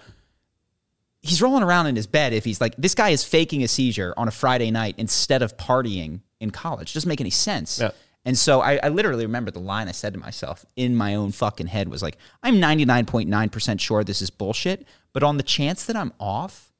he's 1.21 1.41
rolling 1.41 1.63
around 1.63 1.87
in 1.87 1.95
his 1.95 2.07
bed 2.07 2.33
if 2.33 2.43
he's 2.43 2.59
like 2.59 2.75
this 2.77 2.95
guy 2.95 3.09
is 3.09 3.23
faking 3.23 3.63
a 3.63 3.67
seizure 3.67 4.13
on 4.17 4.27
a 4.27 4.31
Friday 4.31 4.71
night 4.71 4.95
instead 4.97 5.41
of 5.41 5.55
partying 5.57 6.21
in 6.39 6.49
college. 6.51 6.93
doesn't 6.93 7.07
make 7.07 7.21
any 7.21 7.29
sense. 7.29 7.79
Yeah. 7.79 7.91
And 8.23 8.37
so 8.37 8.61
I, 8.61 8.79
I 8.83 8.89
literally 8.89 9.25
remember 9.25 9.49
the 9.49 9.59
line 9.59 9.87
I 9.87 9.93
said 9.93 10.13
to 10.13 10.19
myself 10.19 10.63
in 10.75 10.95
my 10.95 11.15
own 11.15 11.31
fucking 11.31 11.67
head 11.67 11.89
was 11.89 12.03
like, 12.03 12.17
I'm 12.43 12.55
99.9% 12.55 13.79
sure 13.79 14.03
this 14.03 14.21
is 14.21 14.29
bullshit, 14.29 14.85
but 15.11 15.23
on 15.23 15.37
the 15.37 15.43
chance 15.43 15.85
that 15.85 15.95
I'm 15.95 16.13
off, 16.19 16.71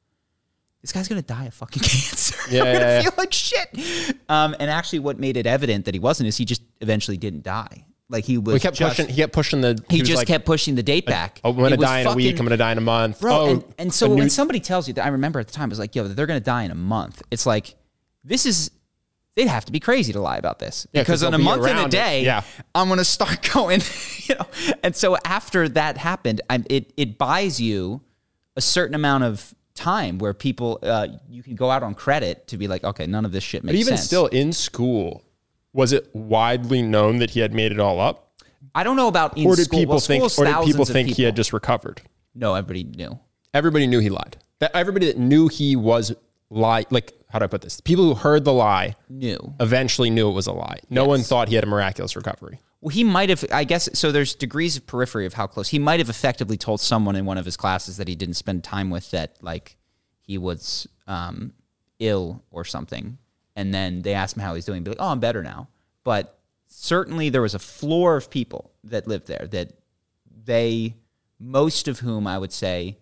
this 0.81 0.91
guy's 0.91 1.07
gonna 1.07 1.21
die 1.21 1.45
of 1.45 1.53
fucking 1.53 1.81
cancer. 1.83 2.37
Yeah, 2.51 2.61
I'm 2.63 2.65
gonna 2.73 2.79
yeah, 2.79 2.95
yeah. 2.97 3.01
feel 3.03 3.13
like 3.17 3.33
shit. 3.33 4.15
Um, 4.27 4.55
and 4.59 4.69
actually, 4.69 4.99
what 4.99 5.19
made 5.19 5.37
it 5.37 5.45
evident 5.45 5.85
that 5.85 5.93
he 5.93 5.99
wasn't 5.99 6.27
is 6.27 6.37
he 6.37 6.43
just 6.43 6.63
eventually 6.81 7.17
didn't 7.17 7.43
die. 7.43 7.85
Like 8.11 8.25
he 8.25 8.37
was. 8.37 8.53
We 8.53 8.59
kept 8.59 8.75
just, 8.75 8.97
pushing. 8.97 9.09
He 9.13 9.21
kept 9.21 9.33
pushing 9.33 9.61
the. 9.61 9.83
He, 9.89 10.01
was 10.01 10.07
just 10.09 10.17
like, 10.17 10.27
kept 10.27 10.45
pushing 10.45 10.75
the 10.75 10.83
date 10.83 11.05
back. 11.05 11.39
Oh, 11.43 11.51
I'm 11.51 11.57
gonna 11.57 11.77
die 11.77 12.01
in 12.01 12.07
a 12.07 12.13
week. 12.13 12.37
I'm 12.39 12.45
gonna 12.45 12.57
die 12.57 12.73
in 12.73 12.77
a 12.77 12.81
month. 12.81 13.21
bro. 13.21 13.33
oh, 13.33 13.45
and, 13.49 13.63
and 13.77 13.93
so 13.93 14.11
a 14.11 14.15
when 14.15 14.29
somebody 14.29 14.59
tells 14.59 14.87
you 14.87 14.93
that, 14.95 15.05
I 15.05 15.09
remember 15.09 15.39
at 15.39 15.47
the 15.47 15.53
time, 15.53 15.69
it 15.69 15.71
was 15.71 15.79
like, 15.79 15.95
yo, 15.95 16.07
they're 16.07 16.25
gonna 16.27 16.39
die 16.39 16.63
in 16.63 16.71
a 16.71 16.75
month. 16.75 17.21
It's 17.31 17.45
like, 17.45 17.75
this 18.23 18.45
is 18.45 18.69
they'd 19.35 19.47
have 19.47 19.65
to 19.65 19.71
be 19.71 19.79
crazy 19.79 20.11
to 20.13 20.19
lie 20.19 20.37
about 20.37 20.59
this 20.59 20.85
Yeah, 20.91 21.03
'cause 21.03 21.21
because 21.21 21.23
in 21.23 21.33
a 21.33 21.37
be 21.37 21.43
month 21.45 21.65
and 21.65 21.79
a 21.79 21.87
day, 21.89 22.23
Yeah. 22.25 22.43
I'm 22.75 22.87
going 22.89 22.97
to 22.97 23.05
start 23.05 23.41
going, 23.53 23.81
you 24.23 24.35
know. 24.35 24.45
And 24.83 24.93
so 24.93 25.15
after 25.23 25.69
that 25.69 25.97
happened, 25.97 26.41
I'm, 26.49 26.65
it 26.69 26.91
it 26.97 27.17
buys 27.17 27.59
you 27.61 28.01
a 28.57 28.61
certain 28.61 28.93
amount 28.93 29.23
of 29.23 29.55
time 29.73 30.17
where 30.17 30.33
people 30.33 30.79
uh, 30.83 31.07
you 31.29 31.43
can 31.43 31.55
go 31.55 31.71
out 31.71 31.81
on 31.81 31.95
credit 31.95 32.47
to 32.47 32.57
be 32.57 32.67
like, 32.67 32.83
okay, 32.83 33.07
none 33.07 33.23
of 33.23 33.31
this 33.31 33.43
shit 33.43 33.63
makes 33.63 33.73
But 33.73 33.79
even 33.79 33.97
sense. 33.97 34.05
still 34.05 34.27
in 34.27 34.51
school, 34.51 35.23
was 35.73 35.93
it 35.93 36.09
widely 36.13 36.81
known 36.81 37.17
that 37.17 37.31
he 37.31 37.39
had 37.39 37.53
made 37.53 37.71
it 37.71 37.79
all 37.79 37.99
up? 37.99 38.33
I 38.73 38.83
don't 38.83 38.95
know 38.95 39.07
about 39.07 39.37
in 39.37 39.45
Or 39.47 39.55
did 39.55 39.65
school. 39.65 39.79
people 39.79 39.93
Well, 39.93 39.99
think 39.99 40.23
or 40.37 40.45
did 40.45 40.65
people 40.65 40.85
think 40.85 41.09
he 41.09 41.23
had 41.23 41.35
just 41.35 41.51
recovered? 41.53 42.01
No, 42.33 42.55
everybody 42.55 42.83
knew. 42.83 43.19
Everybody 43.53 43.87
knew 43.87 43.99
he 43.99 44.09
lied. 44.09 44.37
That 44.59 44.71
everybody 44.75 45.07
that 45.07 45.17
knew 45.17 45.47
he 45.47 45.75
was 45.75 46.13
lie 46.49 46.85
like 46.89 47.13
how 47.29 47.39
do 47.39 47.45
I 47.45 47.47
put 47.47 47.61
this? 47.61 47.79
People 47.79 48.05
who 48.05 48.13
heard 48.13 48.43
the 48.43 48.51
lie 48.51 48.95
Knew. 49.09 49.53
eventually 49.61 50.09
knew 50.09 50.29
it 50.29 50.33
was 50.33 50.47
a 50.47 50.51
lie. 50.51 50.79
No 50.89 51.05
one 51.05 51.21
thought 51.21 51.47
he 51.47 51.55
had 51.55 51.63
a 51.63 51.67
miraculous 51.67 52.15
recovery. 52.17 52.59
Well, 52.81 52.89
he 52.89 53.05
might 53.05 53.29
have. 53.29 53.45
I 53.53 53.63
guess 53.63 53.87
so. 53.97 54.11
There's 54.11 54.35
degrees 54.35 54.75
of 54.75 54.85
periphery 54.85 55.25
of 55.25 55.33
how 55.33 55.47
close 55.47 55.69
he 55.69 55.79
might 55.79 55.99
have 55.99 56.09
effectively 56.09 56.57
told 56.57 56.81
someone 56.81 57.15
in 57.15 57.25
one 57.25 57.37
of 57.37 57.45
his 57.45 57.55
classes 57.55 57.97
that 57.97 58.07
he 58.09 58.15
didn't 58.15 58.33
spend 58.35 58.63
time 58.65 58.89
with 58.89 59.11
that, 59.11 59.37
like 59.41 59.77
he 60.19 60.37
was 60.37 60.87
um, 61.07 61.53
ill 61.99 62.43
or 62.51 62.65
something, 62.65 63.17
and 63.61 63.73
then 63.73 64.01
they 64.01 64.13
asked 64.13 64.35
him 64.35 64.41
how 64.41 64.55
he's 64.55 64.65
doing. 64.65 64.83
Be 64.83 64.91
like, 64.91 64.99
oh, 64.99 65.09
I'm 65.09 65.19
better 65.19 65.43
now. 65.43 65.67
But 66.03 66.39
certainly 66.67 67.29
there 67.29 67.43
was 67.43 67.53
a 67.53 67.59
floor 67.59 68.17
of 68.17 68.29
people 68.31 68.71
that 68.83 69.07
lived 69.07 69.27
there 69.27 69.47
that 69.51 69.73
they, 70.45 70.95
most 71.39 71.87
of 71.87 71.99
whom 71.99 72.25
I 72.25 72.39
would 72.39 72.51
say, 72.51 72.97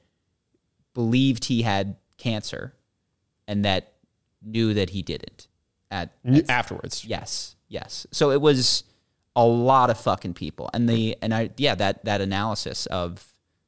believed 0.94 1.46
he 1.46 1.62
had 1.62 1.96
cancer, 2.18 2.74
and 3.48 3.64
that 3.64 3.94
knew 4.44 4.74
that 4.74 4.90
he 4.90 5.02
didn't. 5.02 5.48
At, 5.90 6.12
Knew- 6.24 6.44
Afterwards. 6.50 7.06
Yes, 7.06 7.56
yes. 7.70 8.06
So 8.12 8.32
it 8.32 8.42
was 8.42 8.84
a 9.36 9.46
lot 9.46 9.90
of 9.90 9.98
fucking 10.00 10.34
people, 10.34 10.70
and 10.74 10.90
the 10.90 11.16
and 11.22 11.34
I 11.34 11.52
yeah 11.56 11.76
that 11.76 12.04
that 12.06 12.20
analysis 12.20 12.86
of 12.88 13.26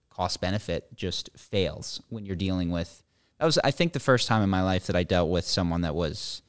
cost 0.10 0.41
benefit 0.41 0.93
just 0.95 1.30
fails 1.38 2.01
when 2.10 2.25
you're 2.25 2.36
dealing 2.36 2.69
with. 2.69 3.01
That 3.39 3.45
was 3.45 3.58
I 3.63 3.71
think 3.71 3.93
the 3.93 3.99
first 3.99 4.27
time 4.27 4.43
in 4.43 4.49
my 4.49 4.62
life 4.62 4.88
that 4.88 4.95
I 4.95 5.04
dealt 5.04 5.30
with 5.30 5.45
someone 5.45 5.82
that 5.82 5.95
was 5.95 6.41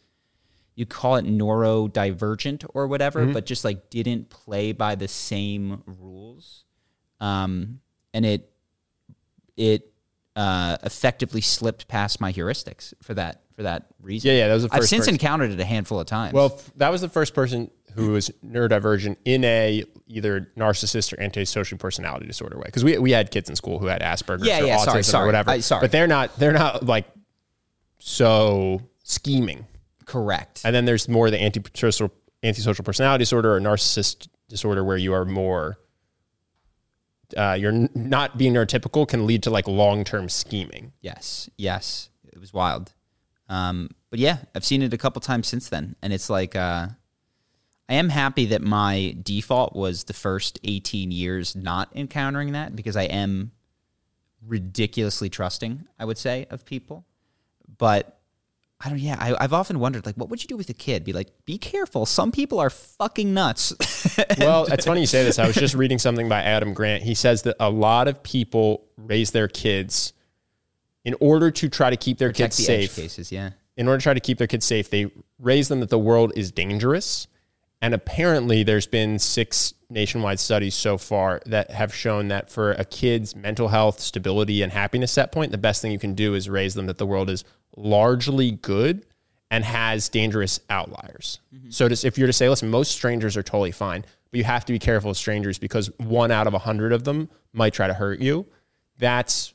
you 0.74 0.87
call 0.87 1.16
it 1.16 1.24
neurodivergent 1.24 2.64
or 2.74 2.87
whatever, 2.87 3.26
but 3.26 3.46
just 3.46 3.64
like 3.64 3.90
didn't 3.90 4.30
play 4.30 4.72
by 4.72 4.94
the 4.94 5.08
same 5.08 5.82
rules, 5.87 6.64
um, 7.20 7.80
and 8.14 8.24
it 8.24 8.50
it 9.56 9.92
uh, 10.35 10.78
effectively 10.82 11.40
slipped 11.42 11.88
past 11.88 12.20
my 12.20 12.32
heuristics 12.32 12.94
for 13.02 13.14
that 13.14 13.42
for 13.54 13.64
that 13.64 13.88
reason. 14.00 14.30
Yeah, 14.30 14.38
yeah, 14.38 14.48
that 14.48 14.54
was 14.54 14.62
the 14.62 14.70
I've 14.72 14.85
since 14.85 15.02
person. 15.02 15.14
encountered 15.14 15.50
it 15.50 15.61
a 15.61 15.64
handful 15.64 16.00
of 16.00 16.06
times. 16.06 16.32
Well, 16.32 16.52
f- 16.56 16.72
that 16.76 16.88
was 16.88 17.02
the 17.02 17.08
first 17.11 17.35
person 17.35 17.70
who 17.94 18.12
was 18.12 18.30
neurodivergent 18.42 19.18
in 19.26 19.44
a 19.44 19.85
either 20.06 20.50
narcissist 20.56 21.12
or 21.12 21.20
antisocial 21.20 21.76
personality 21.76 22.26
disorder 22.26 22.56
way. 22.56 22.64
Because 22.64 22.82
we, 22.82 22.96
we 22.96 23.11
had 23.11 23.30
kids 23.30 23.50
in 23.50 23.56
school 23.56 23.78
who 23.78 23.87
had 23.87 24.00
Asperger's 24.00 24.46
Yeah, 24.46 24.61
or 24.62 24.64
yeah, 24.64 24.76
autism 24.78 24.85
sorry, 24.85 24.98
or 25.00 25.02
sorry. 25.02 25.26
whatever. 25.26 25.50
I- 25.50 25.61
sorry. 25.61 25.82
But 25.82 25.92
they're 25.92 26.06
not 26.06 26.38
they're 26.38 26.52
not 26.54 26.87
like 26.87 27.04
so 27.98 28.80
scheming. 29.02 29.66
Correct. 30.06 30.62
And 30.64 30.74
then 30.74 30.84
there's 30.84 31.08
more 31.08 31.30
the 31.30 31.42
antisocial 31.42 32.12
antisocial 32.42 32.84
personality 32.84 33.22
disorder 33.22 33.54
or 33.54 33.60
narcissist 33.60 34.28
disorder 34.48 34.84
where 34.84 34.96
you 34.96 35.12
are 35.14 35.24
more 35.24 35.78
uh, 37.36 37.56
you're 37.58 37.88
not 37.94 38.36
being 38.36 38.52
neurotypical 38.52 39.08
can 39.08 39.26
lead 39.26 39.42
to 39.44 39.50
like 39.50 39.66
long 39.66 40.04
term 40.04 40.28
scheming. 40.28 40.92
Yes, 41.00 41.48
yes, 41.56 42.10
it 42.32 42.38
was 42.38 42.52
wild. 42.52 42.92
Um, 43.48 43.90
but 44.10 44.18
yeah, 44.18 44.38
I've 44.54 44.64
seen 44.64 44.82
it 44.82 44.94
a 44.94 44.98
couple 44.98 45.20
times 45.20 45.48
since 45.48 45.68
then, 45.68 45.96
and 46.02 46.12
it's 46.12 46.30
like 46.30 46.54
uh, 46.56 46.88
I 47.88 47.94
am 47.94 48.08
happy 48.08 48.46
that 48.46 48.62
my 48.62 49.16
default 49.22 49.74
was 49.74 50.04
the 50.04 50.12
first 50.12 50.58
18 50.64 51.10
years 51.10 51.56
not 51.56 51.94
encountering 51.94 52.52
that 52.52 52.74
because 52.76 52.96
I 52.96 53.04
am 53.04 53.52
ridiculously 54.46 55.30
trusting. 55.30 55.86
I 55.98 56.04
would 56.04 56.18
say 56.18 56.46
of 56.50 56.64
people, 56.64 57.06
but 57.78 58.20
I 58.85 58.88
don't. 58.88 58.99
Yeah, 58.99 59.16
I, 59.18 59.35
I've 59.38 59.53
often 59.53 59.79
wondered 59.79 60.05
like, 60.07 60.16
what 60.16 60.29
would 60.29 60.42
you 60.42 60.49
do 60.49 60.57
with 60.57 60.68
a 60.68 60.75
kid? 60.75 61.05
Be 61.05 61.12
like, 61.12 61.29
be 61.45 61.57
careful. 61.59 62.05
Some 62.07 62.33
people 62.33 62.59
are 62.59 62.71
fucking 62.71 63.33
nuts. 63.35 63.73
Well, 64.38 64.64
it's 64.66 64.85
funny 64.85 65.01
you 65.01 65.07
say 65.07 65.25
this. 65.25 65.38
I 65.38 65.47
was 65.47 65.57
just 65.57 65.75
reading 65.75 65.99
something 65.99 66.29
by 66.29 66.42
Adam 66.42 66.75
Grant. 66.75 67.03
He 67.03 67.14
says 67.14 67.42
that 67.42 67.57
a 67.61 67.71
lot 67.71 68.09
of 68.09 68.23
people 68.23 68.85
raise 68.97 69.31
their 69.31 69.49
kids 69.49 70.12
in 71.05 71.14
order 71.21 71.51
to 71.53 71.68
try 71.68 71.88
to 71.88 71.97
keep 71.97 72.18
their 72.18 72.31
Check 72.31 72.51
kids 72.51 72.57
the 72.59 72.62
safe. 72.64 72.99
edge 72.99 73.05
cases. 73.05 73.33
Yeah. 73.33 73.51
in 73.77 73.87
order 73.88 73.99
to 73.99 74.03
try 74.03 74.12
to 74.14 74.21
keep 74.21 74.38
their 74.38 74.47
kids 74.49 74.66
safe, 74.66 74.90
they 74.90 75.11
raise 75.38 75.68
them 75.68 75.81
that 75.81 75.88
the 75.88 75.99
world 75.99 76.33
is 76.37 76.51
dangerous. 76.53 77.27
And 77.81 77.95
apparently, 77.95 78.62
there's 78.64 78.87
been 78.87 79.18
six 79.18 79.73
nationwide 79.88 80.38
studies 80.40 80.75
so 80.75 80.99
far 80.99 81.40
that 81.47 81.71
have 81.71 81.95
shown 81.95 82.29
that 82.29 82.51
for 82.51 82.73
a 82.73 82.85
kid's 82.85 83.35
mental 83.35 83.68
health, 83.68 83.99
stability, 84.01 84.62
and 84.62 84.73
happiness 84.73 85.12
set 85.12 85.33
point, 85.33 85.53
the 85.53 85.59
best 85.59 85.81
thing 85.81 85.90
you 85.92 85.99
can 85.99 86.14
do 86.14 86.35
is 86.35 86.49
raise 86.51 86.75
them 86.75 86.87
that 86.87 86.99
the 86.99 87.07
world 87.07 87.31
is 87.31 87.45
largely 87.76 88.52
good 88.52 89.04
and 89.50 89.64
has 89.64 90.08
dangerous 90.08 90.61
outliers. 90.70 91.40
Mm-hmm. 91.54 91.70
So, 91.70 91.88
just 91.88 92.04
if 92.04 92.16
you're 92.16 92.26
to 92.26 92.32
say, 92.32 92.48
listen, 92.48 92.70
most 92.70 92.92
strangers 92.92 93.37
are 93.37 93.42
totally 93.42 93.70
fine, 93.70 94.04
but 94.30 94.38
you 94.38 94.44
have 94.44 94.64
to 94.64 94.72
be 94.72 94.78
careful 94.78 95.11
of 95.11 95.16
strangers 95.16 95.58
because 95.58 95.90
one 95.98 96.30
out 96.30 96.46
of 96.46 96.54
a 96.54 96.58
hundred 96.58 96.92
of 96.92 97.04
them 97.04 97.28
might 97.52 97.74
try 97.74 97.87
to 97.87 97.94
hurt 97.94 98.20
you. 98.20 98.46
That's 98.98 99.52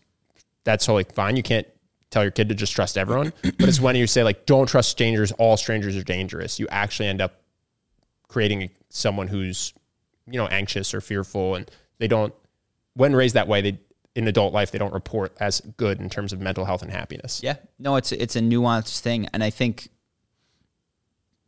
that's 0.64 0.86
totally 0.86 1.06
fine. 1.06 1.36
You 1.36 1.44
can't 1.44 1.68
tell 2.10 2.24
your 2.24 2.32
kid 2.32 2.50
to 2.50 2.56
just 2.56 2.74
trust 2.74 2.98
everyone. 2.98 3.34
but 3.42 3.68
it's 3.68 3.80
when 3.80 3.96
you 3.96 4.08
say 4.08 4.24
like, 4.24 4.46
don't 4.46 4.68
trust 4.68 4.90
strangers. 4.90 5.32
All 5.34 5.58
strangers 5.58 5.98
are 5.98 6.04
dangerous. 6.04 6.60
You 6.60 6.68
actually 6.70 7.08
end 7.08 7.22
up 7.22 7.42
creating 8.28 8.70
someone 8.90 9.28
who's, 9.28 9.74
you 10.30 10.38
know, 10.38 10.48
anxious 10.48 10.94
or 10.94 11.02
fearful, 11.02 11.56
and 11.56 11.70
they 11.98 12.08
don't. 12.08 12.34
When 12.94 13.16
raised 13.16 13.36
that 13.36 13.48
way, 13.48 13.62
they 13.62 13.80
in 14.18 14.28
adult 14.28 14.52
life 14.54 14.72
they 14.72 14.78
don't 14.80 14.94
report 14.94 15.32
as 15.40 15.62
good 15.78 16.00
in 16.00 16.10
terms 16.10 16.34
of 16.34 16.42
mental 16.42 16.66
health 16.66 16.82
and 16.82 16.92
happiness. 16.92 17.40
Yeah, 17.44 17.58
no, 17.80 17.96
it's 17.96 18.12
it's 18.12 18.36
a 18.36 18.42
nuanced 18.42 19.00
thing, 19.00 19.28
and 19.34 19.44
I 19.44 19.50
think 19.52 19.90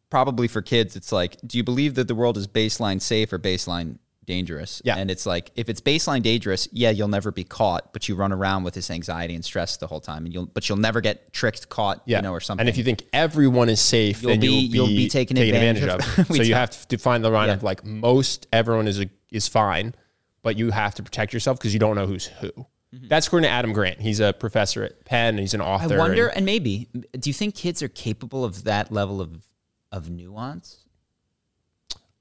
probably 0.09 0.47
for 0.47 0.61
kids, 0.61 0.95
it's 0.95 1.11
like, 1.11 1.37
do 1.45 1.57
you 1.57 1.63
believe 1.63 1.95
that 1.95 2.07
the 2.07 2.15
world 2.15 2.37
is 2.37 2.47
baseline 2.47 3.01
safe 3.01 3.31
or 3.33 3.39
baseline 3.39 3.97
dangerous? 4.25 4.81
Yeah. 4.85 4.95
and 4.97 5.09
it's 5.11 5.25
like 5.25 5.51
if 5.55 5.69
it's 5.69 5.81
baseline 5.81 6.21
dangerous, 6.23 6.67
yeah, 6.71 6.89
you'll 6.89 7.07
never 7.07 7.31
be 7.31 7.43
caught, 7.43 7.93
but 7.93 8.07
you 8.07 8.15
run 8.15 8.31
around 8.31 8.63
with 8.63 8.73
this 8.73 8.89
anxiety 8.91 9.35
and 9.35 9.43
stress 9.45 9.77
the 9.77 9.87
whole 9.87 9.99
time, 9.99 10.25
and 10.25 10.33
you'll 10.33 10.45
but 10.47 10.67
you'll 10.69 10.77
never 10.77 11.01
get 11.01 11.31
tricked, 11.33 11.69
caught, 11.69 12.01
Yeah, 12.05 12.17
you 12.17 12.21
know, 12.23 12.31
or 12.33 12.39
something. 12.39 12.61
And 12.61 12.69
if 12.69 12.77
you 12.77 12.83
think 12.83 13.03
everyone 13.13 13.69
is 13.69 13.79
safe, 13.81 14.21
You'll 14.21 14.31
then 14.31 14.39
be- 14.39 14.47
you'll 14.47 14.85
be, 14.87 14.91
you'll 14.93 14.97
be 15.03 15.09
taken 15.09 15.37
advantage 15.37 15.83
of. 15.83 15.99
of. 16.19 16.29
We 16.29 16.37
so 16.37 16.43
you 16.43 16.53
have 16.55 16.87
to 16.89 16.97
find 16.97 17.23
the 17.23 17.29
line 17.29 17.47
Yeah. 17.47 17.55
of 17.55 17.63
like 17.63 17.83
most 17.85 18.47
everyone 18.53 18.87
is 18.87 18.99
a, 19.01 19.09
is 19.31 19.47
fine, 19.47 19.93
but 20.41 20.57
you 20.57 20.71
have 20.71 20.95
to 20.95 21.03
protect 21.03 21.33
yourself 21.33 21.57
because 21.57 21.73
you 21.73 21.79
don't 21.79 21.95
know 21.95 22.05
who's 22.07 22.27
who. 22.27 22.51
That's 22.91 23.27
according 23.27 23.47
to 23.47 23.51
Adam 23.51 23.71
Grant. 23.71 24.01
He's 24.01 24.19
a 24.19 24.33
professor 24.33 24.83
at 24.83 25.05
Penn. 25.05 25.37
He's 25.37 25.53
an 25.53 25.59
Mm-hmm. 25.61 25.93
I 25.93 25.97
wonder, 25.97 26.27
and- 26.27 26.37
and 26.37 26.45
maybe, 26.45 26.87
do 27.19 27.29
you 27.29 27.33
think 27.33 27.53
kids 27.53 27.83
are 27.83 27.87
capable 27.87 28.43
of 28.43 28.63
that 28.63 28.91
level 28.91 29.21
of 29.21 29.43
of 29.91 30.09
nuance? 30.09 30.85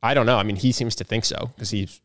I 0.03 0.15
don't 0.15 0.27
know. 0.27 0.37
I 0.39 0.43
mean, 0.43 0.57
he 0.57 0.73
seems 0.73 0.95
to 0.97 1.05
think 1.05 1.25
so 1.25 1.51
because 1.55 1.71
he's 1.71 2.01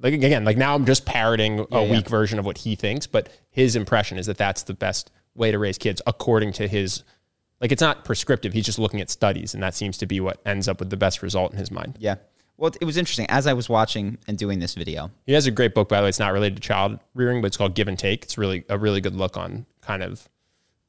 like 0.00 0.12
again, 0.14 0.44
like 0.44 0.56
now 0.56 0.74
I'm 0.74 0.84
just 0.86 1.04
parroting 1.06 1.60
a 1.60 1.66
Yeah, 1.70 1.80
yeah. 1.82 1.90
weak 1.92 2.08
version 2.08 2.38
of 2.38 2.44
what 2.44 2.58
he 2.58 2.74
thinks, 2.74 3.06
but 3.06 3.28
his 3.50 3.76
impression 3.76 4.18
is 4.18 4.26
that 4.26 4.36
that's 4.38 4.64
the 4.64 4.74
best 4.74 5.10
way 5.34 5.50
to 5.50 5.58
raise 5.58 5.78
kids 5.78 6.02
according 6.06 6.52
to 6.54 6.68
his. 6.68 7.04
Like 7.60 7.72
it's 7.72 7.80
not 7.80 8.04
prescriptive. 8.04 8.52
He's 8.52 8.66
just 8.66 8.78
looking 8.78 9.00
at 9.00 9.08
studies, 9.08 9.54
and 9.54 9.62
that 9.62 9.74
seems 9.74 9.96
to 9.98 10.06
be 10.06 10.20
what 10.20 10.40
ends 10.44 10.68
up 10.68 10.78
with 10.80 10.90
the 10.90 10.96
best 10.96 11.22
result 11.22 11.52
in 11.52 11.58
his 11.58 11.70
mind. 11.70 11.96
Yeah. 11.98 12.16
Well, 12.56 12.72
it 12.80 12.84
was 12.84 12.96
interesting 12.96 13.26
as 13.28 13.46
I 13.46 13.52
was 13.52 13.68
watching 13.68 14.18
and 14.28 14.38
doing 14.38 14.60
this 14.60 14.74
video. 14.74 15.10
He 15.26 15.32
has 15.32 15.46
a 15.46 15.50
great 15.50 15.74
book, 15.74 15.88
by 15.88 15.98
the 15.98 16.04
way. 16.04 16.08
It's 16.08 16.20
not 16.20 16.32
related 16.32 16.56
to 16.56 16.62
child 16.62 17.00
rearing, 17.14 17.40
but 17.42 17.48
it's 17.48 17.56
called 17.56 17.74
Give 17.74 17.88
and 17.88 17.98
Take. 17.98 18.22
It's 18.22 18.38
really 18.38 18.64
a 18.68 18.78
really 18.78 19.00
good 19.00 19.16
look 19.16 19.36
on 19.36 19.66
kind 19.80 20.02
of 20.02 20.28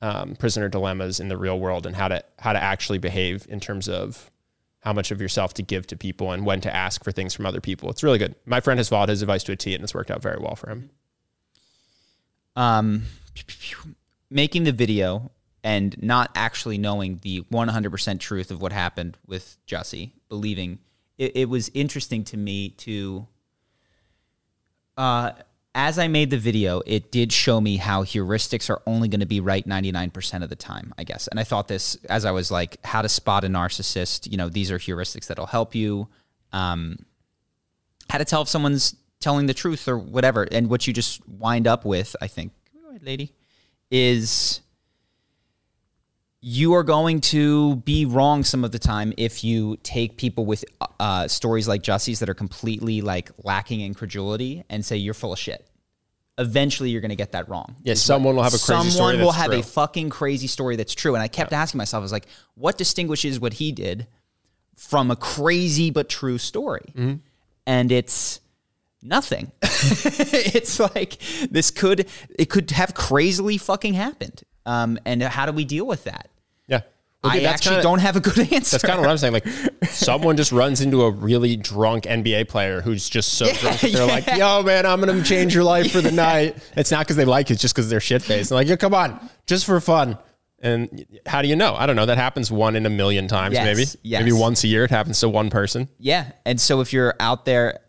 um, 0.02 0.36
prisoner 0.36 0.70
dilemmas 0.70 1.20
in 1.20 1.28
the 1.28 1.38
real 1.38 1.60
world 1.60 1.88
and 1.88 1.96
how 1.96 2.08
to 2.08 2.24
how 2.38 2.54
to 2.54 2.62
actually 2.62 3.00
behave 3.00 3.48
in 3.50 3.60
terms 3.60 3.90
of 3.90 4.30
how 4.82 4.94
much 4.94 5.10
of 5.10 5.20
yourself 5.20 5.56
to 5.56 5.64
give 5.64 5.88
to 5.88 5.98
people 5.98 6.32
and 6.32 6.46
when 6.46 6.62
to 6.62 6.74
ask 6.74 7.04
for 7.04 7.12
things 7.12 7.34
from 7.34 7.48
other 7.48 7.60
people. 7.62 7.90
It's 7.90 8.04
really 8.04 8.20
good. 8.20 8.36
My 8.46 8.60
friend 8.60 8.78
has 8.78 8.90
followed 8.90 9.10
his 9.10 9.24
advice 9.24 9.44
to 9.46 9.52
a 9.54 9.56
T, 9.56 9.74
and 9.74 9.84
it's 9.84 9.96
worked 9.96 10.12
out 10.12 10.22
very 10.22 10.38
well 10.40 10.56
for 10.56 10.70
him. 10.70 10.92
um, 12.56 13.04
making 14.30 14.64
the 14.64 14.72
video 14.72 15.32
and 15.64 16.02
not 16.02 16.30
actually 16.36 16.78
knowing 16.78 17.20
the 17.24 17.42
100% 17.52 18.20
truth 18.20 18.52
of 18.52 18.62
what 18.62 18.72
happened 18.72 19.18
with 19.26 19.58
Jussie, 19.68 20.12
believing 20.30 20.78
it, 21.18 21.36
it 21.36 21.50
was 21.50 21.70
interesting 21.74 22.24
to 22.26 22.38
me 22.38 22.70
to, 22.70 23.28
uh, 24.98 25.32
as 25.74 26.00
I 26.00 26.08
made 26.08 26.30
the 26.30 26.38
video, 26.38 26.82
it 26.86 27.12
did 27.12 27.34
show 27.34 27.60
me 27.60 27.78
how 27.78 28.04
heuristics 28.04 28.70
are 28.70 28.82
only 28.86 29.08
going 29.08 29.20
to 29.20 29.26
be 29.26 29.42
right 29.42 29.66
99% 29.68 30.44
of 30.44 30.50
the 30.50 30.56
time, 30.56 30.94
I 30.98 31.04
guess. 31.04 31.28
And 31.28 31.40
I 31.40 31.44
thought 31.44 31.68
this 31.68 31.96
as 32.10 32.24
I 32.26 32.32
was 32.32 32.50
like, 32.50 32.78
how 32.86 33.02
to 33.02 33.10
spot 33.10 33.44
a 33.44 33.48
narcissist. 33.48 34.32
You 34.32 34.38
know, 34.38 34.50
these 34.50 34.72
are 34.72 34.80
heuristics 34.80 35.28
that'll 35.28 35.46
help 35.46 35.76
you. 35.76 36.08
Um, 36.54 37.06
how 38.10 38.20
to 38.20 38.26
tell 38.26 38.42
if 38.42 38.48
someone's 38.48 38.96
telling 39.20 39.48
the 39.48 39.54
truth 39.54 39.88
or 39.88 39.98
whatever. 39.98 40.44
And 40.44 40.70
what 40.70 40.88
you 40.88 40.94
just 40.94 41.28
wind 41.28 41.68
up 41.68 41.84
with, 41.84 42.16
I 42.22 42.28
think, 42.28 42.54
lady, 43.02 43.34
is 43.92 44.62
you 46.48 46.76
are 46.76 46.84
going 46.84 47.22
to 47.22 47.78
be 47.78 48.06
wrong 48.06 48.44
some 48.44 48.64
of 48.64 48.72
the 48.72 48.78
time 48.78 49.12
if 49.18 49.44
you 49.44 49.78
take 49.78 50.16
people 50.16 50.46
with 50.46 50.64
uh, 51.00 51.28
stories 51.28 51.68
like 51.68 51.82
Jussie's 51.82 52.20
that 52.20 52.30
are 52.30 52.36
completely 52.36 53.02
like 53.02 53.32
lacking 53.44 53.82
in 53.82 53.96
credulity 53.96 54.64
and 54.70 54.86
say 54.86 54.96
you're 54.96 55.16
full 55.16 55.34
of 55.34 55.40
shit. 55.40 55.66
Eventually, 56.38 56.92
you're 56.92 57.02
going 57.02 57.10
to 57.10 57.16
get 57.16 57.32
that 57.32 57.50
wrong. 57.50 57.76
Yeah, 57.82 57.96
someone 57.96 58.36
will 58.36 58.44
have 58.44 58.54
a 58.54 58.58
crazy 58.58 58.68
Someone 58.68 58.92
story 58.92 59.14
Someone 59.14 59.26
will 59.26 59.32
that's 59.32 59.42
have 59.42 59.52
true. 59.52 59.60
a 59.60 59.64
fucking 59.64 60.12
crazy 60.12 60.46
story 60.46 60.76
that's 60.76 60.94
true. 60.94 61.16
And 61.16 61.24
I 61.24 61.28
kept 61.28 61.52
asking 61.52 61.80
myself, 61.80 62.02
I 62.02 62.04
was 62.04 62.12
like, 62.12 62.28
what 62.54 62.78
distinguishes 62.78 63.40
what 63.40 63.54
he 63.54 63.72
did 63.72 64.06
from 64.76 65.10
a 65.10 65.16
crazy 65.16 65.90
but 65.90 66.10
true 66.10 66.38
story? 66.38 66.86
Mm-hmm. 66.90 67.16
And 67.66 67.92
it's 67.92 68.40
nothing. 69.02 69.52
it's 69.64 70.80
like 70.80 71.18
this 71.50 71.72
could 71.72 72.08
it 72.38 72.52
could 72.52 72.70
have 72.70 72.94
crazily 72.94 73.58
fucking 73.58 73.96
happened. 73.96 74.44
Um, 74.68 75.00
and 75.06 75.24
how 75.24 75.48
do 75.48 75.52
we 75.52 75.66
deal 75.66 75.88
with 75.88 76.04
that? 76.04 76.30
Yeah. 77.34 77.34
Well, 77.42 77.48
I 77.48 77.54
actually 77.54 77.70
kinda- 77.78 77.84
don't 77.84 78.00
have 78.00 78.16
a 78.16 78.20
good 78.20 78.40
answer. 78.54 78.78
That's 78.78 78.84
kind 78.84 78.96
of 78.96 79.02
what 79.02 79.10
I'm 79.10 79.18
saying. 79.18 79.34
Like, 79.34 79.48
someone 79.90 80.38
just 80.38 80.52
runs 80.52 80.82
into 80.82 81.04
a 81.04 81.12
really 81.12 81.56
drunk 81.56 82.04
NBA 82.06 82.48
player 82.50 82.82
who's 82.82 83.10
just 83.10 83.34
so 83.34 83.52
drunk. 83.54 83.80
They're 83.82 84.06
like, 84.06 84.28
"Yo, 84.36 84.64
man, 84.64 84.86
I'm 84.86 85.00
gonna 85.00 85.24
change 85.24 85.54
your 85.56 85.64
life 85.64 85.92
for 85.92 86.02
the 86.02 86.12
night." 86.12 86.58
It's 86.76 86.92
not 86.92 87.00
because 87.06 87.16
they 87.16 87.26
like 87.26 87.50
you; 87.50 87.54
it's 87.54 87.62
just 87.62 87.74
because 87.76 87.90
they're 87.90 88.00
shit 88.00 88.22
faced. 88.22 88.52
Like, 88.52 88.68
"Yo, 88.68 88.78
come 88.78 88.94
on, 88.94 89.30
just 89.46 89.66
for 89.66 89.80
fun." 89.80 90.18
And 90.62 91.06
how 91.28 91.42
do 91.44 91.48
you 91.48 91.56
know? 91.56 91.76
I 91.76 91.86
don't 91.86 91.96
know. 91.96 92.06
That 92.08 92.18
happens 92.18 92.52
one 92.52 92.76
in 92.76 92.86
a 92.86 92.90
million 92.90 93.28
times, 93.28 93.54
Yes, 93.54 93.66
maybe. 93.66 93.88
yes. 94.04 94.20
Maybe 94.24 94.32
once 94.32 94.64
a 94.64 94.68
year 94.68 94.84
it 94.86 94.90
happens 94.90 95.20
to 95.20 95.30
one 95.30 95.50
person. 95.52 95.90
Yeah. 96.00 96.32
And 96.46 96.60
so 96.60 96.82
if 96.82 96.92
you're 96.92 97.14
out 97.20 97.46
there 97.46 97.82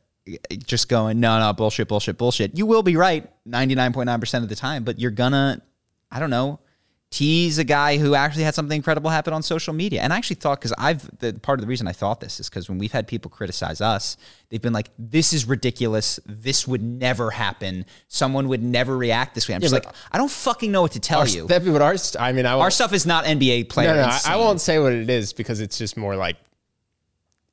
just 0.67 0.89
going, 0.89 1.19
no, 1.21 1.39
no, 1.39 1.53
bullshit, 1.55 1.89
bullshit, 1.89 2.19
bullshit, 2.19 2.55
you 2.59 2.67
will 2.67 2.83
be 2.83 2.97
right 2.97 3.31
99.9% 3.49 4.43
of 4.43 4.49
the 4.51 4.57
time, 4.57 4.85
but 4.85 4.99
you're 4.99 5.11
gonna, 5.13 5.63
I 6.11 6.19
don't 6.21 6.29
know, 6.29 6.59
tease 7.11 7.59
a 7.59 7.65
guy 7.65 7.99
who 7.99 8.15
actually 8.17 8.43
had 8.43 8.55
something 8.55 8.77
incredible 8.77 9.09
happen 9.11 9.33
on 9.33 9.43
social 9.43 9.73
media. 9.73 10.03
And 10.03 10.13
I 10.13 10.17
actually 10.17 10.37
thought, 10.37 10.59
because 10.59 10.75
I've, 10.77 11.09
the 11.21 11.35
part 11.35 11.59
of 11.59 11.63
the 11.63 11.69
reason 11.69 11.87
I 11.87 11.93
thought 11.93 12.21
this 12.21 12.41
is 12.41 12.51
because 12.51 12.69
when 12.69 12.79
we've 12.79 12.91
had 12.93 13.07
people 13.07 13.31
criticize 13.31 13.81
us, 13.81 14.17
they've 14.49 14.61
been 14.61 14.73
like, 14.73 14.91
this 14.99 15.33
is 15.33 15.47
ridiculous. 15.47 16.19
This 16.27 16.67
would 16.67 16.83
never 16.83 17.31
happen. 17.31 17.87
Someone 18.09 18.49
would 18.49 18.63
never 18.63 18.97
react 18.97 19.35
this 19.37 19.49
way. 19.49 19.55
I'm 19.55 19.61
just 19.61 19.73
like, 19.73 19.87
I 20.11 20.19
don't 20.19 20.31
fucking 20.31 20.73
know 20.73 20.83
what 20.83 20.93
to 20.93 21.01
tell 21.01 21.27
you. 21.27 21.47
That, 21.47 21.65
but 21.65 21.81
ours, 21.81 22.17
I 22.19 22.33
mean, 22.33 22.45
I 22.45 22.53
Our 22.59 22.71
stuff 22.73 22.93
is 22.93 23.07
not 23.07 23.25
NBA 23.25 23.69
player. 23.69 23.95
no, 23.95 24.03
no, 24.03 24.09
I. 24.09 24.21
I 24.27 24.37
won't 24.37 24.61
say 24.61 24.79
what 24.81 24.93
it 24.93 25.09
is 25.09 25.33
because 25.33 25.61
it's 25.61 25.79
just 25.79 25.97
more 25.97 26.17
like 26.17 26.37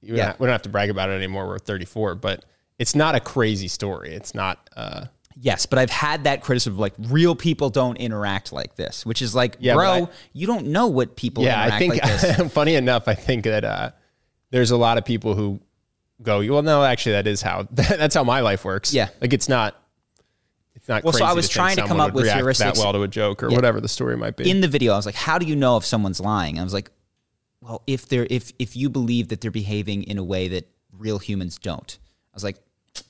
Yeah. 0.01 0.33
we 0.39 0.45
don't 0.47 0.51
have 0.51 0.63
to 0.63 0.69
brag 0.69 0.89
about 0.89 1.09
it 1.09 1.13
anymore. 1.13 1.47
We're 1.47 1.59
34, 1.59 2.15
but 2.15 2.43
it's 2.79 2.95
not 2.95 3.13
a 3.13 3.19
crazy 3.19 3.67
story. 3.67 4.13
It's 4.15 4.33
not. 4.33 4.67
uh 4.75 5.05
Yes, 5.35 5.65
but 5.65 5.79
I've 5.79 5.89
had 5.89 6.25
that 6.25 6.41
criticism 6.41 6.73
of 6.73 6.79
like 6.79 6.93
real 6.99 7.35
people 7.35 7.69
don't 7.69 7.97
interact 7.97 8.51
like 8.53 8.75
this, 8.75 9.05
which 9.05 9.21
is 9.21 9.33
like, 9.33 9.57
Yeah, 9.59 9.75
bro, 9.75 9.91
I- 9.91 10.07
you 10.33 10.47
don't 10.47 10.67
know 10.67 10.87
what 10.87 11.15
people 11.15 11.43
yeah, 11.43 11.63
interact 11.65 11.73
I 11.73 11.79
think 11.79 11.93
like 12.03 12.21
this. 12.37 12.53
funny 12.53 12.75
enough, 12.75 13.07
I 13.07 13.15
think 13.15 13.43
that 13.45 13.63
uh, 13.63 13.91
there's 14.51 14.71
a 14.71 14.77
lot 14.77 14.97
of 14.97 15.05
people 15.05 15.33
who 15.35 15.59
go, 16.21 16.39
well, 16.51 16.61
no, 16.61 16.83
actually, 16.83 17.13
that 17.13 17.27
is 17.27 17.41
how 17.41 17.63
that's 17.71 18.15
how 18.15 18.23
my 18.23 18.41
life 18.41 18.63
works. 18.63 18.93
Yeah. 18.93 19.09
like 19.21 19.33
it's 19.33 19.49
not. 19.49 19.79
It's 20.75 20.87
not. 20.87 21.03
Well, 21.03 21.13
so 21.13 21.23
I 21.25 21.33
was 21.33 21.45
think 21.45 21.53
trying 21.53 21.75
to 21.77 21.87
come 21.87 21.99
up 21.99 22.13
with 22.13 22.25
react 22.25 22.59
that 22.59 22.77
well 22.77 22.93
to 22.93 23.03
a 23.03 23.07
joke 23.07 23.43
or 23.43 23.49
Yeah. 23.49 23.55
whatever 23.55 23.79
the 23.79 23.87
story 23.87 24.17
might 24.17 24.35
be. 24.35 24.49
In 24.49 24.61
the 24.61 24.67
video, 24.67 24.93
I 24.93 24.95
was 24.97 25.05
like, 25.05 25.15
how 25.15 25.37
do 25.37 25.45
you 25.45 25.55
know 25.55 25.77
if 25.77 25.85
someone's 25.85 26.19
lying? 26.19 26.59
I 26.59 26.63
was 26.63 26.73
like, 26.73 26.89
well, 27.61 27.81
if 27.87 28.07
they're 28.09 28.27
if 28.29 28.51
if 28.59 28.75
you 28.75 28.89
believe 28.89 29.29
that 29.29 29.39
they're 29.41 29.51
behaving 29.51 30.03
in 30.03 30.17
a 30.17 30.23
way 30.23 30.47
that 30.49 30.67
real 30.91 31.19
humans 31.19 31.57
don't. 31.57 31.97
I 32.33 32.35
was 32.35 32.43
like, 32.43 32.57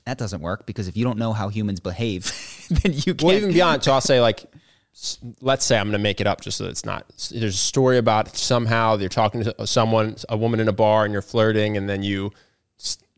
that 0.04 0.18
doesn't 0.18 0.40
work 0.40 0.66
because 0.66 0.88
if 0.88 0.96
you 0.96 1.04
don't 1.04 1.18
know 1.18 1.32
how 1.32 1.48
humans 1.48 1.80
behave, 1.80 2.32
then 2.82 2.92
you 2.92 3.14
can't. 3.14 3.22
well, 3.22 3.36
even 3.36 3.52
beyond, 3.52 3.82
so 3.82 3.92
I'll 3.92 4.00
say 4.00 4.20
like, 4.20 4.44
let's 5.40 5.64
say 5.64 5.78
I'm 5.78 5.86
going 5.86 5.92
to 5.92 5.98
make 5.98 6.20
it 6.20 6.26
up 6.26 6.40
just 6.40 6.58
so 6.58 6.66
it's 6.66 6.84
not. 6.84 7.08
There's 7.30 7.54
a 7.54 7.58
story 7.58 7.98
about 7.98 8.36
somehow 8.36 8.96
you're 8.96 9.08
talking 9.08 9.42
to 9.44 9.66
someone, 9.66 10.16
a 10.28 10.36
woman 10.36 10.60
in 10.60 10.68
a 10.68 10.72
bar, 10.72 11.04
and 11.04 11.12
you're 11.12 11.22
flirting, 11.22 11.76
and 11.76 11.88
then 11.88 12.02
you 12.02 12.32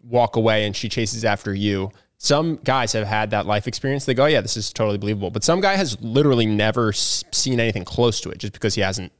walk 0.03 0.37
away, 0.37 0.65
and 0.65 0.75
she 0.75 0.89
chases 0.89 1.25
after 1.25 1.55
you. 1.55 1.91
Some 2.19 2.57
guys 2.65 2.93
have 2.93 3.07
had 3.07 3.31
that 3.31 3.45
life 3.45 3.69
experience. 3.69 4.07
They 4.07 4.15
go, 4.15 4.25
"Yeah, 4.25 4.41
this 4.41 4.57
is 4.57 4.73
totally 4.73 4.97
believable." 4.97 5.31
But 5.31 5.45
some 5.45 5.61
guy 5.61 5.77
has 5.77 6.01
literally 6.01 6.47
never 6.47 6.93
seen 6.95 7.61
anything 7.61 7.85
close 7.85 8.21
to 8.23 8.31
it, 8.31 8.39
just 8.39 8.55
because 8.55 8.75
he 8.75 8.81
hasn't 8.81 9.13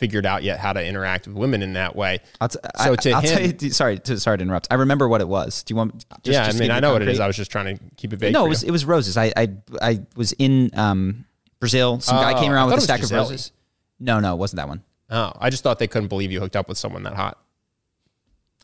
figured 0.00 0.26
out 0.26 0.42
yet 0.42 0.58
how 0.58 0.72
to 0.72 0.84
interact 0.84 1.28
with 1.28 1.36
women 1.36 1.62
in 1.62 1.74
that 1.74 1.94
way. 1.94 2.18
I'll, 2.40 2.48
t- 2.48 2.58
so 2.82 2.92
I, 2.92 2.96
to 2.96 3.10
I'll 3.12 3.20
him, 3.20 3.36
tell 3.36 3.66
you. 3.66 3.70
Sorry, 3.70 3.98
to, 3.98 4.18
sorry 4.18 4.38
to 4.38 4.42
interrupt. 4.42 4.66
I 4.70 4.76
remember 4.76 5.06
what 5.08 5.20
it 5.20 5.28
was. 5.28 5.62
Do 5.62 5.72
you 5.72 5.76
want? 5.76 5.94
Just, 5.98 6.08
yeah, 6.24 6.46
just 6.46 6.56
I 6.56 6.60
mean, 6.60 6.70
I 6.70 6.80
know 6.80 6.94
what 6.94 7.02
it 7.02 7.08
is. 7.08 7.20
I 7.20 7.26
was 7.26 7.36
just 7.36 7.52
trying 7.52 7.76
to 7.76 7.84
keep 7.96 8.12
it 8.12 8.16
vague. 8.16 8.32
No, 8.32 8.46
it 8.46 8.48
was 8.48 8.62
you. 8.62 8.70
it 8.70 8.72
was 8.72 8.84
roses. 8.84 9.16
I 9.16 9.32
I 9.36 9.48
I 9.80 10.00
was 10.16 10.32
in 10.32 10.70
um, 10.74 11.26
Brazil. 11.60 12.00
Some 12.00 12.16
guy 12.16 12.32
Oh, 12.32 12.40
came 12.40 12.50
around 12.50 12.70
with 12.70 12.78
a 12.78 12.80
stack 12.80 13.02
of 13.02 13.10
roses. 13.12 13.52
No, 14.00 14.18
no, 14.18 14.34
it 14.34 14.38
wasn't 14.38 14.56
that 14.56 14.68
one. 14.68 14.82
oh, 15.10 15.32
I 15.38 15.50
just 15.50 15.62
thought 15.62 15.78
they 15.78 15.86
couldn't 15.86 16.08
believe 16.08 16.32
you 16.32 16.40
hooked 16.40 16.56
up 16.56 16.68
with 16.68 16.78
someone 16.78 17.02
that 17.02 17.14
hot. 17.14 17.38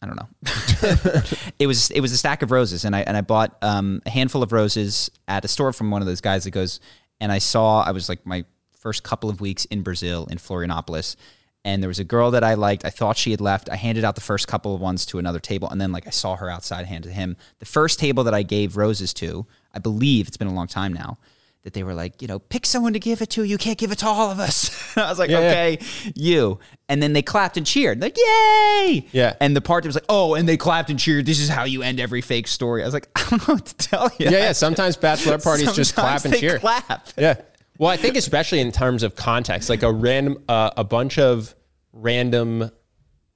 I 0.03 0.07
don't 0.07 0.16
know. 0.16 0.28
it 1.59 1.66
was 1.66 1.91
it 1.91 2.01
was 2.01 2.12
a 2.12 2.16
stack 2.16 2.43
of 2.43 2.51
roses, 2.51 2.84
and 2.84 2.97
I 2.97 3.01
and 3.01 3.16
I 3.16 3.20
bought 3.20 3.57
um, 3.62 4.03
a 4.07 4.11
handful 4.11 4.43
of 4.43 4.53
roses 4.53 5.11
at 5.28 5.45
a 5.45 5.49
store 5.49 5.72
from 5.72 5.91
one 5.91 6.03
of 6.03 6.07
those 6.07 6.20
guys 6.20 6.45
that 6.45 6.51
goes. 6.51 6.80
And 7.18 7.32
I 7.32 7.39
saw 7.39 7.82
I 7.82 7.93
was 7.93 8.09
like 8.11 8.26
my 8.26 8.45
first 8.87 9.03
couple 9.03 9.28
of 9.28 9.41
weeks 9.41 9.64
in 9.64 9.82
Brazil 9.82 10.28
in 10.30 10.39
Florianopolis, 10.39 11.16
and 11.64 11.82
there 11.82 11.89
was 11.89 11.99
a 11.99 12.05
girl 12.05 12.30
that 12.30 12.45
I 12.45 12.55
liked. 12.55 12.84
I 12.84 12.91
thought 12.91 13.16
she 13.16 13.32
had 13.32 13.41
left. 13.41 13.68
I 13.68 13.74
handed 13.74 14.05
out 14.05 14.14
the 14.14 14.20
first 14.20 14.47
couple 14.47 14.76
of 14.76 14.80
ones 14.80 15.05
to 15.07 15.18
another 15.18 15.41
table, 15.41 15.68
and 15.68 15.80
then 15.80 15.91
like 15.91 16.07
I 16.07 16.11
saw 16.11 16.37
her 16.37 16.49
outside, 16.49 16.87
handed 16.87 17.09
to 17.09 17.14
him 17.14 17.37
the 17.59 17.66
first 17.66 17.99
table 17.99 18.22
that 18.22 18.34
I 18.34 18.45
gave 18.45 18.76
roses 18.76 19.12
to. 19.14 19.45
I 19.74 19.80
believe 19.80 20.28
it's 20.28 20.37
been 20.37 20.47
a 20.47 20.55
long 20.55 20.68
time 20.68 20.93
now. 20.93 21.18
That 21.64 21.72
they 21.74 21.82
were 21.82 21.95
like, 21.95 22.22
you 22.22 22.28
know, 22.28 22.39
pick 22.39 22.64
someone 22.64 22.93
to 22.93 23.01
give 23.01 23.20
it 23.22 23.30
to. 23.30 23.43
You 23.43 23.59
can't 23.59 23.76
give 23.76 23.91
it 23.91 23.99
to 23.99 24.07
all 24.07 24.30
of 24.30 24.39
us. 24.39 24.97
I 24.97 25.11
was 25.11 25.18
like, 25.18 25.30
Yeah, 25.30 25.41
yeah. 25.41 25.51
okay, 25.51 25.78
you. 26.14 26.61
And 26.89 27.03
then 27.03 27.12
they 27.12 27.22
clapped 27.22 27.57
and 27.57 27.66
cheered, 27.66 28.01
like, 28.01 28.16
yay! 28.16 29.05
Yeah. 29.11 29.34
And 29.41 29.57
the 29.57 29.61
part 29.61 29.82
that 29.82 29.89
was 29.89 29.97
like, 29.97 30.05
oh, 30.09 30.34
and 30.37 30.49
they 30.49 30.57
clapped 30.57 30.91
and 30.91 30.99
cheered. 31.01 31.26
This 31.26 31.41
is 31.41 31.49
how 31.49 31.64
you 31.64 31.82
end 31.82 31.99
every 31.99 32.20
fake 32.20 32.47
story. 32.47 32.82
I 32.82 32.84
was 32.84 32.95
like, 32.95 33.09
I 33.16 33.26
don't 33.28 33.49
know 33.49 33.55
what 33.55 33.66
to 33.66 33.76
tell 33.78 34.05
you. 34.20 34.26
Yeah, 34.26 34.30
yeah. 34.30 34.53
Sometimes 34.53 34.97
bachelor 34.97 35.39
parties 35.39 35.72
just 35.82 35.97
clap 35.97 36.24
and 36.24 36.37
cheer. 36.37 36.61
Clap. 36.61 37.09
Yeah. 37.18 37.41
Well, 37.79 37.91
I 37.91 37.97
think 37.97 38.16
especially 38.16 38.61
in 38.61 38.72
terms 38.72 39.03
of 39.03 39.16
context, 39.16 39.68
like 39.68 39.83
a 39.83 39.93
random, 39.93 40.43
uh, 40.49 40.70
a 40.77 40.85
bunch 40.85 41.18
of 41.18 41.55
random 41.93 42.70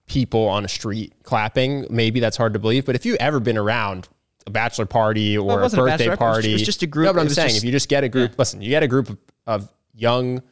people 0.06 0.46
on 0.48 0.64
a 0.64 0.68
street 0.68 1.12
clapping, 1.22 1.86
maybe 1.90 2.20
that's 2.20 2.36
hard 2.36 2.52
to 2.54 2.58
believe. 2.58 2.84
But 2.84 2.94
if 2.96 3.06
you've 3.06 3.18
ever 3.20 3.40
been 3.40 3.56
around 3.58 4.08
a 4.46 4.50
bachelor 4.50 4.86
party 4.86 5.36
or 5.38 5.60
a 5.62 5.66
a 5.66 5.70
birthday 5.70 6.08
bachelorette 6.08 6.08
party, 6.08 6.08
it 6.08 6.10
was- 6.10 6.18
party, 6.18 6.54
it 6.54 6.64
just 6.64 6.82
a 6.82 6.86
group- 6.86 7.06
No, 7.06 7.12
but 7.12 7.18
it 7.20 7.22
I'm 7.22 7.28
saying 7.30 7.48
just- 7.48 7.58
if 7.58 7.64
you 7.64 7.72
just 7.72 7.88
get 7.88 8.04
a 8.04 8.08
group, 8.08 8.38
listen, 8.38 8.60
you 8.62 8.70
get 8.70 8.82
a 8.82 8.88
group 8.88 9.10
of, 9.10 9.18
of 9.46 9.68
young, 9.94 10.42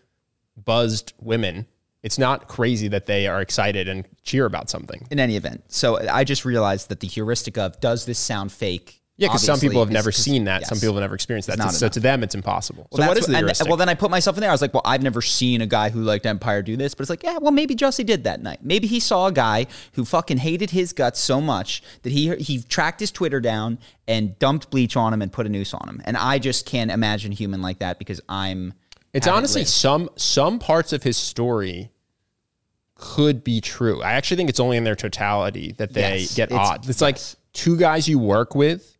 buzzed 0.64 1.12
women. 1.20 1.66
It's 2.02 2.18
not 2.18 2.46
crazy 2.46 2.86
that 2.88 3.06
they 3.06 3.26
are 3.26 3.40
excited 3.40 3.88
and 3.88 4.06
cheer 4.22 4.46
about 4.46 4.70
something. 4.70 5.06
In 5.10 5.18
any 5.18 5.36
event, 5.36 5.64
so 5.68 5.98
I 6.08 6.22
just 6.24 6.44
realized 6.44 6.88
that 6.90 7.00
the 7.00 7.08
heuristic 7.08 7.58
of 7.58 7.80
does 7.80 8.04
this 8.06 8.18
sound 8.18 8.52
fake? 8.52 9.02
Yeah, 9.20 9.26
because 9.28 9.42
some 9.44 9.58
people 9.58 9.80
have 9.80 9.90
never 9.90 10.12
seen 10.12 10.44
that. 10.44 10.64
Some 10.66 10.78
people 10.78 10.94
have 10.94 11.00
never 11.02 11.16
experienced 11.16 11.48
that. 11.48 11.58
not 11.58 11.72
So 11.74 11.86
enough. 11.86 11.94
to 11.94 12.00
them, 12.00 12.22
it's 12.22 12.36
impossible. 12.36 12.86
Well, 12.92 13.02
so 13.02 13.08
what 13.08 13.14
that's 13.14 13.26
the 13.26 13.32
and- 13.34 13.46
heuristic? 13.46 13.66
well, 13.66 13.76
then 13.76 13.88
I 13.88 13.94
put 13.94 14.12
myself 14.12 14.36
in 14.36 14.42
there. 14.42 14.50
I 14.50 14.54
was 14.54 14.62
like, 14.62 14.72
well, 14.72 14.82
I've 14.84 15.02
never 15.02 15.20
seen 15.20 15.60
a 15.60 15.66
guy 15.66 15.90
who 15.90 16.02
liked 16.02 16.24
Empire 16.24 16.62
do 16.62 16.76
this, 16.76 16.94
but 16.94 17.02
it's 17.02 17.10
like, 17.10 17.24
yeah, 17.24 17.36
well, 17.38 17.50
maybe 17.50 17.74
Jussie 17.74 18.06
did 18.06 18.22
that 18.24 18.40
night. 18.40 18.60
Maybe 18.62 18.86
he 18.86 19.00
saw 19.00 19.26
a 19.26 19.32
guy 19.32 19.66
who 19.94 20.04
fucking 20.04 20.38
hated 20.38 20.70
his 20.70 20.92
guts 20.92 21.18
so 21.18 21.40
much 21.40 21.82
that 22.02 22.10
he 22.12 22.34
he 22.36 22.62
tracked 22.62 23.00
his 23.00 23.10
Twitter 23.10 23.40
down 23.40 23.78
and 24.06 24.38
dumped 24.38 24.70
bleach 24.70 24.96
on 24.96 25.12
him 25.12 25.20
and 25.20 25.32
put 25.32 25.46
a 25.46 25.48
noose 25.48 25.74
on 25.74 25.88
him. 25.88 26.00
And 26.04 26.16
I 26.16 26.38
just 26.38 26.64
can't 26.64 26.90
imagine 26.92 27.32
a 27.32 27.34
human 27.34 27.60
like 27.60 27.80
that 27.80 27.98
because 27.98 28.20
I'm. 28.28 28.72
It's 29.12 29.26
honestly 29.26 29.62
lived. 29.62 29.70
some 29.70 30.10
some 30.14 30.60
parts 30.60 30.92
of 30.92 31.02
his 31.02 31.16
story 31.16 31.90
could 32.94 33.44
be 33.44 33.60
true. 33.60 34.02
I 34.02 34.12
actually 34.12 34.36
think 34.36 34.50
it's 34.50 34.60
only 34.60 34.76
in 34.76 34.84
their 34.84 34.96
totality 34.96 35.72
that 35.78 35.92
they 35.92 36.18
Yes, 36.20 36.34
get 36.34 36.50
it's- 36.50 36.68
odd. 36.68 36.88
It's 36.88 37.00
like 37.00 37.18
two 37.52 37.76
guys 37.76 38.08
you 38.08 38.18
work 38.18 38.54
with 38.54 38.96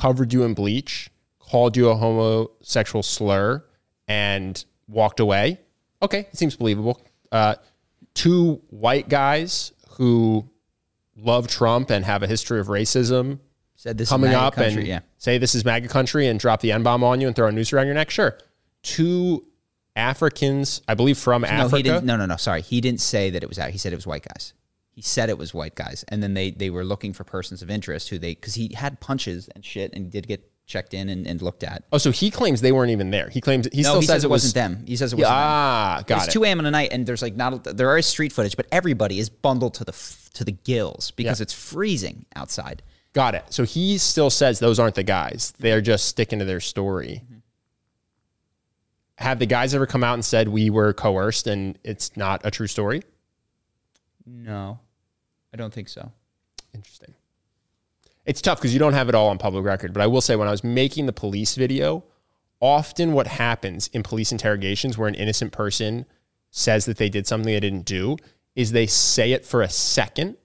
covered 0.00 0.32
you 0.32 0.44
in 0.44 0.54
bleach, 0.54 1.10
called 1.38 1.76
you 1.76 1.90
a 1.90 1.94
homosexual 1.94 3.02
slur, 3.02 3.62
and 4.08 4.64
walked 4.88 5.20
away. 5.20 5.60
Okay, 6.02 6.20
it 6.20 6.36
seems 6.36 6.56
believable. 6.56 7.00
Uh, 7.30 7.56
two 8.14 8.60
white 8.70 9.08
guys 9.08 9.72
who 9.90 10.48
love 11.16 11.48
Trump 11.48 11.90
and 11.90 12.04
have 12.04 12.22
a 12.22 12.26
history 12.26 12.60
of 12.60 12.68
racism 12.68 13.38
said 13.76 13.98
this 13.98 14.08
is 14.08 14.12
coming 14.12 14.32
up 14.34 14.54
country, 14.54 14.80
and 14.80 14.86
yeah. 14.86 15.00
say 15.18 15.38
this 15.38 15.54
is 15.54 15.64
MAGA 15.64 15.88
country 15.88 16.26
and 16.26 16.40
drop 16.40 16.60
the 16.60 16.72
N 16.72 16.82
bomb 16.82 17.04
on 17.04 17.20
you 17.20 17.26
and 17.26 17.36
throw 17.36 17.48
a 17.48 17.52
noose 17.52 17.72
around 17.72 17.86
your 17.86 17.94
neck? 17.94 18.10
Sure. 18.10 18.38
Two 18.82 19.44
Africans, 19.96 20.80
I 20.88 20.94
believe 20.94 21.18
from 21.18 21.42
No, 21.42 21.48
Africa. 21.48 22.00
No, 22.02 22.16
no, 22.16 22.26
no. 22.26 22.36
Sorry, 22.36 22.62
he 22.62 22.80
didn't 22.80 23.00
say 23.00 23.30
that 23.30 23.42
it 23.42 23.48
was 23.48 23.58
out. 23.58 23.70
He 23.70 23.78
said 23.78 23.92
it 23.92 23.96
was 23.96 24.06
white 24.06 24.26
guys. 24.26 24.54
He 25.00 25.04
said 25.04 25.30
it 25.30 25.38
was 25.38 25.54
white 25.54 25.74
guys, 25.76 26.04
and 26.08 26.22
then 26.22 26.34
they 26.34 26.50
they 26.50 26.68
were 26.68 26.84
looking 26.84 27.14
for 27.14 27.24
persons 27.24 27.62
of 27.62 27.70
interest 27.70 28.10
who 28.10 28.18
they 28.18 28.34
because 28.34 28.52
he 28.54 28.74
had 28.74 29.00
punches 29.00 29.48
and 29.54 29.64
shit 29.64 29.94
and 29.94 30.10
did 30.10 30.28
get 30.28 30.46
checked 30.66 30.92
in 30.92 31.08
and, 31.08 31.26
and 31.26 31.40
looked 31.40 31.64
at. 31.64 31.84
Oh, 31.90 31.96
so 31.96 32.10
he 32.10 32.30
claims 32.30 32.60
they 32.60 32.70
weren't 32.70 32.90
even 32.90 33.10
there. 33.10 33.30
He 33.30 33.40
claims 33.40 33.66
he 33.72 33.80
No, 33.80 33.88
still 33.88 34.00
he 34.02 34.06
says, 34.06 34.14
says 34.16 34.24
it 34.24 34.30
was 34.30 34.42
wasn't 34.44 34.54
them. 34.56 34.84
He 34.86 34.96
says 34.96 35.14
it 35.14 35.16
wasn't 35.16 35.30
them. 35.30 35.38
ah, 35.38 35.98
It's 36.00 36.04
got 36.08 36.28
it. 36.28 36.32
2 36.32 36.44
a.m. 36.44 36.58
in 36.58 36.64
the 36.66 36.70
night, 36.70 36.90
and 36.92 37.06
there's 37.06 37.22
like 37.22 37.34
not 37.34 37.66
a, 37.66 37.72
there 37.72 37.96
is 37.96 38.04
street 38.04 38.30
footage, 38.32 38.56
but 38.58 38.66
everybody 38.70 39.18
is 39.18 39.30
bundled 39.30 39.72
to 39.74 39.84
the 39.84 39.92
to 40.34 40.44
the 40.44 40.52
gills 40.52 41.12
because 41.12 41.40
Yeah. 41.40 41.44
it's 41.44 41.54
freezing 41.54 42.26
outside. 42.36 42.82
Got 43.14 43.34
it. 43.34 43.44
So 43.48 43.64
he 43.64 43.96
still 43.96 44.28
says 44.28 44.58
those 44.58 44.78
aren't 44.78 44.96
the 44.96 45.02
guys. 45.02 45.54
They're 45.58 45.80
just 45.80 46.04
sticking 46.06 46.40
to 46.40 46.44
their 46.44 46.60
story. 46.60 47.22
have 49.16 49.38
the 49.38 49.46
guys 49.46 49.74
ever 49.74 49.86
come 49.86 50.04
out 50.04 50.14
and 50.14 50.24
said 50.24 50.48
we 50.48 50.68
were 50.70 50.92
coerced 50.92 51.46
and 51.46 51.78
it's 51.84 52.16
not 52.18 52.42
a 52.44 52.50
true 52.50 52.66
story? 52.66 53.02
No, 54.26 54.78
I 55.52 55.56
don't 55.56 55.72
think 55.72 55.88
so. 55.88 56.12
Interesting. 56.74 57.14
It's 58.26 58.40
tough 58.40 58.58
because 58.58 58.72
you 58.72 58.78
don't 58.78 58.92
have 58.92 59.08
it 59.08 59.14
all 59.14 59.28
on 59.28 59.38
public 59.38 59.64
record. 59.64 59.92
But 59.92 60.02
I 60.02 60.06
will 60.06 60.20
say, 60.20 60.36
when 60.36 60.48
I 60.48 60.52
was 60.52 60.62
making 60.62 61.06
the 61.06 61.12
police 61.12 61.54
video, 61.54 62.04
often 62.60 63.12
what 63.12 63.26
happens 63.26 63.88
in 63.88 64.02
police 64.02 64.30
interrogations 64.30 64.96
where 64.96 65.08
an 65.08 65.14
innocent 65.14 65.52
person 65.52 66.06
says 66.50 66.84
that 66.84 66.98
they 66.98 67.08
did 67.08 67.26
something 67.26 67.50
they 67.50 67.60
didn't 67.60 67.86
do 67.86 68.16
is 68.54 68.72
they 68.72 68.86
say 68.86 69.32
it 69.32 69.44
for 69.44 69.62
a 69.62 69.68
second 69.68 70.36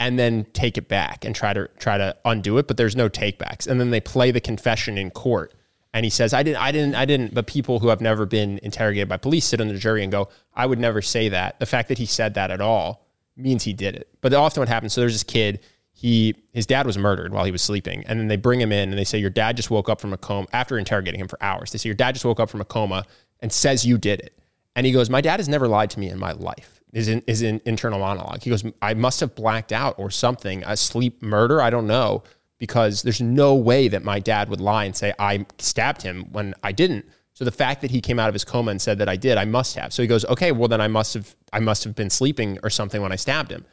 and 0.00 0.18
then 0.18 0.44
take 0.52 0.76
it 0.76 0.88
back 0.88 1.24
and 1.24 1.34
try 1.34 1.52
to 1.52 1.68
try 1.78 1.96
to 1.96 2.16
undo 2.24 2.58
it, 2.58 2.66
but 2.66 2.76
there's 2.76 2.96
no 2.96 3.08
takebacks. 3.08 3.66
And 3.66 3.80
then 3.80 3.90
they 3.90 4.00
play 4.00 4.30
the 4.30 4.40
confession 4.40 4.98
in 4.98 5.10
court. 5.10 5.54
And 5.92 6.04
he 6.04 6.10
says, 6.10 6.34
I 6.34 6.42
didn't, 6.42 6.60
I 6.60 6.72
didn't, 6.72 6.96
I 6.96 7.04
didn't. 7.04 7.32
But 7.32 7.46
people 7.46 7.78
who 7.78 7.88
have 7.88 8.00
never 8.00 8.26
been 8.26 8.58
interrogated 8.64 9.08
by 9.08 9.16
police 9.16 9.44
sit 9.44 9.60
on 9.60 9.68
the 9.68 9.78
jury 9.78 10.02
and 10.02 10.10
go, 10.10 10.28
I 10.52 10.66
would 10.66 10.80
never 10.80 11.00
say 11.00 11.28
that. 11.28 11.60
The 11.60 11.66
fact 11.66 11.88
that 11.88 11.98
he 11.98 12.06
said 12.06 12.34
that 12.34 12.50
at 12.50 12.60
all 12.60 13.06
means 13.36 13.64
he 13.64 13.72
did 13.72 13.94
it. 13.94 14.08
But 14.20 14.32
often 14.34 14.60
what 14.60 14.68
happens, 14.68 14.92
so 14.92 15.00
there's 15.00 15.14
this 15.14 15.22
kid, 15.22 15.60
he 15.92 16.34
his 16.52 16.66
dad 16.66 16.86
was 16.86 16.98
murdered 16.98 17.32
while 17.32 17.44
he 17.44 17.52
was 17.52 17.62
sleeping. 17.62 18.04
And 18.06 18.18
then 18.18 18.28
they 18.28 18.36
bring 18.36 18.60
him 18.60 18.72
in 18.72 18.90
and 18.90 18.98
they 18.98 19.04
say, 19.04 19.18
Your 19.18 19.30
dad 19.30 19.56
just 19.56 19.70
woke 19.70 19.88
up 19.88 20.00
from 20.00 20.12
a 20.12 20.16
coma 20.16 20.48
after 20.52 20.78
interrogating 20.78 21.20
him 21.20 21.28
for 21.28 21.42
hours. 21.42 21.70
They 21.70 21.78
say, 21.78 21.88
Your 21.88 21.96
dad 21.96 22.12
just 22.12 22.24
woke 22.24 22.40
up 22.40 22.50
from 22.50 22.60
a 22.60 22.64
coma 22.64 23.04
and 23.40 23.52
says 23.52 23.86
you 23.86 23.96
did 23.96 24.20
it. 24.20 24.38
And 24.76 24.84
he 24.86 24.92
goes, 24.92 25.08
My 25.08 25.20
dad 25.20 25.38
has 25.38 25.48
never 25.48 25.68
lied 25.68 25.90
to 25.90 26.00
me 26.00 26.10
in 26.10 26.18
my 26.18 26.32
life. 26.32 26.82
Is 26.92 27.08
in 27.08 27.22
is 27.26 27.42
an 27.42 27.60
internal 27.64 27.98
monologue. 27.98 28.42
He 28.42 28.50
goes, 28.50 28.64
I 28.80 28.94
must 28.94 29.20
have 29.20 29.34
blacked 29.34 29.72
out 29.72 29.98
or 29.98 30.10
something. 30.10 30.62
A 30.64 30.76
sleep 30.76 31.22
murder, 31.22 31.60
I 31.60 31.70
don't 31.70 31.88
know, 31.88 32.22
because 32.58 33.02
there's 33.02 33.20
no 33.20 33.54
way 33.54 33.88
that 33.88 34.04
my 34.04 34.20
dad 34.20 34.48
would 34.48 34.60
lie 34.60 34.84
and 34.84 34.96
say 34.96 35.12
I 35.18 35.46
stabbed 35.58 36.02
him 36.02 36.26
when 36.32 36.54
I 36.62 36.72
didn't. 36.72 37.06
So 37.34 37.44
the 37.44 37.52
fact 37.52 37.82
that 37.82 37.90
he 37.90 38.00
came 38.00 38.18
out 38.20 38.28
of 38.28 38.34
his 38.34 38.44
coma 38.44 38.70
and 38.70 38.80
said 38.80 38.98
that 38.98 39.08
I 39.08 39.16
did, 39.16 39.36
I 39.38 39.44
must 39.44 39.74
have. 39.76 39.92
So 39.92 40.02
he 40.02 40.08
goes, 40.08 40.24
okay, 40.26 40.52
well 40.52 40.68
then 40.68 40.80
I 40.80 40.88
must 40.88 41.14
have 41.14 41.34
I 41.52 41.60
must 41.60 41.84
have 41.84 41.94
been 41.94 42.10
sleeping 42.10 42.58
or 42.62 42.70
something 42.70 43.02
when 43.02 43.12
I 43.12 43.16
stabbed 43.16 43.50
him. 43.50 43.64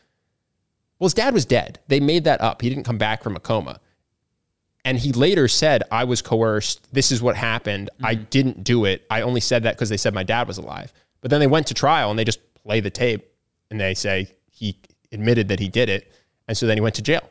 Well, 1.00 1.06
his 1.06 1.14
dad 1.14 1.34
was 1.34 1.46
dead. 1.46 1.80
They 1.88 2.00
made 2.00 2.26
that 2.26 2.42
up. 2.42 2.62
He 2.62 2.70
didn't 2.70 2.86
come 2.86 2.98
back 2.98 3.24
from 3.24 3.36
a 3.36 3.40
coma. 3.40 3.80
And 4.84 4.98
he 4.98 5.12
later 5.12 5.48
said, 5.48 5.84
I 5.92 6.04
was 6.06 6.22
coerced. 6.22 6.92
This 6.92 7.12
is 7.12 7.22
what 7.22 7.36
happened. 7.36 7.90
I 8.04 8.16
mm-hmm. 8.16 8.24
didn't 8.26 8.64
do 8.64 8.86
it. 8.86 9.06
I 9.10 9.22
only 9.22 9.42
said 9.42 9.64
that 9.64 9.76
because 9.76 9.90
they 9.90 9.98
said 9.98 10.14
my 10.14 10.24
dad 10.24 10.48
was 10.48 10.58
alive. 10.58 10.92
But 11.22 11.30
then 11.30 11.40
they 11.40 11.48
went 11.48 11.68
to 11.68 11.76
trial 11.76 12.10
and 12.10 12.18
they 12.18 12.24
just 12.24 12.40
play 12.56 12.80
the 12.80 12.90
tape 12.90 13.32
and 13.70 13.80
they 13.80 13.94
say 13.94 14.28
he 14.50 14.78
admitted 15.12 15.50
that 15.50 15.60
he 15.60 15.70
did 15.70 15.90
it. 15.90 16.12
And 16.48 16.58
so 16.58 16.66
then 16.66 16.78
he 16.78 16.82
went 16.82 16.96
to 16.96 17.04
jail. 17.04 17.30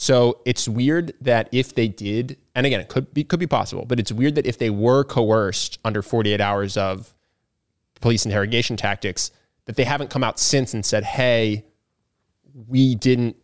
So 0.00 0.40
it's 0.46 0.66
weird 0.66 1.12
that 1.20 1.50
if 1.52 1.74
they 1.74 1.86
did, 1.86 2.38
and 2.54 2.64
again, 2.64 2.80
it 2.80 2.88
could 2.88 3.12
be 3.12 3.22
could 3.22 3.38
be 3.38 3.46
possible, 3.46 3.84
but 3.84 4.00
it's 4.00 4.10
weird 4.10 4.34
that 4.36 4.46
if 4.46 4.56
they 4.56 4.70
were 4.70 5.04
coerced 5.04 5.78
under 5.84 6.00
48 6.00 6.40
hours 6.40 6.78
of 6.78 7.14
police 8.00 8.24
interrogation 8.24 8.78
tactics, 8.78 9.30
that 9.66 9.76
they 9.76 9.84
haven't 9.84 10.08
come 10.08 10.24
out 10.24 10.38
since 10.38 10.72
and 10.72 10.86
said, 10.86 11.04
"Hey, 11.04 11.66
we 12.66 12.94
didn't 12.94 13.36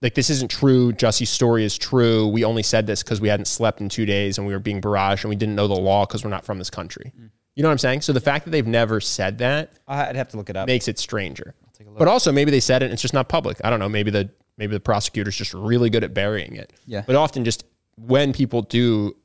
like 0.00 0.14
this 0.14 0.30
isn't 0.30 0.50
true. 0.50 0.94
Jussie's 0.94 1.28
story 1.28 1.62
is 1.62 1.76
true. 1.76 2.26
We 2.26 2.42
only 2.42 2.62
said 2.62 2.86
this 2.86 3.02
because 3.02 3.20
we 3.20 3.28
hadn't 3.28 3.44
slept 3.44 3.82
in 3.82 3.90
two 3.90 4.06
days 4.06 4.38
and 4.38 4.46
we 4.46 4.54
were 4.54 4.60
being 4.60 4.80
barraged 4.80 5.24
and 5.24 5.28
we 5.28 5.36
didn't 5.36 5.56
know 5.56 5.68
the 5.68 5.74
law 5.74 6.06
because 6.06 6.24
we're 6.24 6.30
not 6.30 6.46
from 6.46 6.56
this 6.56 6.70
country." 6.70 7.12
Mm. 7.14 7.28
You 7.54 7.62
know 7.62 7.68
what 7.68 7.72
I'm 7.72 7.78
saying? 7.78 8.00
So 8.00 8.14
the 8.14 8.20
fact 8.20 8.46
that 8.46 8.50
they've 8.50 8.66
never 8.66 8.98
said 9.02 9.36
that 9.38 9.74
I'd 9.86 10.16
have 10.16 10.30
to 10.30 10.38
look 10.38 10.48
it 10.48 10.56
up. 10.56 10.66
makes 10.68 10.88
it 10.88 10.98
stranger. 10.98 11.54
But 11.98 12.08
also 12.08 12.32
maybe 12.32 12.50
they 12.50 12.60
said 12.60 12.82
it 12.82 12.86
and 12.86 12.94
it's 12.94 13.02
just 13.02 13.12
not 13.12 13.28
public. 13.28 13.60
I 13.62 13.68
don't 13.68 13.78
know. 13.78 13.90
Maybe 13.90 14.10
the 14.10 14.30
maybe 14.58 14.72
the 14.74 14.80
prosecutor's 14.80 15.36
just 15.36 15.54
really 15.54 15.90
good 15.90 16.04
at 16.04 16.14
burying 16.14 16.56
it. 16.56 16.72
Yeah. 16.86 17.02
But 17.06 17.16
often 17.16 17.44
just 17.44 17.64
when 17.96 18.32
people 18.32 18.62
do 18.62 19.16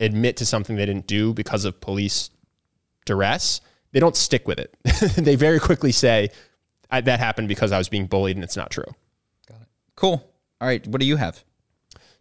admit 0.00 0.36
to 0.38 0.46
something 0.46 0.76
they 0.76 0.86
didn't 0.86 1.06
do 1.06 1.32
because 1.34 1.64
of 1.64 1.80
police 1.80 2.30
duress, 3.06 3.60
they 3.92 4.00
don't 4.00 4.16
stick 4.16 4.46
with 4.48 4.58
it. 4.58 4.74
they 5.16 5.36
very 5.36 5.60
quickly 5.60 5.92
say 5.92 6.30
"I- 6.90 7.00
that 7.02 7.20
happened 7.20 7.48
because 7.48 7.72
I 7.72 7.78
was 7.78 7.88
being 7.88 8.06
bullied 8.06 8.36
and 8.36 8.44
it's 8.44 8.56
not 8.56 8.70
true. 8.70 8.84
Got 9.48 9.62
it. 9.62 9.68
Cool. 9.96 10.30
All 10.60 10.68
right. 10.68 10.84
What 10.86 11.00
do 11.00 11.06
you 11.06 11.16
have? 11.16 11.44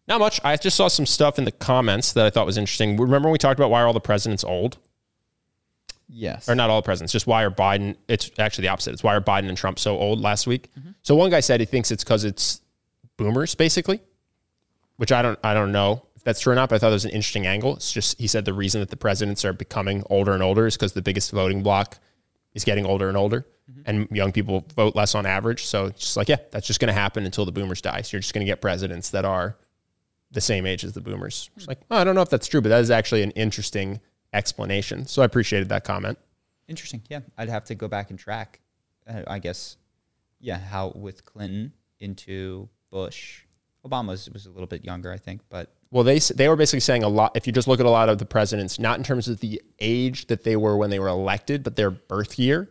Not 0.07 0.19
much. 0.19 0.41
I 0.43 0.55
just 0.57 0.75
saw 0.75 0.89
some 0.89 1.05
stuff 1.05 1.37
in 1.39 1.45
the 1.45 1.51
comments 1.51 2.11
that 2.13 2.25
I 2.25 2.29
thought 2.29 2.45
was 2.45 2.57
interesting. 2.57 2.97
Remember 2.97 3.27
when 3.29 3.31
we 3.33 3.37
talked 3.37 3.57
about 3.59 3.69
why 3.71 3.81
are 3.81 3.87
all 3.87 3.93
the 3.93 4.01
presidents 4.01 4.43
old? 4.43 4.77
Yes. 6.15 6.47
or 6.47 6.55
not 6.55 6.69
all 6.69 6.81
presidents, 6.81 7.11
just 7.11 7.25
why 7.25 7.43
are 7.43 7.51
Biden, 7.51 7.95
it's 8.07 8.29
actually 8.37 8.63
the 8.63 8.67
opposite. 8.69 8.93
It's 8.93 9.03
why 9.03 9.15
are 9.15 9.21
Biden 9.21 9.49
and 9.49 9.57
Trump 9.57 9.79
so 9.79 9.97
old 9.97 10.21
last 10.21 10.45
week. 10.45 10.69
Mm-hmm. 10.79 10.91
So 11.01 11.15
one 11.15 11.31
guy 11.31 11.39
said 11.39 11.59
he 11.59 11.65
thinks 11.65 11.91
it's 11.91 12.03
because 12.03 12.23
it's 12.23 12.61
boomers, 13.17 13.55
basically, 13.55 14.01
which 14.97 15.11
I 15.11 15.21
don't, 15.21 15.39
I 15.43 15.53
don't 15.53 15.71
know 15.71 16.05
if 16.15 16.23
that's 16.23 16.39
true 16.39 16.53
or 16.53 16.55
not, 16.55 16.69
but 16.69 16.75
I 16.75 16.79
thought 16.79 16.91
it 16.91 16.93
was 16.93 17.05
an 17.05 17.11
interesting 17.11 17.47
angle. 17.47 17.75
It's 17.75 17.91
just, 17.91 18.19
he 18.19 18.27
said 18.27 18.45
the 18.45 18.53
reason 18.53 18.79
that 18.81 18.89
the 18.89 18.97
presidents 18.97 19.43
are 19.43 19.53
becoming 19.53 20.03
older 20.09 20.33
and 20.33 20.43
older 20.43 20.67
is 20.67 20.75
because 20.75 20.93
the 20.93 21.01
biggest 21.01 21.31
voting 21.31 21.63
block 21.63 21.97
is 22.53 22.63
getting 22.63 22.85
older 22.85 23.07
and 23.07 23.17
older 23.17 23.45
mm-hmm. 23.71 23.81
and 23.85 24.07
young 24.11 24.31
people 24.31 24.65
vote 24.75 24.95
less 24.95 25.15
on 25.15 25.25
average. 25.25 25.65
So 25.65 25.87
it's 25.87 25.99
just 25.99 26.17
like, 26.17 26.29
yeah, 26.29 26.37
that's 26.51 26.67
just 26.67 26.79
going 26.79 26.87
to 26.87 26.99
happen 26.99 27.25
until 27.25 27.45
the 27.45 27.51
boomers 27.51 27.81
die. 27.81 28.01
So 28.01 28.17
you're 28.17 28.21
just 28.21 28.33
going 28.33 28.45
to 28.45 28.49
get 28.49 28.61
presidents 28.61 29.09
that 29.11 29.25
are 29.25 29.57
the 30.31 30.41
same 30.41 30.65
age 30.65 30.83
as 30.83 30.93
the 30.93 31.01
boomers. 31.01 31.49
It's 31.55 31.65
hmm. 31.65 31.71
like, 31.71 31.81
oh, 31.91 31.97
I 31.97 32.03
don't 32.03 32.15
know 32.15 32.21
if 32.21 32.29
that's 32.29 32.47
true, 32.47 32.61
but 32.61 32.69
that 32.69 32.81
is 32.81 32.91
actually 32.91 33.23
an 33.23 33.31
interesting 33.31 33.99
explanation. 34.33 35.05
So 35.05 35.21
I 35.21 35.25
appreciated 35.25 35.69
that 35.69 35.83
comment. 35.83 36.17
Interesting. 36.67 37.01
Yeah. 37.09 37.21
I'd 37.37 37.49
have 37.49 37.65
to 37.65 37.75
go 37.75 37.87
back 37.87 38.09
and 38.09 38.19
track, 38.19 38.59
uh, 39.07 39.23
I 39.27 39.39
guess, 39.39 39.77
yeah, 40.39 40.57
how 40.57 40.91
with 40.95 41.25
Clinton 41.25 41.73
into 41.99 42.69
Bush. 42.89 43.41
Obama 43.85 44.07
was, 44.07 44.27
a 44.45 44.49
little 44.49 44.67
bit 44.67 44.85
younger, 44.85 45.11
I 45.11 45.17
think, 45.17 45.41
but 45.49 45.73
Well, 45.91 46.05
they 46.05 46.19
they 46.19 46.47
were 46.47 46.55
basically 46.55 46.79
saying 46.79 47.03
a 47.03 47.09
lot. 47.09 47.35
If 47.35 47.47
you 47.47 47.53
just 47.53 47.67
look 47.67 47.81
at 47.81 47.85
a 47.85 47.89
lot 47.89 48.07
of 48.07 48.17
the 48.17 48.25
presidents, 48.25 48.79
not 48.79 48.97
in 48.97 49.03
terms 49.03 49.27
of 49.27 49.41
the 49.41 49.61
age 49.79 50.27
that 50.27 50.43
they 50.43 50.55
were 50.55 50.77
when 50.77 50.89
they 50.89 50.99
were 50.99 51.09
elected, 51.09 51.63
but 51.63 51.75
their 51.75 51.91
birth 51.91 52.39
year, 52.39 52.69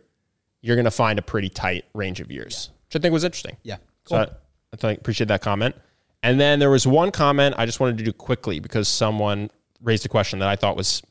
you're 0.61 0.75
going 0.75 0.85
to 0.85 0.91
find 0.91 1.19
a 1.19 1.21
pretty 1.21 1.49
tight 1.49 1.85
range 1.93 2.19
of 2.19 2.31
years, 2.31 2.71
which 2.87 2.95
I 2.95 2.99
think 2.99 3.13
was 3.13 3.23
interesting. 3.23 3.57
yeah. 3.61 3.77
So 4.05 4.17
I, 4.17 4.27
I 4.73 4.75
think 4.75 4.99
appreciate 4.99 5.27
that 5.27 5.41
comment. 5.41 5.75
And 6.23 6.39
then 6.39 6.59
there 6.59 6.71
was 6.71 6.87
one 6.87 7.11
comment 7.11 7.55
I 7.57 7.65
just 7.65 7.79
wanted 7.79 7.97
to 7.99 8.03
do 8.03 8.13
quickly 8.13 8.59
because 8.59 8.87
someone 8.87 9.51
raised 9.81 10.05
a 10.05 10.09
question 10.09 10.39
that 10.39 10.49
I 10.49 10.55
thought 10.55 10.75
was 10.75 11.03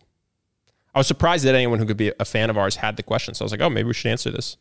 I 0.95 0.99
was 0.99 1.07
surprised 1.07 1.45
that 1.45 1.55
anyone 1.55 1.78
who 1.78 1.86
could 1.86 1.97
be 1.97 2.12
a 2.20 2.24
fan 2.24 2.51
of 2.51 2.59
ours 2.59 2.76
had 2.76 2.97
the 2.97 3.03
question. 3.03 3.34
So 3.34 3.43
I 3.43 3.47
was 3.47 3.53
like, 3.53 3.61
oh, 3.61 3.70
maybe 3.70 3.86
we 3.86 3.95
should 3.95 4.11
answer 4.11 4.30
this. 4.30 4.57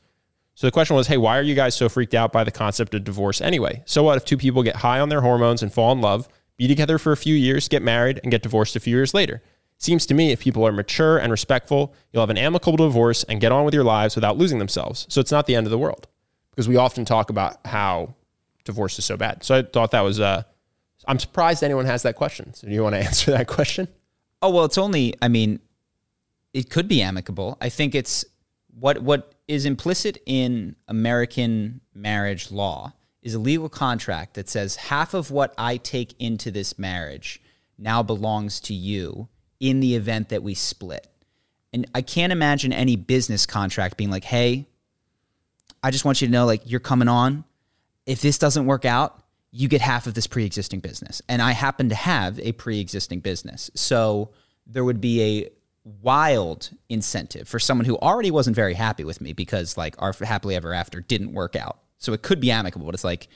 So 0.56 0.68
the 0.68 0.72
question 0.72 0.96
was, 0.96 1.08
hey, 1.08 1.18
why 1.18 1.38
are 1.38 1.44
you 1.44 1.56
guys 1.56 1.76
so 1.76 1.90
freaked 1.90 2.14
out 2.14 2.32
by 2.32 2.44
the 2.44 2.52
concept 2.52 2.94
of 2.94 3.04
divorce 3.04 3.42
anyway? 3.42 3.84
So 3.86 4.04
what 4.04 4.18
if 4.18 4.26
two 4.26 4.38
people 4.38 4.64
get 4.64 4.78
high 4.78 5.00
on 5.00 5.10
their 5.10 5.22
hormones 5.22 5.62
and 5.62 5.74
fall 5.74 5.92
in 5.92 6.02
love, 6.02 6.28
be 6.58 6.68
together 6.68 6.98
for 6.98 7.12
a 7.12 7.18
few 7.18 7.36
years, 7.36 7.68
get 7.68 7.82
married, 7.82 8.20
and 8.24 8.32
get 8.32 8.44
divorced 8.44 8.76
a 8.76 8.80
few 8.80 8.96
years 8.96 9.14
later? 9.14 9.42
Seems 9.78 10.06
to 10.06 10.14
me 10.14 10.32
if 10.32 10.42
people 10.42 10.66
are 10.68 10.72
mature 10.72 11.18
and 11.18 11.32
respectful, 11.32 11.94
you'll 12.12 12.22
have 12.22 12.30
an 12.30 12.38
amicable 12.38 12.78
divorce 12.78 13.24
and 13.24 13.42
get 13.42 13.52
on 13.52 13.66
with 13.66 13.74
your 13.74 13.84
lives 13.84 14.16
without 14.16 14.38
losing 14.38 14.60
themselves. 14.60 15.08
So 15.10 15.20
it's 15.20 15.32
not 15.32 15.48
the 15.48 15.56
end 15.56 15.66
of 15.66 15.72
the 15.72 15.80
world. 15.80 16.08
Because 16.52 16.68
we 16.68 16.76
often 16.76 17.06
talk 17.06 17.30
about 17.30 17.66
how 17.66 18.14
divorce 18.66 19.00
is 19.00 19.06
so 19.06 19.18
bad. 19.18 19.44
So 19.44 19.58
I 19.58 19.62
thought 19.64 19.92
that 19.92 20.02
was 20.02 20.20
uh 20.20 20.44
I'm 21.08 21.18
surprised 21.18 21.64
anyone 21.64 21.86
has 21.86 22.04
that 22.04 22.16
question. 22.16 22.54
So 22.54 22.68
do 22.68 22.74
you 22.74 22.84
want 22.84 22.94
to 22.94 23.00
answer 23.04 23.32
that 23.32 23.48
question? 23.48 23.88
Oh 24.42 24.50
well, 24.52 24.66
it's 24.66 24.78
only. 24.78 25.16
I 25.22 25.28
mean, 25.28 25.60
it 26.54 26.70
could 26.70 26.88
be 26.88 27.02
amicable. 27.02 27.58
I 27.62 27.70
think 27.70 27.96
it's 27.96 28.26
what 28.74 29.02
what 29.02 29.36
is 29.48 29.66
implicit 29.66 30.18
in 30.26 30.76
American 30.88 31.82
marriage 31.94 32.52
law 32.52 32.94
is 33.22 33.34
a 33.34 33.40
legal 33.40 33.70
contract 33.70 34.34
that 34.34 34.50
says 34.50 34.76
half 34.76 35.14
of 35.14 35.30
what 35.30 35.54
I 35.58 35.78
take 35.78 36.16
into 36.20 36.52
this 36.52 36.80
marriage 36.80 37.42
now 37.78 38.02
belongs 38.02 38.60
to 38.62 38.74
you 38.74 39.28
in 39.60 39.80
the 39.80 39.96
event 39.96 40.30
that 40.30 40.42
we 40.42 40.56
split. 40.56 41.08
And 41.74 41.86
I 41.94 42.02
can't 42.02 42.34
imagine 42.34 42.74
any 42.74 42.96
business 42.96 43.46
contract 43.46 43.98
being 43.98 44.10
like, 44.10 44.24
"Hey, 44.24 44.68
I 45.84 45.92
just 45.92 46.06
want 46.06 46.22
you 46.22 46.28
to 46.28 46.32
know 46.32 46.46
like 46.46 46.62
you're 46.66 46.80
coming 46.80 47.08
on. 47.08 47.44
If 48.06 48.22
this 48.22 48.38
doesn't 48.38 48.66
work 48.66 48.86
out, 48.86 49.24
you 49.52 49.68
get 49.68 49.82
half 49.82 50.08
of 50.08 50.14
this 50.16 50.28
pre-existing 50.28 50.80
business." 50.80 51.22
And 51.30 51.42
I 51.42 51.52
happen 51.52 51.90
to 51.90 51.96
have 51.96 52.40
a 52.40 52.52
pre-existing 52.54 53.20
business. 53.20 53.70
So 53.76 54.32
there 54.66 54.84
would 54.84 55.00
be 55.02 55.22
a 55.22 55.50
wild 55.84 56.70
incentive 56.90 57.48
for 57.48 57.60
someone 57.60 57.86
who 57.86 57.98
already 57.98 58.32
wasn't 58.32 58.56
very 58.56 58.74
happy 58.74 59.04
with 59.04 59.20
me 59.22 59.34
because 59.34 59.78
like 59.78 59.96
our 60.00 60.14
happily 60.22 60.56
ever 60.56 60.74
after 60.74 61.02
didn't 61.02 61.34
work 61.34 61.56
out. 61.56 61.80
So 61.98 62.14
it 62.14 62.22
could 62.22 62.40
be 62.40 62.52
amicable, 62.52 62.86
but 62.86 62.96
it's 62.96 63.04
like 63.04 63.28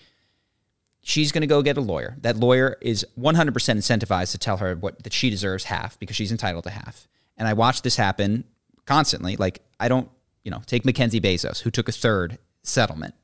she's 1.01 1.31
going 1.31 1.41
to 1.41 1.47
go 1.47 1.61
get 1.61 1.77
a 1.77 1.81
lawyer. 1.81 2.17
That 2.21 2.37
lawyer 2.37 2.77
is 2.81 3.05
100% 3.19 3.51
incentivized 3.51 4.31
to 4.31 4.37
tell 4.37 4.57
her 4.57 4.75
what 4.75 5.03
that 5.03 5.13
she 5.13 5.29
deserves 5.29 5.63
half 5.65 5.99
because 5.99 6.15
she's 6.15 6.31
entitled 6.31 6.63
to 6.65 6.71
half. 6.71 7.07
And 7.37 7.47
I 7.47 7.53
watch 7.53 7.81
this 7.81 7.95
happen 7.95 8.43
constantly. 8.85 9.35
Like 9.35 9.61
I 9.79 9.87
don't, 9.87 10.09
you 10.43 10.51
know, 10.51 10.61
take 10.65 10.85
Mackenzie 10.85 11.21
Bezos 11.21 11.61
who 11.61 11.71
took 11.71 11.89
a 11.89 11.91
third 11.91 12.37
settlement. 12.63 13.15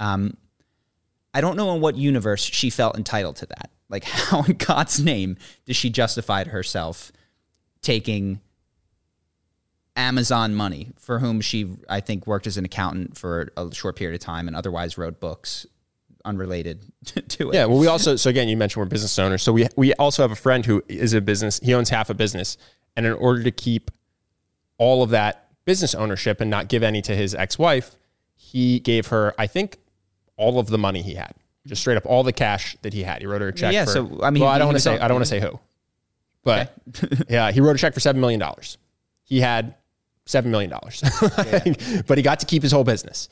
Um, 0.00 0.36
I 1.32 1.40
don't 1.40 1.56
know 1.56 1.74
in 1.74 1.80
what 1.80 1.96
universe 1.96 2.42
she 2.42 2.70
felt 2.70 2.96
entitled 2.96 3.36
to 3.36 3.46
that. 3.46 3.70
Like 3.88 4.04
how 4.04 4.42
in 4.42 4.56
God's 4.56 5.00
name 5.00 5.36
does 5.66 5.76
she 5.76 5.90
justify 5.90 6.44
to 6.44 6.50
herself 6.50 7.12
taking 7.80 8.40
Amazon 9.98 10.54
money 10.54 10.92
for 10.96 11.18
whom 11.18 11.40
she 11.40 11.76
I 11.88 12.00
think 12.00 12.26
worked 12.26 12.46
as 12.46 12.56
an 12.56 12.64
accountant 12.64 13.18
for 13.18 13.52
a 13.56 13.74
short 13.74 13.96
period 13.96 14.14
of 14.14 14.24
time 14.24 14.46
and 14.46 14.56
otherwise 14.56 14.96
wrote 14.96 15.20
books 15.20 15.66
unrelated 16.24 16.84
to 17.28 17.50
it. 17.50 17.54
Yeah, 17.54 17.64
well, 17.64 17.78
we 17.78 17.88
also 17.88 18.16
so 18.16 18.30
again, 18.30 18.48
you 18.48 18.56
mentioned 18.56 18.80
we're 18.80 18.88
business 18.88 19.18
owners, 19.18 19.42
so 19.42 19.52
we 19.52 19.66
we 19.76 19.92
also 19.94 20.22
have 20.22 20.30
a 20.30 20.36
friend 20.36 20.64
who 20.64 20.82
is 20.88 21.12
a 21.14 21.20
business. 21.20 21.58
He 21.60 21.74
owns 21.74 21.90
half 21.90 22.10
a 22.10 22.14
business, 22.14 22.56
and 22.96 23.04
in 23.04 23.12
order 23.12 23.42
to 23.42 23.50
keep 23.50 23.90
all 24.78 25.02
of 25.02 25.10
that 25.10 25.48
business 25.64 25.94
ownership 25.94 26.40
and 26.40 26.48
not 26.48 26.68
give 26.68 26.82
any 26.84 27.02
to 27.02 27.14
his 27.14 27.34
ex-wife, 27.34 27.96
he 28.36 28.78
gave 28.78 29.08
her, 29.08 29.34
I 29.36 29.48
think, 29.48 29.78
all 30.36 30.60
of 30.60 30.68
the 30.68 30.78
money 30.78 31.02
he 31.02 31.14
had, 31.14 31.34
just 31.66 31.80
straight 31.80 31.96
up 31.96 32.06
all 32.06 32.22
the 32.22 32.32
cash 32.32 32.76
that 32.82 32.94
he 32.94 33.02
had. 33.02 33.20
He 33.20 33.26
wrote 33.26 33.42
her 33.42 33.48
a 33.48 33.52
check. 33.52 33.72
Yeah, 33.72 33.84
for, 33.84 33.90
so, 33.90 34.20
I 34.22 34.30
mean, 34.30 34.44
well, 34.44 34.52
I 34.52 34.58
don't 34.58 34.68
want 34.68 34.76
to 34.76 34.82
say, 34.82 34.98
I 34.98 35.08
don't 35.08 35.16
want 35.16 35.26
to 35.26 35.28
say 35.28 35.40
who, 35.40 35.58
but 36.44 36.72
yeah, 37.28 37.50
he 37.50 37.60
wrote 37.60 37.74
a 37.74 37.78
check 37.78 37.94
for 37.94 38.00
seven 38.00 38.20
million 38.20 38.38
dollars. 38.38 38.78
He 39.24 39.40
had 39.40 39.74
seven 40.28 40.50
million 40.50 40.70
dollars, 40.70 41.02
but 42.06 42.18
he 42.18 42.22
got 42.22 42.40
to 42.40 42.46
keep 42.46 42.62
his 42.62 42.70
whole 42.70 42.84
business, 42.84 43.28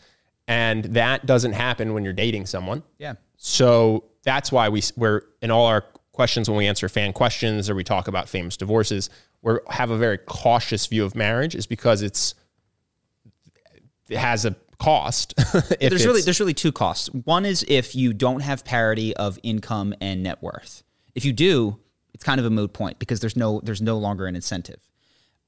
and 0.48 0.84
that 0.86 1.26
doesn't 1.26 1.52
happen 1.52 1.94
when 1.94 2.02
you're 2.02 2.12
dating 2.12 2.46
someone. 2.46 2.82
Yeah. 2.98 3.14
So 3.36 4.04
that's 4.24 4.50
why 4.50 4.68
we 4.68 4.82
we're 4.96 5.22
in 5.42 5.50
all 5.50 5.66
our 5.66 5.84
questions 6.12 6.48
when 6.48 6.56
we 6.56 6.66
answer 6.66 6.88
fan 6.88 7.12
questions 7.12 7.68
or 7.68 7.74
we 7.74 7.84
talk 7.84 8.08
about 8.08 8.28
famous 8.28 8.56
divorces, 8.56 9.10
we 9.42 9.52
have 9.68 9.90
a 9.90 9.98
very 9.98 10.16
cautious 10.16 10.86
view 10.86 11.04
of 11.04 11.14
marriage, 11.14 11.54
is 11.54 11.66
because 11.66 12.02
it's 12.02 12.34
it 14.08 14.16
has 14.16 14.44
a 14.44 14.56
cost. 14.78 15.34
there's 15.80 16.06
really 16.06 16.22
there's 16.22 16.40
really 16.40 16.54
two 16.54 16.72
costs. 16.72 17.08
One 17.08 17.44
is 17.44 17.64
if 17.68 17.94
you 17.94 18.12
don't 18.12 18.40
have 18.40 18.64
parity 18.64 19.14
of 19.16 19.38
income 19.42 19.94
and 20.00 20.22
net 20.22 20.42
worth. 20.42 20.82
If 21.14 21.24
you 21.24 21.32
do, 21.32 21.78
it's 22.14 22.24
kind 22.24 22.40
of 22.40 22.46
a 22.46 22.50
moot 22.50 22.72
point 22.72 22.98
because 22.98 23.20
there's 23.20 23.36
no 23.36 23.60
there's 23.62 23.82
no 23.82 23.98
longer 23.98 24.26
an 24.26 24.34
incentive. 24.34 24.80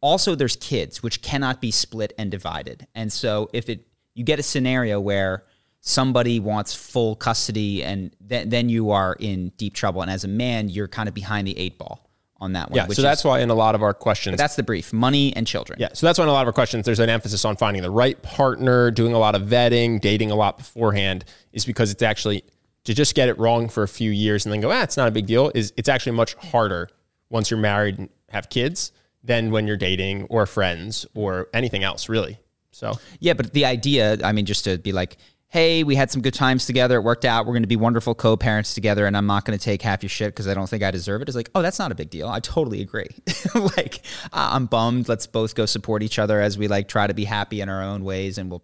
Also, 0.01 0.35
there's 0.35 0.57
kids 0.57 1.03
which 1.03 1.23
cannot 1.23 1.61
be 1.61 1.71
split 1.71 2.13
and 2.19 2.31
divided. 2.31 2.87
And 2.95 3.13
so 3.13 3.51
if 3.53 3.69
it 3.69 3.87
you 4.15 4.25
get 4.25 4.39
a 4.39 4.43
scenario 4.43 5.01
where 5.01 5.45
somebody 5.81 6.41
wants 6.41 6.75
full 6.75 7.15
custody 7.17 7.83
and 7.85 8.15
then 8.21 8.49
then 8.49 8.69
you 8.69 8.91
are 8.91 9.17
in 9.19 9.51
deep 9.57 9.75
trouble. 9.75 10.03
And 10.03 10.11
as 10.11 10.25
a 10.25 10.29
man, 10.29 10.69
you're 10.69 10.89
kind 10.89 11.09
of 11.09 11.15
behind 11.15 11.47
the 11.47 11.57
eight 11.59 11.79
ball 11.79 12.05
on 12.41 12.53
that 12.53 12.71
one. 12.71 12.77
yeah. 12.77 12.85
So 12.87 12.91
is- 12.93 12.97
that's 12.99 13.25
why 13.25 13.41
in 13.41 13.51
a 13.51 13.55
lot 13.55 13.75
of 13.75 13.83
our 13.83 13.95
questions, 13.95 14.39
that's 14.39 14.55
the 14.57 14.63
brief: 14.63 14.93
money 14.93 15.35
and 15.35 15.47
children. 15.47 15.79
Yeah, 15.81 15.89
so 15.93 16.07
that's 16.07 16.19
why 16.19 16.25
in 16.25 16.29
a 16.29 16.33
lot 16.33 16.43
of 16.43 16.49
our 16.49 16.53
questions, 16.53 16.85
there's 16.85 17.01
an 17.01 17.09
emphasis 17.11 17.45
on 17.45 17.57
finding 17.57 17.83
the 17.83 17.91
right 17.91 18.21
partner, 18.23 18.91
doing 18.93 19.13
a 19.13 19.19
lot 19.19 19.35
of 19.35 19.43
vetting, 19.43 20.01
dating 20.01 20.31
a 20.31 20.37
lot 20.37 20.59
beforehand, 20.59 21.25
is 21.53 21.65
because 21.65 21.91
it's 21.91 22.03
actually 22.03 22.45
to 22.85 22.95
just 22.95 23.15
get 23.17 23.29
it 23.29 23.37
wrong 23.39 23.69
for 23.69 23.83
a 23.83 23.89
few 23.89 24.11
years 24.13 24.47
and 24.47 24.53
then 24.53 24.61
go, 24.61 24.71
ah, 24.71 24.83
it's 24.83 24.97
not 24.97 25.09
a 25.09 25.11
big 25.11 25.27
deal. 25.27 25.51
Is 25.55 25.73
it's 25.77 25.89
actually 25.89 26.13
much 26.13 26.35
harder 26.35 26.89
once 27.29 27.51
you're 27.51 27.59
married 27.61 27.99
and 27.99 28.09
have 28.31 28.49
kids 28.51 28.93
than 29.23 29.51
when 29.51 29.67
you're 29.67 29.77
dating 29.77 30.25
or 30.25 30.47
friends 30.47 31.07
or 31.15 31.49
anything 31.53 31.83
else, 31.85 32.09
really. 32.09 32.39
So 32.71 32.99
Yeah, 33.21 33.33
but 33.35 33.53
the 33.53 33.65
idea, 33.65 34.19
I 34.23 34.33
mean, 34.33 34.47
just 34.47 34.65
to 34.65 34.79
be 34.79 34.93
like, 34.93 35.17
hey, 35.49 35.83
we 35.83 35.95
had 35.97 36.11
some 36.11 36.21
good 36.23 36.35
times 36.35 36.67
together. 36.67 36.97
It 36.99 37.03
worked 37.03 37.25
out. 37.25 37.47
We're 37.47 37.55
going 37.55 37.63
to 37.63 37.69
be 37.69 37.77
wonderful 37.77 38.15
co 38.15 38.37
parents 38.37 38.75
together, 38.75 39.07
and 39.07 39.17
I'm 39.17 39.27
not 39.27 39.45
going 39.47 39.59
to 39.59 39.65
take 39.65 39.81
half 39.83 40.03
your 40.03 40.11
shit 40.11 40.29
because 40.35 40.47
I 40.47 40.55
don't 40.55 40.69
think 40.69 40.83
I 40.83 40.91
deserve 40.91 41.23
it. 41.23 41.29
It's 41.29 41.37
like, 41.37 41.51
oh, 41.55 41.63
that's 41.63 41.79
not 41.79 41.91
a 41.91 41.95
big 41.95 42.11
deal. 42.11 42.29
I 42.29 42.41
totally 42.41 42.83
agree. 42.83 43.09
like, 43.55 44.03
uh, 44.33 44.51
I'm 44.53 44.67
bummed. 44.67 45.09
Let's 45.09 45.27
both 45.27 45.55
go 45.55 45.65
support 45.67 46.03
each 46.03 46.19
other 46.19 46.41
as 46.41 46.59
we 46.59 46.69
like 46.69 46.87
try 46.87 47.07
to 47.07 47.15
be 47.15 47.25
happy 47.25 47.61
in 47.63 47.69
our 47.69 47.83
own 47.83 48.05
ways, 48.05 48.37
and 48.39 48.51
we'll 48.51 48.63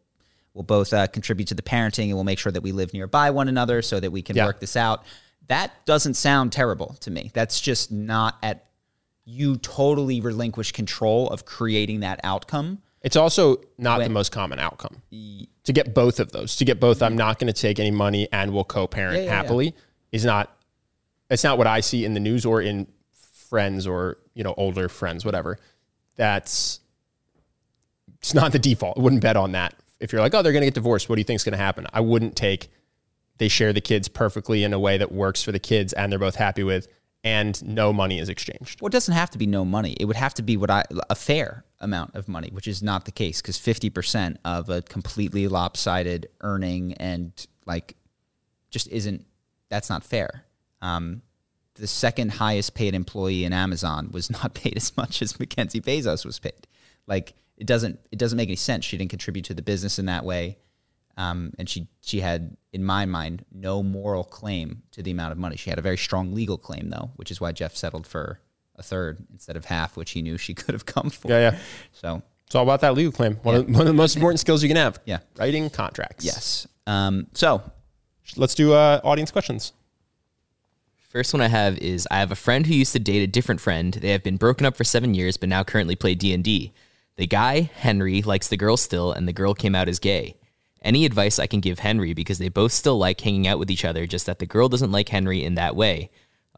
we'll 0.53 0.63
both 0.63 0.93
uh, 0.93 1.07
contribute 1.09 1.47
to 1.49 1.55
the 1.55 1.63
parenting, 1.63 2.05
and 2.05 2.15
we'll 2.15 2.23
make 2.25 2.39
sure 2.39 2.53
that 2.53 2.63
we 2.63 2.71
live 2.71 2.93
nearby 2.93 3.31
one 3.31 3.49
another 3.49 3.81
so 3.83 3.99
that 3.99 4.13
we 4.13 4.23
can 4.23 4.37
Yeah. 4.37 4.45
work 4.47 4.61
this 4.61 4.77
out. 4.77 5.05
That 5.49 5.73
doesn't 5.87 6.15
sound 6.15 6.53
terrible 6.53 6.97
to 7.01 7.11
me. 7.11 7.31
That's 7.35 7.61
just 7.61 7.91
not 7.91 8.37
at 8.43 8.67
you 9.25 9.57
totally 9.57 10.21
relinquish 10.21 10.73
control 10.73 11.29
of 11.31 11.45
creating 11.45 12.01
that 12.01 12.21
outcome. 12.25 12.79
it's 13.03 13.17
also 13.17 13.57
not 13.79 14.03
the 14.03 14.09
most 14.09 14.33
common 14.33 14.59
outcome 14.59 15.03
to 15.11 15.73
get 15.73 15.95
both 15.95 16.21
of 16.21 16.33
those. 16.33 16.57
To 16.57 16.65
get 16.65 16.79
both, 16.81 17.03
I'm 17.03 17.17
not 17.17 17.39
going 17.39 17.53
to 17.53 17.59
take 17.59 17.79
any 17.79 17.91
money 17.91 18.29
and 18.33 18.53
we'll 18.53 18.65
co-parent 18.65 19.15
Yeah, 19.17 19.21
yeah, 19.21 19.27
yeah. 19.27 19.35
happily 19.37 19.75
is 20.13 20.25
not. 20.25 20.51
It's 21.31 21.43
not 21.43 21.57
what 21.59 21.67
I 21.67 21.81
see 21.81 22.05
in 22.05 22.13
the 22.15 22.21
news 22.21 22.45
or 22.45 22.61
in 22.61 22.87
friends 23.49 23.87
or 23.87 24.19
you 24.35 24.45
know 24.45 24.55
older 24.57 24.89
friends, 24.89 25.25
whatever. 25.25 25.59
That's 26.17 26.81
it's 28.21 28.35
not 28.35 28.53
the 28.53 28.59
default. 28.59 28.99
I 28.99 29.03
wouldn't 29.03 29.23
bet 29.23 29.37
on 29.37 29.53
that. 29.53 29.75
If 30.01 30.13
you're 30.13 30.21
like, 30.21 30.35
oh, 30.35 30.43
they're 30.43 30.53
going 30.53 30.63
to 30.63 30.67
get 30.67 30.75
divorced, 30.75 31.09
what 31.09 31.17
do 31.17 31.21
you 31.21 31.25
think 31.25 31.37
is 31.37 31.45
going 31.45 31.53
to 31.53 31.59
happen? 31.59 31.87
I 31.93 32.01
wouldn't 32.01 32.37
take. 32.37 32.69
They 33.39 33.49
share 33.49 33.73
the 33.73 33.81
kids 33.81 34.07
perfectly 34.09 34.65
in 34.65 34.73
a 34.73 34.79
way 34.79 34.97
that 34.99 35.11
works 35.13 35.43
for 35.43 35.51
the 35.51 35.59
kids, 35.59 35.93
and 35.93 36.11
they're 36.13 36.19
both 36.19 36.37
happy 36.37 36.63
with, 36.63 36.87
and 37.25 37.65
no 37.65 37.93
money 37.93 38.19
is 38.19 38.29
exchanged. 38.29 38.81
Well, 38.81 38.89
it 38.89 38.93
doesn't 38.93 39.15
have 39.15 39.31
to 39.31 39.39
be 39.39 39.47
no 39.47 39.65
money. 39.65 39.97
It 39.99 40.05
would 40.05 40.17
have 40.17 40.35
to 40.35 40.43
be 40.43 40.57
what 40.57 40.71
I 40.71 40.85
a 41.09 41.15
fair 41.15 41.65
amount 41.81 42.15
of 42.15 42.29
money, 42.29 42.51
which 42.53 42.69
is 42.69 42.83
not 42.83 43.07
the 43.07 43.13
case 43.13 43.41
because 43.41 43.57
fifty 43.59 43.91
percent 43.91 44.39
of 44.45 44.69
a 44.69 44.83
completely 44.83 45.49
lopsided 45.49 46.29
earning 46.43 46.93
and 46.95 47.33
like 47.67 47.97
just 48.71 48.89
isn't. 48.89 49.25
That's 49.71 49.89
not 49.89 50.05
fair. 50.05 50.45
Um, 50.83 51.23
the 51.75 51.87
second 51.87 52.33
highest 52.33 52.75
paid 52.75 52.95
employee 52.95 53.45
in 53.45 53.53
Amazon 53.53 54.11
was 54.13 54.31
not 54.43 54.55
paid 54.55 54.77
as 54.77 54.95
much 54.97 55.23
as 55.23 55.41
Mackenzie 55.41 55.81
Bezos 55.81 56.25
was 56.25 56.39
paid. 56.39 56.67
Like 57.07 57.35
it 57.57 57.67
doesn't 57.67 58.01
it 58.13 58.19
doesn't 58.19 58.37
make 58.37 58.51
any 58.51 58.57
sense. 58.57 58.85
She 58.85 58.99
didn't 58.99 59.11
contribute 59.11 59.47
to 59.47 59.55
the 59.55 59.63
business 59.63 59.99
in 59.99 60.07
that 60.07 60.25
way. 60.25 60.59
Um, 61.17 61.53
and 61.59 61.69
she 61.69 61.87
she 62.03 62.21
had, 62.21 62.57
in 62.73 62.85
my 62.85 63.07
mind, 63.07 63.45
no 63.53 63.83
moral 63.83 64.25
claim 64.25 64.83
to 64.93 65.03
the 65.03 65.11
amount 65.11 65.33
of 65.33 65.39
money. 65.39 65.57
She 65.57 65.71
had 65.71 65.79
a 65.79 65.83
very 65.83 65.97
strong 65.97 66.35
legal 66.35 66.59
claim, 66.59 66.91
though, 66.91 67.11
which 67.17 67.31
is 67.31 67.41
why 67.41 67.53
Jeff 67.53 67.77
settled 67.77 68.07
for 68.07 68.41
a 68.77 68.83
third 68.83 69.25
instead 69.33 69.57
of 69.57 69.67
half, 69.67 69.97
which 69.97 70.11
he 70.13 70.23
knew 70.23 70.37
she 70.37 70.55
could 70.61 70.73
have 70.73 70.87
come 70.87 71.11
for. 71.11 71.29
Yeah, 71.29 71.53
yeah. 71.53 71.59
So 71.93 72.23
It's 72.47 72.55
all 72.55 72.65
about 72.65 72.81
that 72.81 72.95
legal 72.95 73.13
claim. 73.13 73.37
One, 73.43 73.55
of, 73.55 73.69
one 73.69 73.81
of 73.83 73.87
the 73.87 73.93
most 73.93 74.17
important 74.17 74.41
skills 74.41 74.63
you 74.63 74.69
can 74.69 74.77
have. 74.77 74.99
Yeah. 75.05 75.19
writing 75.39 75.71
contracts. 75.71 76.25
yes. 76.25 76.67
Um, 76.87 77.29
so 77.33 77.63
Let's 78.37 78.55
do 78.55 78.73
uh, 78.73 79.01
audience 79.05 79.31
questions. 79.31 79.73
First 81.11 81.33
one 81.33 81.41
I 81.41 81.49
have 81.49 81.79
is 81.79 82.09
I 82.11 82.19
have 82.19 82.33
a 82.33 82.37
friend 82.37 82.67
who 82.67 82.75
used 82.75 82.93
to 82.95 82.99
date 82.99 83.23
a 83.23 83.27
different 83.29 83.61
friend. 83.61 83.95
They 83.95 84.11
have 84.11 84.25
been 84.25 84.37
broken 84.37 84.67
up 84.67 84.77
for 84.77 84.83
seven 84.83 85.15
years, 85.15 85.37
but 85.37 85.49
now 85.49 85.63
currently 85.63 85.95
play 85.95 86.15
D 86.15 86.35
and 86.35 86.43
D. 86.43 86.73
The 87.17 87.27
guy 87.29 87.71
Henry 87.75 88.23
likes 88.23 88.49
the 88.49 88.57
girl 88.57 88.77
still, 88.77 89.13
and 89.13 89.29
the 89.29 89.33
girl 89.33 89.55
came 89.55 89.77
out 89.77 89.89
as 89.89 90.01
gay. 90.01 90.35
Any 90.85 91.07
advice 91.07 91.39
I 91.39 91.47
can 91.47 91.61
give 91.61 91.79
Henry 91.79 92.13
because 92.13 92.39
they 92.39 92.51
both 92.51 92.71
still 92.71 92.99
like 92.99 93.21
hanging 93.21 93.49
out 93.49 93.59
with 93.59 93.71
each 93.71 93.87
other, 93.87 94.07
just 94.07 94.27
that 94.27 94.39
the 94.39 94.47
girl 94.47 94.69
doesn't 94.69 94.93
like 94.93 95.09
Henry 95.09 95.43
in 95.43 95.55
that 95.55 95.75
way. 95.75 96.11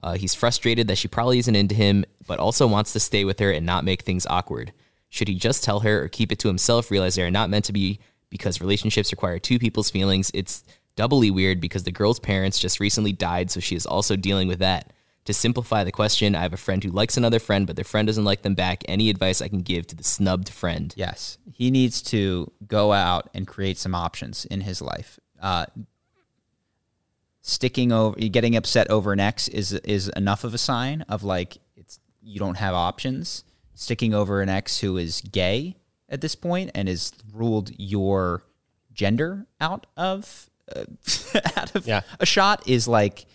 Uh, 0.02 0.14
he's 0.14 0.34
frustrated 0.34 0.88
that 0.88 0.98
she 0.98 1.08
probably 1.08 1.38
isn't 1.38 1.54
into 1.54 1.76
him, 1.76 2.04
but 2.26 2.40
also 2.40 2.66
wants 2.66 2.92
to 2.92 3.00
stay 3.00 3.24
with 3.24 3.38
her 3.38 3.52
and 3.52 3.64
not 3.64 3.84
make 3.84 4.02
things 4.02 4.26
awkward. 4.26 4.72
Should 5.08 5.28
he 5.28 5.36
just 5.36 5.62
tell 5.62 5.80
her 5.80 6.02
or 6.02 6.08
keep 6.08 6.32
it 6.32 6.40
to 6.40 6.48
himself, 6.48 6.90
realize 6.90 7.14
they 7.14 7.22
are 7.22 7.30
not 7.30 7.50
meant 7.50 7.64
to 7.66 7.72
be 7.72 8.00
because 8.28 8.60
relationships 8.60 9.12
require 9.12 9.38
two 9.38 9.60
people's 9.60 9.90
feelings? 9.90 10.32
It's 10.34 10.64
doubly 10.96 11.30
weird 11.30 11.60
because 11.60 11.84
the 11.84 11.92
girl's 11.92 12.18
parents 12.18 12.58
just 12.58 12.80
recently 12.80 13.12
died, 13.12 13.50
so 13.50 13.60
she 13.60 13.76
is 13.76 13.86
also 13.86 14.16
dealing 14.16 14.48
with 14.48 14.58
that. 14.58 14.92
To 15.26 15.34
simplify 15.34 15.82
the 15.84 15.92
question, 15.92 16.34
I 16.34 16.42
have 16.42 16.52
a 16.52 16.56
friend 16.56 16.82
who 16.82 16.90
likes 16.90 17.16
another 17.16 17.38
friend, 17.38 17.66
but 17.66 17.76
their 17.76 17.84
friend 17.84 18.06
doesn't 18.06 18.24
like 18.24 18.42
them 18.42 18.54
back. 18.54 18.82
Any 18.88 19.10
advice 19.10 19.42
I 19.42 19.48
can 19.48 19.60
give 19.62 19.86
to 19.88 19.96
the 19.96 20.04
snubbed 20.04 20.48
friend? 20.48 20.94
yes, 20.96 21.38
he 21.52 21.70
needs 21.70 22.00
to 22.02 22.50
go 22.66 22.92
out 22.92 23.28
and 23.34 23.46
create 23.46 23.76
some 23.78 23.94
options 23.94 24.44
in 24.44 24.60
his 24.62 24.80
life. 24.80 25.18
Uh, 25.42 25.66
sticking 27.42 27.92
over, 27.92 28.18
getting 28.18 28.56
upset 28.56 28.90
over 28.90 29.12
an 29.12 29.20
ex 29.20 29.48
is 29.48 29.72
is 29.72 30.08
enough 30.10 30.44
of 30.44 30.54
a 30.54 30.58
sign 30.58 31.02
of 31.08 31.22
like 31.22 31.58
it's 31.76 31.98
you 32.22 32.38
don't 32.38 32.56
have 32.56 32.74
options. 32.74 33.44
Sticking 33.74 34.14
over 34.14 34.40
an 34.40 34.48
ex 34.48 34.78
who 34.80 34.96
is 34.96 35.20
gay 35.20 35.76
at 36.08 36.20
this 36.20 36.34
point 36.34 36.70
and 36.74 36.88
has 36.88 37.12
ruled 37.34 37.70
your 37.78 38.42
gender 38.92 39.46
out 39.60 39.86
of 39.96 40.48
uh, 40.74 40.84
out 41.56 41.74
of 41.74 41.86
Yeah. 41.86 42.00
a 42.20 42.26
shot 42.26 42.66
is 42.66 42.88
like 42.88 43.26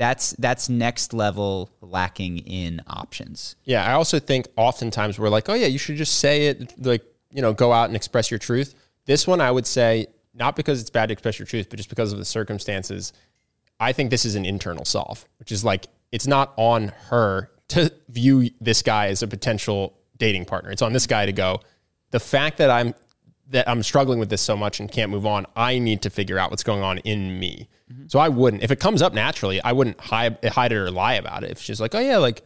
that's 0.00 0.30
that's 0.38 0.70
next 0.70 1.12
level 1.12 1.68
lacking 1.82 2.38
in 2.38 2.80
options. 2.86 3.54
Yeah, 3.64 3.84
I 3.84 3.92
also 3.92 4.18
think 4.18 4.48
oftentimes 4.56 5.18
we're 5.18 5.28
like, 5.28 5.50
oh 5.50 5.54
yeah, 5.54 5.66
you 5.66 5.76
should 5.76 5.96
just 5.96 6.20
say 6.20 6.46
it, 6.46 6.72
like 6.82 7.04
you 7.30 7.42
know, 7.42 7.52
go 7.52 7.70
out 7.70 7.90
and 7.90 7.94
express 7.94 8.30
your 8.30 8.38
truth. 8.38 8.74
This 9.04 9.26
one, 9.26 9.42
I 9.42 9.50
would 9.50 9.66
say, 9.66 10.06
not 10.32 10.56
because 10.56 10.80
it's 10.80 10.88
bad 10.88 11.10
to 11.10 11.12
express 11.12 11.38
your 11.38 11.44
truth, 11.44 11.68
but 11.68 11.76
just 11.76 11.90
because 11.90 12.14
of 12.14 12.18
the 12.18 12.24
circumstances. 12.24 13.12
I 13.78 13.92
think 13.92 14.10
this 14.10 14.24
is 14.24 14.36
an 14.36 14.46
internal 14.46 14.86
solve, 14.86 15.26
which 15.38 15.52
is 15.52 15.66
like 15.66 15.86
it's 16.12 16.26
not 16.26 16.54
on 16.56 16.88
her 17.10 17.50
to 17.68 17.92
view 18.08 18.48
this 18.58 18.80
guy 18.80 19.08
as 19.08 19.22
a 19.22 19.28
potential 19.28 19.98
dating 20.16 20.46
partner. 20.46 20.70
It's 20.70 20.82
on 20.82 20.94
this 20.94 21.06
guy 21.06 21.26
to 21.26 21.32
go. 21.32 21.60
The 22.10 22.20
fact 22.20 22.56
that 22.56 22.70
I'm 22.70 22.94
that 23.50 23.68
I'm 23.68 23.82
struggling 23.82 24.18
with 24.18 24.30
this 24.30 24.40
so 24.40 24.56
much 24.56 24.80
and 24.80 24.90
can't 24.90 25.10
move 25.10 25.26
on, 25.26 25.46
I 25.54 25.78
need 25.78 26.02
to 26.02 26.10
figure 26.10 26.38
out 26.38 26.50
what's 26.50 26.62
going 26.62 26.82
on 26.82 26.98
in 26.98 27.38
me. 27.38 27.68
So 28.06 28.18
I 28.18 28.28
wouldn't, 28.28 28.62
if 28.62 28.70
it 28.70 28.78
comes 28.78 29.02
up 29.02 29.12
naturally, 29.12 29.60
I 29.62 29.72
wouldn't 29.72 30.00
hide, 30.00 30.42
hide 30.44 30.72
it 30.72 30.76
or 30.76 30.90
lie 30.90 31.14
about 31.14 31.42
it. 31.42 31.50
If 31.50 31.60
she's 31.60 31.80
like, 31.80 31.94
oh 31.94 31.98
yeah, 31.98 32.18
like, 32.18 32.42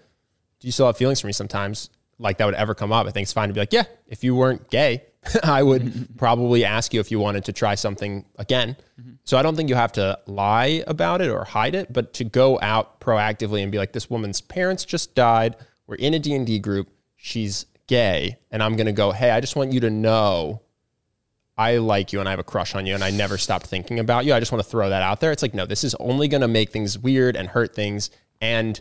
do 0.60 0.66
you 0.68 0.72
still 0.72 0.86
have 0.86 0.96
feelings 0.96 1.20
for 1.20 1.26
me 1.26 1.34
sometimes? 1.34 1.90
Like 2.18 2.38
that 2.38 2.46
would 2.46 2.54
ever 2.54 2.74
come 2.74 2.92
up. 2.92 3.06
I 3.06 3.10
think 3.10 3.24
it's 3.24 3.32
fine 3.32 3.48
to 3.48 3.54
be 3.54 3.60
like, 3.60 3.72
yeah, 3.72 3.84
if 4.06 4.24
you 4.24 4.34
weren't 4.34 4.70
gay, 4.70 5.04
I 5.42 5.62
would 5.62 6.08
probably 6.16 6.64
ask 6.64 6.94
you 6.94 7.00
if 7.00 7.10
you 7.10 7.18
wanted 7.18 7.44
to 7.44 7.52
try 7.52 7.74
something 7.74 8.24
again. 8.38 8.76
Mm-hmm. 8.98 9.12
So 9.24 9.36
I 9.36 9.42
don't 9.42 9.56
think 9.56 9.68
you 9.68 9.74
have 9.74 9.92
to 9.92 10.18
lie 10.26 10.82
about 10.86 11.20
it 11.20 11.28
or 11.28 11.44
hide 11.44 11.74
it, 11.74 11.92
but 11.92 12.14
to 12.14 12.24
go 12.24 12.58
out 12.62 13.00
proactively 13.00 13.62
and 13.62 13.70
be 13.70 13.76
like, 13.76 13.92
this 13.92 14.08
woman's 14.08 14.40
parents 14.40 14.84
just 14.84 15.14
died. 15.14 15.56
We're 15.86 15.96
in 15.96 16.14
a 16.14 16.18
D&D 16.18 16.60
group. 16.60 16.88
She's 17.16 17.66
gay. 17.86 18.38
And 18.50 18.62
I'm 18.62 18.76
going 18.76 18.86
to 18.86 18.92
go, 18.92 19.12
hey, 19.12 19.30
I 19.30 19.40
just 19.40 19.56
want 19.56 19.72
you 19.72 19.80
to 19.80 19.90
know 19.90 20.62
I 21.56 21.76
like 21.76 22.12
you 22.12 22.20
and 22.20 22.28
I 22.28 22.32
have 22.32 22.40
a 22.40 22.44
crush 22.44 22.74
on 22.74 22.84
you 22.86 22.94
and 22.94 23.04
I 23.04 23.10
never 23.10 23.38
stopped 23.38 23.66
thinking 23.66 23.98
about 23.98 24.24
you. 24.24 24.34
I 24.34 24.40
just 24.40 24.50
want 24.50 24.64
to 24.64 24.68
throw 24.68 24.88
that 24.88 25.02
out 25.02 25.20
there. 25.20 25.30
It's 25.30 25.42
like, 25.42 25.54
no, 25.54 25.66
this 25.66 25.84
is 25.84 25.94
only 25.96 26.26
going 26.28 26.40
to 26.40 26.48
make 26.48 26.70
things 26.70 26.98
weird 26.98 27.36
and 27.36 27.48
hurt 27.48 27.74
things. 27.74 28.10
And 28.40 28.80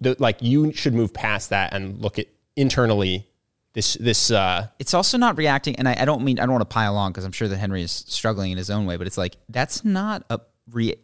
the, 0.00 0.14
like, 0.18 0.40
you 0.40 0.72
should 0.72 0.94
move 0.94 1.12
past 1.12 1.50
that 1.50 1.72
and 1.72 2.00
look 2.00 2.18
at 2.18 2.26
internally. 2.56 3.26
this 3.74 3.94
this 4.00 4.30
uh 4.30 4.66
it's 4.78 4.94
also 4.94 5.18
not 5.18 5.36
reacting 5.36 5.76
and 5.76 5.86
I, 5.88 5.96
I 6.00 6.04
don't 6.04 6.22
mean 6.24 6.40
i 6.40 6.42
don't 6.42 6.52
want 6.52 6.62
to 6.68 6.74
pile 6.74 6.96
on 6.96 7.12
because 7.12 7.24
i'm 7.24 7.30
sure 7.32 7.46
that 7.46 7.56
henry 7.56 7.82
is 7.82 7.92
struggling 7.92 8.50
in 8.50 8.58
his 8.58 8.70
own 8.70 8.86
way 8.86 8.96
but 8.96 9.06
it's 9.06 9.18
like 9.18 9.36
that's 9.48 9.84
not 9.84 10.24
a 10.30 10.40
re- 10.72 10.96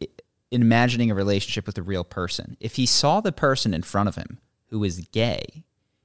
imagining 0.50 1.10
a 1.12 1.14
relationship 1.14 1.66
with 1.66 1.78
a 1.78 1.82
real 1.82 2.02
person 2.02 2.56
if 2.58 2.74
he 2.74 2.86
saw 2.86 3.20
the 3.20 3.30
person 3.30 3.72
in 3.74 3.82
front 3.82 4.08
of 4.08 4.16
him 4.16 4.38
who 4.70 4.80
was 4.80 4.98
gay 5.12 5.64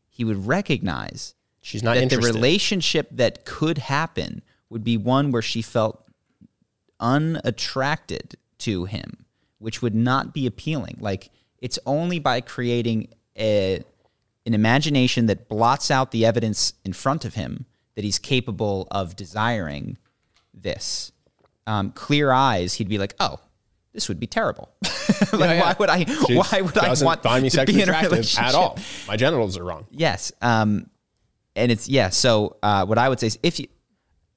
he 0.10 0.24
would 0.24 0.46
recognize 0.46 1.34
she's 1.62 1.84
not 1.84 1.96
that 1.96 2.04
interested. 2.04 2.34
the 2.34 2.38
relationship 2.38 3.08
that 3.12 3.46
could 3.46 3.78
happen 3.78 4.42
would 4.70 4.84
be 4.84 4.98
one 4.98 5.32
where 5.32 5.42
she 5.42 5.62
felt 5.62 6.06
unattracted 7.00 8.36
to 8.58 8.86
him 8.86 9.26
which 9.58 9.82
would 9.82 9.96
not 9.96 10.34
be 10.34 10.46
appealing 10.46 10.98
like 11.00 11.30
it's 11.60 11.80
only 11.86 12.20
by 12.20 12.42
creating 12.42 13.08
a 13.38 13.84
an 14.46 14.54
imagination 14.54 15.28
that 15.28 15.48
blots 15.48 15.92
out 15.92 16.12
the 16.12 16.26
evidence 16.26 16.74
in 16.84 16.94
front 16.94 17.24
of 17.26 17.36
him 17.36 17.66
that 17.96 18.04
he's 18.04 18.18
capable 18.18 18.88
of 18.90 19.16
desiring 19.16 19.98
this. 20.54 21.12
Um, 21.68 21.92
clear 21.92 22.32
eyes, 22.32 22.74
he'd 22.76 22.90
be 22.90 22.98
like, 22.98 23.14
"Oh, 23.20 23.40
this 23.94 24.08
would 24.08 24.20
be 24.20 24.28
terrible. 24.28 24.70
like, 25.34 25.34
yeah. 25.34 25.62
why 25.62 25.76
would 25.78 25.90
I? 25.90 26.06
She 26.06 26.36
why 26.36 26.62
would 26.62 26.78
I 26.78 26.96
want 27.04 27.22
find 27.22 27.44
me 27.44 27.50
to 27.52 27.66
be 27.66 27.82
in 27.82 27.90
a 27.90 27.92
relationship 27.92 28.44
at 28.44 28.56
all? 28.56 28.80
My 29.08 29.18
genitals 29.18 29.58
are 29.58 29.64
wrong. 29.64 29.86
Yes. 29.92 30.32
Um, 30.42 30.90
and 31.60 31.72
it's 31.72 31.88
yeah. 31.88 32.10
So 32.10 32.58
uh, 32.64 32.86
what 32.86 32.98
I 32.98 33.10
would 33.10 33.20
say 33.20 33.28
is 33.28 33.40
if 33.44 33.60
you 33.60 33.68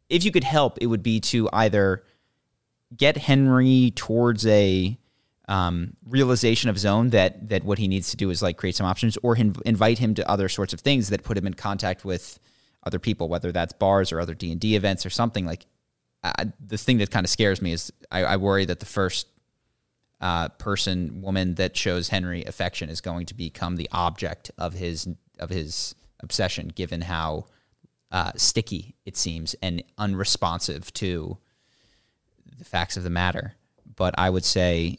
if 0.08 0.24
you 0.24 0.30
could 0.30 0.44
help, 0.44 0.78
it 0.80 0.86
would 0.86 1.02
be 1.02 1.20
to 1.20 1.48
either 1.52 2.04
get 2.94 3.16
Henry 3.16 3.92
towards 3.94 4.46
a 4.46 4.98
um, 5.48 5.96
realization 6.06 6.68
of 6.68 6.76
his 6.76 6.84
own 6.84 7.10
that 7.10 7.48
that 7.48 7.64
what 7.64 7.78
he 7.78 7.88
needs 7.88 8.10
to 8.10 8.16
do 8.16 8.30
is 8.30 8.42
like 8.42 8.56
create 8.56 8.76
some 8.76 8.86
options, 8.86 9.16
or 9.22 9.36
invite 9.36 9.98
him 9.98 10.14
to 10.14 10.28
other 10.28 10.48
sorts 10.48 10.72
of 10.72 10.80
things 10.80 11.08
that 11.08 11.22
put 11.22 11.38
him 11.38 11.46
in 11.46 11.54
contact 11.54 12.04
with 12.04 12.38
other 12.84 12.98
people, 12.98 13.28
whether 13.28 13.52
that's 13.52 13.72
bars 13.72 14.12
or 14.12 14.20
other 14.20 14.34
D 14.34 14.52
and 14.52 14.60
D 14.60 14.76
events 14.76 15.06
or 15.06 15.10
something. 15.10 15.46
Like 15.46 15.66
uh, 16.22 16.46
the 16.64 16.78
thing 16.78 16.98
that 16.98 17.10
kind 17.10 17.24
of 17.24 17.30
scares 17.30 17.62
me 17.62 17.72
is 17.72 17.92
I, 18.10 18.24
I 18.24 18.36
worry 18.36 18.64
that 18.64 18.80
the 18.80 18.86
first 18.86 19.26
uh, 20.20 20.48
person, 20.50 21.20
woman 21.20 21.56
that 21.56 21.76
shows 21.76 22.08
Henry 22.08 22.44
affection 22.44 22.88
is 22.88 23.00
going 23.00 23.26
to 23.26 23.34
become 23.34 23.76
the 23.76 23.88
object 23.92 24.50
of 24.56 24.74
his 24.74 25.08
of 25.38 25.50
his 25.50 25.94
obsession, 26.22 26.68
given 26.68 27.02
how 27.02 27.46
uh, 28.10 28.32
sticky 28.36 28.94
it 29.04 29.16
seems 29.16 29.54
and 29.62 29.82
unresponsive 29.98 30.92
to 30.94 31.38
the 32.58 32.64
facts 32.64 32.96
of 32.96 33.02
the 33.02 33.10
matter. 33.10 33.54
But 33.96 34.14
I 34.18 34.30
would 34.30 34.44
say, 34.44 34.98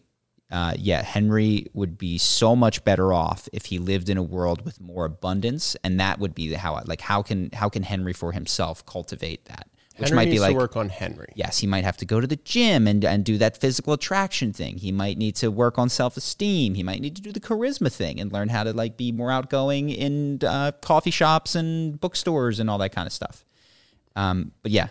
uh, 0.51 0.73
yeah, 0.77 1.01
Henry 1.01 1.67
would 1.73 1.97
be 1.97 2.17
so 2.17 2.55
much 2.55 2.83
better 2.83 3.13
off 3.13 3.49
if 3.53 3.65
he 3.65 3.79
lived 3.79 4.09
in 4.09 4.17
a 4.17 4.23
world 4.23 4.63
with 4.65 4.79
more 4.79 5.05
abundance, 5.05 5.75
and 5.83 5.99
that 5.99 6.19
would 6.19 6.35
be 6.35 6.53
how 6.53 6.81
like 6.85 7.01
how 7.01 7.21
can 7.21 7.49
how 7.53 7.69
can 7.69 7.83
Henry 7.83 8.13
for 8.13 8.31
himself 8.31 8.85
cultivate 8.85 9.45
that, 9.45 9.67
which 9.97 10.09
Henry 10.09 10.25
might 10.25 10.31
be 10.31 10.39
like 10.39 10.55
work 10.55 10.75
on 10.75 10.89
Henry. 10.89 11.27
yes, 11.35 11.59
he 11.59 11.67
might 11.67 11.83
have 11.83 11.97
to 11.97 12.05
go 12.05 12.19
to 12.19 12.25
the 12.25 12.35
gym 12.37 12.87
and, 12.87 13.05
and 13.05 13.23
do 13.23 13.37
that 13.37 13.57
physical 13.57 13.93
attraction 13.93 14.51
thing. 14.51 14.77
He 14.77 14.91
might 14.91 15.17
need 15.17 15.35
to 15.37 15.51
work 15.51 15.77
on 15.77 15.89
self 15.89 16.17
esteem. 16.17 16.73
He 16.73 16.83
might 16.83 16.99
need 16.99 17.15
to 17.15 17.21
do 17.21 17.31
the 17.31 17.39
charisma 17.39 17.91
thing 17.91 18.19
and 18.19 18.31
learn 18.31 18.49
how 18.49 18.63
to 18.63 18.73
like 18.73 18.97
be 18.97 19.11
more 19.11 19.31
outgoing 19.31 19.89
in 19.89 20.39
uh, 20.43 20.71
coffee 20.81 21.11
shops 21.11 21.53
and 21.55 21.99
bookstores 21.99 22.59
and 22.59 22.69
all 22.69 22.79
that 22.79 22.91
kind 22.91 23.05
of 23.05 23.13
stuff. 23.13 23.45
Um, 24.15 24.51
but 24.63 24.71
yeah, 24.71 24.87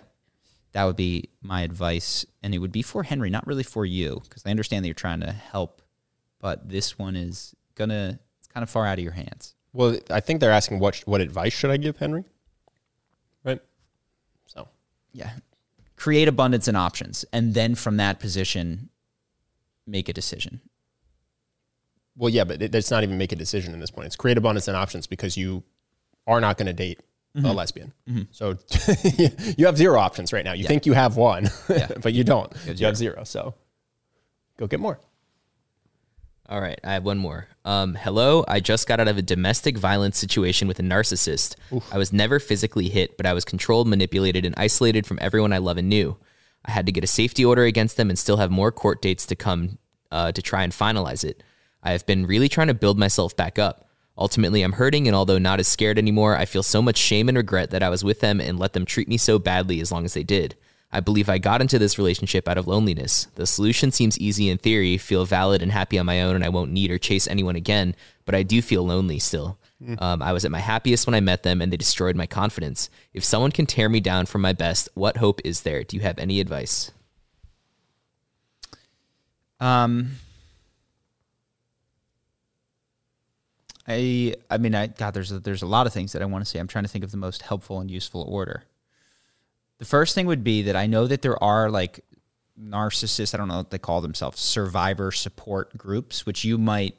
that 0.72 0.84
would 0.84 0.96
be 0.96 1.30
my 1.42 1.62
advice, 1.62 2.24
and 2.42 2.54
it 2.54 2.58
would 2.58 2.72
be 2.72 2.82
for 2.82 3.02
Henry, 3.02 3.30
not 3.30 3.46
really 3.46 3.62
for 3.62 3.84
you, 3.84 4.20
because 4.24 4.44
I 4.46 4.50
understand 4.50 4.84
that 4.84 4.88
you're 4.88 4.94
trying 4.94 5.20
to 5.20 5.32
help, 5.32 5.82
but 6.40 6.68
this 6.68 6.98
one 6.98 7.16
is 7.16 7.54
gonna 7.74 8.18
it's 8.38 8.48
kind 8.48 8.62
of 8.62 8.70
far 8.70 8.86
out 8.86 8.98
of 8.98 9.04
your 9.04 9.12
hands. 9.12 9.54
Well, 9.72 9.96
I 10.10 10.20
think 10.20 10.40
they're 10.40 10.52
asking 10.52 10.78
what 10.78 10.96
what 11.06 11.20
advice 11.20 11.52
should 11.52 11.70
I 11.70 11.76
give 11.76 11.96
Henry? 11.96 12.24
Yeah, 15.12 15.30
create 15.96 16.28
abundance 16.28 16.68
and 16.68 16.76
options, 16.76 17.24
and 17.32 17.54
then 17.54 17.74
from 17.74 17.96
that 17.98 18.18
position, 18.20 18.88
make 19.86 20.08
a 20.08 20.12
decision. 20.12 20.60
Well, 22.16 22.28
yeah, 22.30 22.44
but 22.44 22.60
it, 22.62 22.74
it's 22.74 22.90
not 22.90 23.02
even 23.02 23.16
make 23.18 23.32
a 23.32 23.36
decision 23.36 23.72
at 23.74 23.80
this 23.80 23.90
point. 23.90 24.06
It's 24.06 24.16
create 24.16 24.36
abundance 24.38 24.68
and 24.68 24.76
options 24.76 25.06
because 25.06 25.36
you 25.36 25.62
are 26.26 26.40
not 26.40 26.56
going 26.58 26.66
to 26.66 26.72
date 26.72 27.00
Mm-hmm. 27.34 27.46
a 27.46 27.52
lesbian. 27.54 27.92
So 28.30 28.58
you 29.56 29.64
have 29.64 29.78
zero 29.78 29.98
options 29.98 30.34
right 30.34 30.44
now. 30.44 30.52
You 30.52 30.64
think 30.64 30.84
you 30.84 30.92
have 30.92 31.16
one, 31.16 31.48
but 32.02 32.12
you 32.12 32.24
don't. 32.24 32.52
You 32.66 32.84
have 32.84 32.94
zero. 32.98 33.24
So 33.24 33.54
go 34.58 34.66
get 34.66 34.80
more. 34.80 35.00
All 36.48 36.60
right, 36.60 36.78
I 36.82 36.94
have 36.94 37.04
one 37.04 37.18
more. 37.18 37.46
Um, 37.64 37.94
hello, 37.94 38.44
I 38.48 38.60
just 38.60 38.88
got 38.88 38.98
out 39.00 39.08
of 39.08 39.16
a 39.16 39.22
domestic 39.22 39.78
violence 39.78 40.18
situation 40.18 40.66
with 40.68 40.78
a 40.80 40.82
narcissist. 40.82 41.54
I 41.92 41.98
was 41.98 42.12
never 42.12 42.40
physically 42.40 42.88
hit, 42.88 43.16
but 43.16 43.26
I 43.26 43.32
was 43.32 43.44
controlled, 43.44 43.86
manipulated, 43.88 44.44
and 44.44 44.54
isolated 44.58 45.06
from 45.06 45.18
everyone 45.22 45.52
I 45.52 45.58
love 45.58 45.78
and 45.78 45.88
knew. 45.88 46.16
I 46.64 46.72
had 46.72 46.84
to 46.86 46.92
get 46.92 47.04
a 47.04 47.08
safety 47.08 47.44
order 47.44 47.62
against 47.64 47.96
them 47.96 48.10
and 48.10 48.18
still 48.18 48.36
have 48.38 48.50
more 48.50 48.72
court 48.72 49.00
dates 49.00 49.24
to 49.26 49.36
come 49.36 49.78
uh, 50.10 50.32
to 50.32 50.42
try 50.42 50.64
and 50.64 50.72
finalize 50.72 51.24
it. 51.24 51.42
I 51.82 51.92
have 51.92 52.06
been 52.06 52.26
really 52.26 52.48
trying 52.48 52.68
to 52.68 52.74
build 52.74 52.98
myself 52.98 53.36
back 53.36 53.58
up. 53.58 53.88
Ultimately, 54.18 54.62
I'm 54.62 54.72
hurting, 54.72 55.06
and 55.06 55.16
although 55.16 55.38
not 55.38 55.60
as 55.60 55.68
scared 55.68 55.98
anymore, 55.98 56.36
I 56.36 56.44
feel 56.44 56.62
so 56.62 56.82
much 56.82 56.98
shame 56.98 57.28
and 57.28 57.38
regret 57.38 57.70
that 57.70 57.82
I 57.82 57.88
was 57.88 58.04
with 58.04 58.20
them 58.20 58.40
and 58.40 58.58
let 58.58 58.72
them 58.72 58.84
treat 58.84 59.08
me 59.08 59.16
so 59.16 59.38
badly 59.38 59.80
as 59.80 59.90
long 59.90 60.04
as 60.04 60.14
they 60.14 60.22
did. 60.22 60.56
I 60.92 61.00
believe 61.00 61.28
I 61.28 61.38
got 61.38 61.60
into 61.62 61.78
this 61.78 61.96
relationship 61.98 62.46
out 62.46 62.58
of 62.58 62.66
loneliness. 62.66 63.26
The 63.34 63.46
solution 63.46 63.90
seems 63.90 64.18
easy 64.18 64.50
in 64.50 64.58
theory, 64.58 64.98
feel 64.98 65.24
valid 65.24 65.62
and 65.62 65.72
happy 65.72 65.98
on 65.98 66.06
my 66.06 66.20
own, 66.22 66.34
and 66.34 66.44
I 66.44 66.50
won't 66.50 66.70
need 66.70 66.90
or 66.90 66.98
chase 66.98 67.26
anyone 67.26 67.56
again, 67.56 67.96
but 68.26 68.34
I 68.34 68.42
do 68.42 68.60
feel 68.60 68.84
lonely 68.84 69.18
still. 69.18 69.58
Um, 69.98 70.22
I 70.22 70.32
was 70.32 70.44
at 70.44 70.52
my 70.52 70.60
happiest 70.60 71.06
when 71.06 71.14
I 71.14 71.20
met 71.20 71.42
them, 71.42 71.60
and 71.60 71.72
they 71.72 71.76
destroyed 71.76 72.14
my 72.14 72.26
confidence. 72.26 72.88
If 73.12 73.24
someone 73.24 73.50
can 73.50 73.66
tear 73.66 73.88
me 73.88 73.98
down 73.98 74.26
from 74.26 74.40
my 74.40 74.52
best, 74.52 74.88
what 74.94 75.16
hope 75.16 75.40
is 75.44 75.62
there? 75.62 75.82
Do 75.82 75.96
you 75.96 76.02
have 76.02 76.18
any 76.18 76.38
advice? 76.38 76.92
Um, 79.58 80.18
I 83.86 84.34
I 84.50 84.58
mean 84.58 84.74
I 84.74 84.86
God 84.88 85.14
there's 85.14 85.32
a, 85.32 85.38
there's 85.38 85.62
a 85.62 85.66
lot 85.66 85.86
of 85.86 85.92
things 85.92 86.12
that 86.12 86.22
I 86.22 86.24
want 86.26 86.44
to 86.44 86.50
say. 86.50 86.58
I'm 86.58 86.68
trying 86.68 86.84
to 86.84 86.88
think 86.88 87.04
of 87.04 87.10
the 87.10 87.16
most 87.16 87.42
helpful 87.42 87.80
and 87.80 87.90
useful 87.90 88.22
order. 88.22 88.64
The 89.82 89.88
first 89.88 90.14
thing 90.14 90.26
would 90.26 90.44
be 90.44 90.62
that 90.62 90.76
I 90.76 90.86
know 90.86 91.08
that 91.08 91.22
there 91.22 91.42
are 91.42 91.68
like 91.68 92.04
narcissists. 92.56 93.34
I 93.34 93.36
don't 93.36 93.48
know 93.48 93.56
what 93.56 93.70
they 93.70 93.80
call 93.80 94.00
themselves, 94.00 94.38
survivor 94.40 95.10
support 95.10 95.76
groups, 95.76 96.24
which 96.24 96.44
you 96.44 96.56
might 96.56 96.94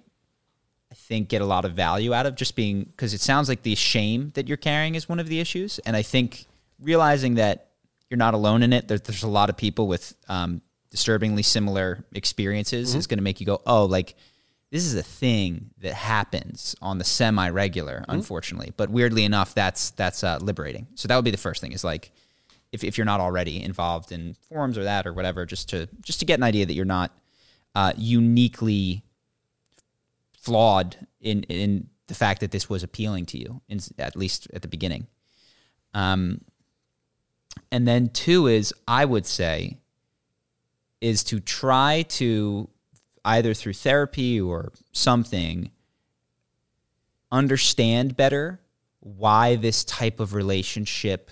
I 0.91 0.95
think 0.95 1.29
get 1.29 1.41
a 1.41 1.45
lot 1.45 1.63
of 1.63 1.71
value 1.71 2.13
out 2.13 2.25
of 2.25 2.35
just 2.35 2.57
being 2.57 2.83
because 2.83 3.13
it 3.13 3.21
sounds 3.21 3.47
like 3.47 3.63
the 3.63 3.75
shame 3.75 4.33
that 4.35 4.49
you're 4.49 4.57
carrying 4.57 4.95
is 4.95 5.07
one 5.07 5.21
of 5.21 5.29
the 5.29 5.39
issues, 5.39 5.79
and 5.85 5.95
I 5.95 6.01
think 6.01 6.45
realizing 6.77 7.35
that 7.35 7.69
you're 8.09 8.17
not 8.17 8.33
alone 8.33 8.63
in 8.63 8.73
it. 8.73 8.89
There, 8.89 8.97
there's 8.97 9.23
a 9.23 9.29
lot 9.29 9.49
of 9.49 9.55
people 9.55 9.87
with 9.87 10.13
um, 10.27 10.61
disturbingly 10.91 11.43
similar 11.43 12.03
experiences 12.11 12.95
is 12.95 13.07
going 13.07 13.17
to 13.17 13.23
make 13.23 13.39
you 13.39 13.45
go, 13.45 13.61
oh, 13.65 13.85
like 13.85 14.15
this 14.71 14.83
is 14.83 14.95
a 14.95 15.03
thing 15.03 15.69
that 15.77 15.93
happens 15.93 16.75
on 16.81 16.97
the 16.97 17.05
semi 17.05 17.47
regular, 17.47 18.03
unfortunately. 18.09 18.73
But 18.75 18.89
weirdly 18.89 19.23
enough, 19.23 19.55
that's 19.55 19.91
that's 19.91 20.21
uh, 20.21 20.39
liberating. 20.41 20.87
So 20.95 21.07
that 21.07 21.15
would 21.15 21.23
be 21.23 21.31
the 21.31 21.37
first 21.37 21.61
thing 21.61 21.71
is 21.71 21.85
like 21.85 22.11
if, 22.73 22.83
if 22.83 22.97
you're 22.97 23.05
not 23.05 23.21
already 23.21 23.63
involved 23.63 24.11
in 24.11 24.35
forums 24.49 24.77
or 24.77 24.83
that 24.83 25.07
or 25.07 25.13
whatever, 25.13 25.45
just 25.45 25.69
to 25.69 25.87
just 26.01 26.19
to 26.19 26.25
get 26.25 26.39
an 26.39 26.43
idea 26.43 26.65
that 26.65 26.73
you're 26.73 26.85
not 26.85 27.11
uh, 27.75 27.93
uniquely 27.95 29.03
flawed 30.33 30.97
in 31.21 31.43
in 31.43 31.87
the 32.07 32.15
fact 32.15 32.41
that 32.41 32.51
this 32.51 32.67
was 32.67 32.83
appealing 32.83 33.25
to 33.27 33.37
you, 33.37 33.61
in, 33.69 33.79
at 33.97 34.15
least 34.15 34.47
at 34.53 34.63
the 34.63 34.67
beginning. 34.67 35.07
Um, 35.93 36.41
and 37.71 37.87
then 37.87 38.09
two 38.09 38.47
is 38.47 38.73
I 38.87 39.05
would 39.05 39.25
say 39.25 39.77
is 40.99 41.23
to 41.25 41.39
try 41.39 42.03
to 42.09 42.69
either 43.23 43.53
through 43.53 43.73
therapy 43.73 44.41
or 44.41 44.73
something 44.91 45.69
understand 47.31 48.17
better 48.17 48.59
why 48.99 49.55
this 49.55 49.83
type 49.83 50.19
of 50.19 50.33
relationship 50.33 51.29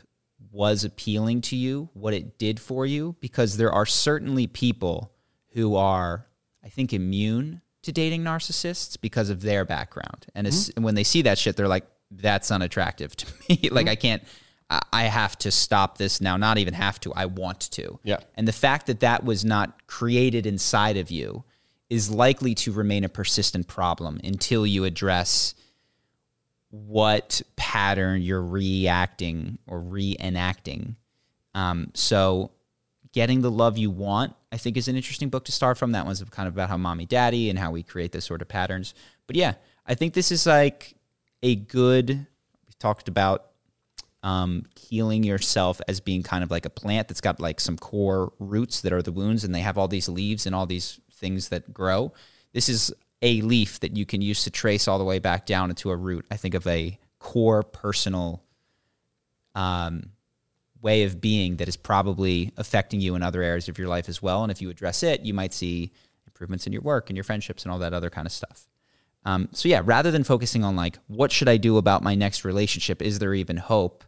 was 0.51 0.83
appealing 0.83 1.41
to 1.41 1.55
you, 1.55 1.89
what 1.93 2.13
it 2.13 2.37
did 2.37 2.59
for 2.59 2.85
you, 2.85 3.15
because 3.21 3.57
there 3.57 3.71
are 3.71 3.85
certainly 3.85 4.47
people 4.47 5.13
who 5.53 5.75
are, 5.75 6.27
I 6.63 6.69
think, 6.69 6.93
immune 6.93 7.61
to 7.83 7.91
dating 7.91 8.23
narcissists 8.23 8.99
because 8.99 9.29
of 9.29 9.41
their 9.41 9.65
background. 9.65 10.27
And 10.35 10.45
and 10.45 10.55
mm-hmm. 10.55 10.83
when 10.83 10.95
they 10.95 11.03
see 11.03 11.23
that 11.23 11.37
shit, 11.37 11.55
they're 11.55 11.67
like, 11.67 11.85
that's 12.11 12.51
unattractive 12.51 13.15
to 13.15 13.25
me. 13.49 13.57
Mm-hmm. 13.57 13.75
like, 13.75 13.87
I 13.87 13.95
can't, 13.95 14.23
I- 14.69 14.81
I 14.93 15.03
have 15.03 15.37
to 15.39 15.51
stop 15.51 15.97
this 15.97 16.21
now. 16.21 16.37
Not 16.37 16.57
even 16.57 16.73
have 16.73 16.99
to, 17.01 17.13
I 17.13 17.25
want 17.25 17.71
to. 17.71 17.99
Yeah. 18.03 18.19
And 18.35 18.47
the 18.47 18.53
fact 18.53 18.87
that 18.87 18.99
that 18.99 19.23
was 19.23 19.45
not 19.45 19.87
created 19.87 20.45
inside 20.45 20.97
of 20.97 21.11
you 21.11 21.43
is 21.89 22.09
likely 22.09 22.55
to 22.55 22.71
remain 22.71 23.03
a 23.03 23.09
persistent 23.09 23.67
problem 23.67 24.19
until 24.23 24.65
you 24.65 24.85
address 24.85 25.55
what 26.72 27.41
pattern 27.57 28.22
you're 28.22 28.43
reacting 28.43 29.59
or 29.67 29.80
reenacting. 29.82 30.95
Um, 31.53 31.91
so, 31.93 32.51
getting 33.11 33.41
the 33.41 33.51
love 33.51 33.78
you 33.78 33.91
want, 33.91 34.34
I 34.51 34.57
think, 34.57 34.78
is 34.78 34.88
an 34.88 34.95
interesting 34.95 35.30
book 35.30 35.45
to 35.45 35.51
start 35.51 35.78
from. 35.78 35.91
That 35.91 36.05
one's 36.05 36.24
kind 36.24 36.47
of 36.47 36.55
about 36.55 36.69
how 36.69 36.78
mommy, 36.78 37.05
daddy, 37.05 37.49
and 37.49 37.59
how 37.59 37.72
we 37.72 37.84
create 37.84 38.13
those 38.13 38.24
sort 38.24 38.41
of 38.41 38.47
patterns. 38.47 38.93
But 39.28 39.36
yeah, 39.36 39.55
I 39.86 39.95
think 39.95 40.13
this 40.13 40.32
is 40.32 40.45
like 40.45 40.95
a 41.43 41.55
good. 41.55 42.09
We 42.09 42.74
talked 42.80 43.09
about 43.09 43.47
um, 44.24 44.65
healing 44.80 45.24
yourself 45.24 45.82
as 45.88 45.99
being 45.99 46.24
kind 46.24 46.43
of 46.43 46.51
like 46.51 46.65
a 46.65 46.69
plant 46.69 47.09
that's 47.09 47.22
got 47.22 47.39
like 47.39 47.59
some 47.59 47.78
core 47.78 48.32
roots 48.39 48.82
that 48.82 48.93
are 48.93 49.01
the 49.01 49.11
wounds, 49.11 49.43
and 49.43 49.53
they 49.53 49.61
have 49.61 49.78
all 49.78 49.89
these 49.89 50.07
leaves 50.07 50.45
and 50.45 50.55
all 50.55 50.65
these 50.65 51.01
things 51.11 51.49
that 51.49 51.74
grow. 51.74 52.13
This 52.53 52.69
is 52.69 52.93
a 53.22 53.41
leaf 53.41 53.80
that 53.82 53.95
you 53.95 54.05
can 54.05 54.22
use 54.22 54.43
to 54.43 54.51
trace 54.51 54.88
all 54.88 54.97
the 54.97 55.03
way 55.03 55.19
back 55.19 55.45
down 55.45 55.69
into 55.69 55.91
a 55.91 55.95
root. 55.95 56.26
I 56.32 56.38
think 56.38 56.55
of 56.55 56.65
a 56.67 56.97
core 57.19 57.63
personal 57.63 58.43
um, 59.53 60.11
way 60.82 61.03
of 61.03 61.22
being 61.22 61.57
that 61.57 61.67
is 61.67 61.78
probably 61.78 62.51
affecting 62.57 62.99
you 62.99 63.15
in 63.15 63.22
other 63.22 63.43
areas 63.43 63.69
of 63.69 63.78
your 63.78 63.88
life 63.88 64.09
as 64.09 64.22
well. 64.22 64.43
And 64.43 64.51
if 64.51 64.61
you 64.61 64.69
address 64.69 65.03
it, 65.03 65.22
you 65.22 65.34
might 65.34 65.53
see 65.53 65.91
improvements 66.26 66.65
in 66.65 66.74
your 66.74 66.82
work 66.82 67.09
and 67.09 67.17
your 67.17 67.24
friendships 67.24 67.63
and 67.63 67.72
all 67.72 67.80
that 67.80 67.93
other 67.93 68.09
kind 68.09 68.26
of 68.26 68.32
stuff. 68.32 68.67
Um, 69.24 69.49
so 69.51 69.69
yeah, 69.69 69.82
rather 69.84 70.09
than 70.09 70.24
focusing 70.24 70.63
on 70.63 70.76
like 70.76 70.97
what 71.07 71.32
should 71.32 71.47
I 71.47 71.57
do 71.57 71.78
about 71.78 72.01
my 72.01 72.15
next 72.15 72.43
relationship, 72.43 73.01
is 73.01 73.19
there 73.19 73.36
even 73.36 73.57
hope? 73.57 74.03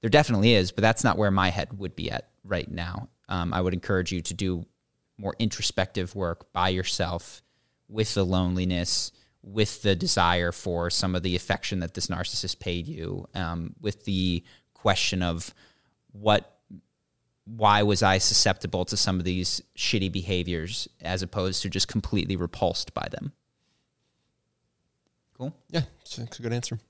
There 0.00 0.08
definitely 0.08 0.54
is, 0.54 0.72
but 0.72 0.82
that's 0.82 1.04
not 1.04 1.18
where 1.18 1.30
my 1.30 1.50
head 1.50 1.78
would 1.78 1.94
be 1.94 2.10
at 2.10 2.30
right 2.44 2.70
now. 2.70 3.08
Um, 3.28 3.52
I 3.52 3.60
would 3.60 3.74
encourage 3.74 4.12
you 4.12 4.22
to 4.22 4.34
do 4.34 4.64
more 5.18 5.34
introspective 5.38 6.14
work 6.14 6.50
by 6.52 6.70
yourself 6.70 7.42
with 7.88 8.14
the 8.14 8.24
loneliness, 8.24 9.12
with 9.42 9.82
the 9.82 9.94
desire 9.94 10.52
for 10.52 10.90
some 10.90 11.14
of 11.14 11.22
the 11.22 11.36
affection 11.36 11.80
that 11.80 11.94
this 11.94 12.08
narcissist 12.08 12.58
paid 12.58 12.86
you, 12.86 13.26
um, 13.34 13.74
with 13.80 14.04
the 14.04 14.42
question 14.74 15.22
of 15.22 15.54
what 16.12 16.52
why 17.46 17.84
was 17.84 18.02
I 18.02 18.18
susceptible 18.18 18.84
to 18.86 18.96
some 18.96 19.18
of 19.20 19.24
these 19.24 19.62
shitty 19.76 20.10
behaviors 20.10 20.88
as 21.00 21.22
opposed 21.22 21.62
to 21.62 21.70
just 21.70 21.86
completely 21.86 22.34
repulsed 22.34 22.92
by 22.92 23.06
them? 23.10 23.32
Cool. 25.38 25.54
Yeah, 25.70 25.82
it's 26.00 26.18
a, 26.18 26.22
a 26.22 26.42
good 26.42 26.52
answer. 26.52 26.80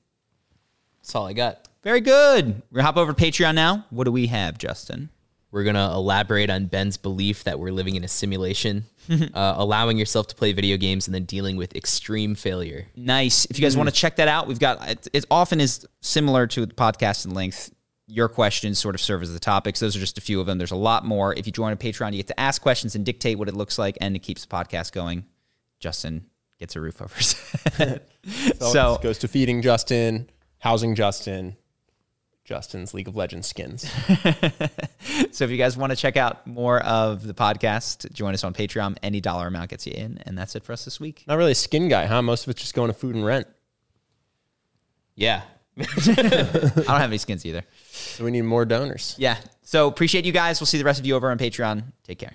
That's 0.99 1.15
all 1.15 1.27
I 1.27 1.35
got. 1.35 1.69
Very 1.83 2.01
good. 2.01 2.63
We're 2.71 2.77
gonna 2.77 2.87
hop 2.87 2.97
over 2.97 3.13
to 3.13 3.23
Patreon 3.23 3.55
now. 3.55 3.85
What 3.91 4.05
do 4.05 4.13
we 4.13 4.29
have, 4.29 4.57
Justin? 4.57 5.11
We're 5.57 5.65
going 5.65 5.77
to 5.77 5.91
elaborate 5.91 6.51
on 6.51 6.67
Ben's 6.67 6.99
belief 6.99 7.45
that 7.45 7.59
we're 7.59 7.73
living 7.73 7.97
in 7.97 8.05
a 8.05 8.09
simulation, 8.09 8.85
uh, 9.11 9.55
allowing 9.57 9.97
yourself 9.97 10.27
to 10.27 10.35
play 10.35 10.53
video 10.53 10.77
games 10.77 11.09
and 11.09 11.15
then 11.15 11.25
dealing 11.25 11.57
with 11.57 11.75
extreme 11.75 12.35
failure. 12.35 12.89
Nice. 12.95 13.47
If 13.47 13.59
you 13.59 13.63
guys 13.63 13.75
want 13.75 13.89
to 13.89 13.95
check 13.95 14.17
that 14.17 14.29
out, 14.29 14.49
we've 14.49 14.59
got 14.59 14.87
it, 14.87 15.09
it 15.15 15.25
often 15.31 15.59
is 15.59 15.89
similar 16.03 16.47
to 16.49 16.67
the 16.67 16.75
podcast 16.75 17.25
in 17.25 17.33
length. 17.33 17.75
Your 18.07 18.29
questions 18.29 18.79
sort 18.79 18.95
of 18.95 19.01
serve 19.01 19.23
as 19.23 19.33
the 19.33 19.41
topics. 19.41 19.81
Those 19.81 19.97
are 19.97 19.99
just 19.99 20.19
a 20.19 20.21
few 20.21 20.41
of 20.43 20.47
them. 20.47 20.59
There's 20.59 20.73
a 20.73 20.77
lot 20.77 21.07
more. 21.07 21.33
If 21.33 21.47
you 21.47 21.53
join 21.53 21.73
a 21.73 21.77
Patreon, 21.77 22.13
you 22.13 22.19
get 22.19 22.27
to 22.27 22.39
ask 22.39 22.61
questions 22.61 22.95
and 22.95 23.07
dictate 23.07 23.39
what 23.39 23.49
it 23.49 23.57
looks 23.57 23.79
like, 23.79 23.97
and 24.03 24.15
it 24.15 24.19
keeps 24.19 24.45
the 24.45 24.55
podcast 24.55 24.93
going. 24.93 25.25
Justin 25.81 26.27
gets 26.59 26.77
a 26.77 26.83
roof 26.83 27.01
over 27.01 27.15
his 27.15 27.33
head. 27.79 28.03
So, 28.59 28.73
so 28.73 28.99
goes 29.03 29.19
to 29.19 29.29
feeding 29.29 29.63
Justin, 29.63 30.29
housing 30.59 30.97
Justin, 30.97 31.57
Justin's 32.47 32.95
League 32.95 33.09
of 33.09 33.17
Legends 33.17 33.47
skins. 33.49 33.91
So 35.31 35.45
if 35.45 35.51
you 35.51 35.59
guys 35.59 35.77
want 35.77 35.91
to 35.91 35.97
check 35.97 36.17
out 36.17 36.47
more 36.47 36.81
of 36.81 37.27
the 37.27 37.35
podcast, 37.35 38.11
join 38.13 38.33
us 38.33 38.43
on 38.43 38.55
Patreon. 38.55 38.97
Any 39.03 39.21
dollar 39.21 39.47
amount 39.47 39.69
gets 39.71 39.87
you 39.87 39.93
in. 39.93 40.19
And 40.25 40.37
that's 40.37 40.57
it 40.57 40.65
for 40.65 40.73
us 40.73 40.85
this 40.85 40.99
week. 40.99 41.25
Not 41.29 41.37
really 41.37 41.53
a 41.53 41.55
skin 41.55 41.89
guy, 41.89 42.07
huh? 42.07 42.23
Most 42.23 42.45
of 42.45 42.51
it's 42.51 42.61
just 42.63 42.75
going 42.75 42.89
to 42.89 42.95
food 42.95 43.15
and 43.15 43.25
rent. 43.25 43.47
Yeah. 45.15 45.43
I 45.79 45.85
don't 45.85 46.87
have 46.87 47.11
any 47.11 47.19
skins 47.19 47.45
either. 47.45 47.65
So 47.93 48.25
we 48.25 48.31
need 48.31 48.43
more 48.43 48.65
donors. 48.65 49.15
Yeah. 49.19 49.37
So 49.63 49.89
appreciate 49.89 50.25
you 50.25 50.33
guys. 50.33 50.59
We'll 50.59 50.67
see 50.67 50.79
the 50.79 50.85
rest 50.85 51.01
of 51.01 51.07
you 51.07 51.15
over 51.15 51.31
on 51.31 51.39
Patreon. 51.39 51.85
Take 52.03 52.19
care. 52.19 52.35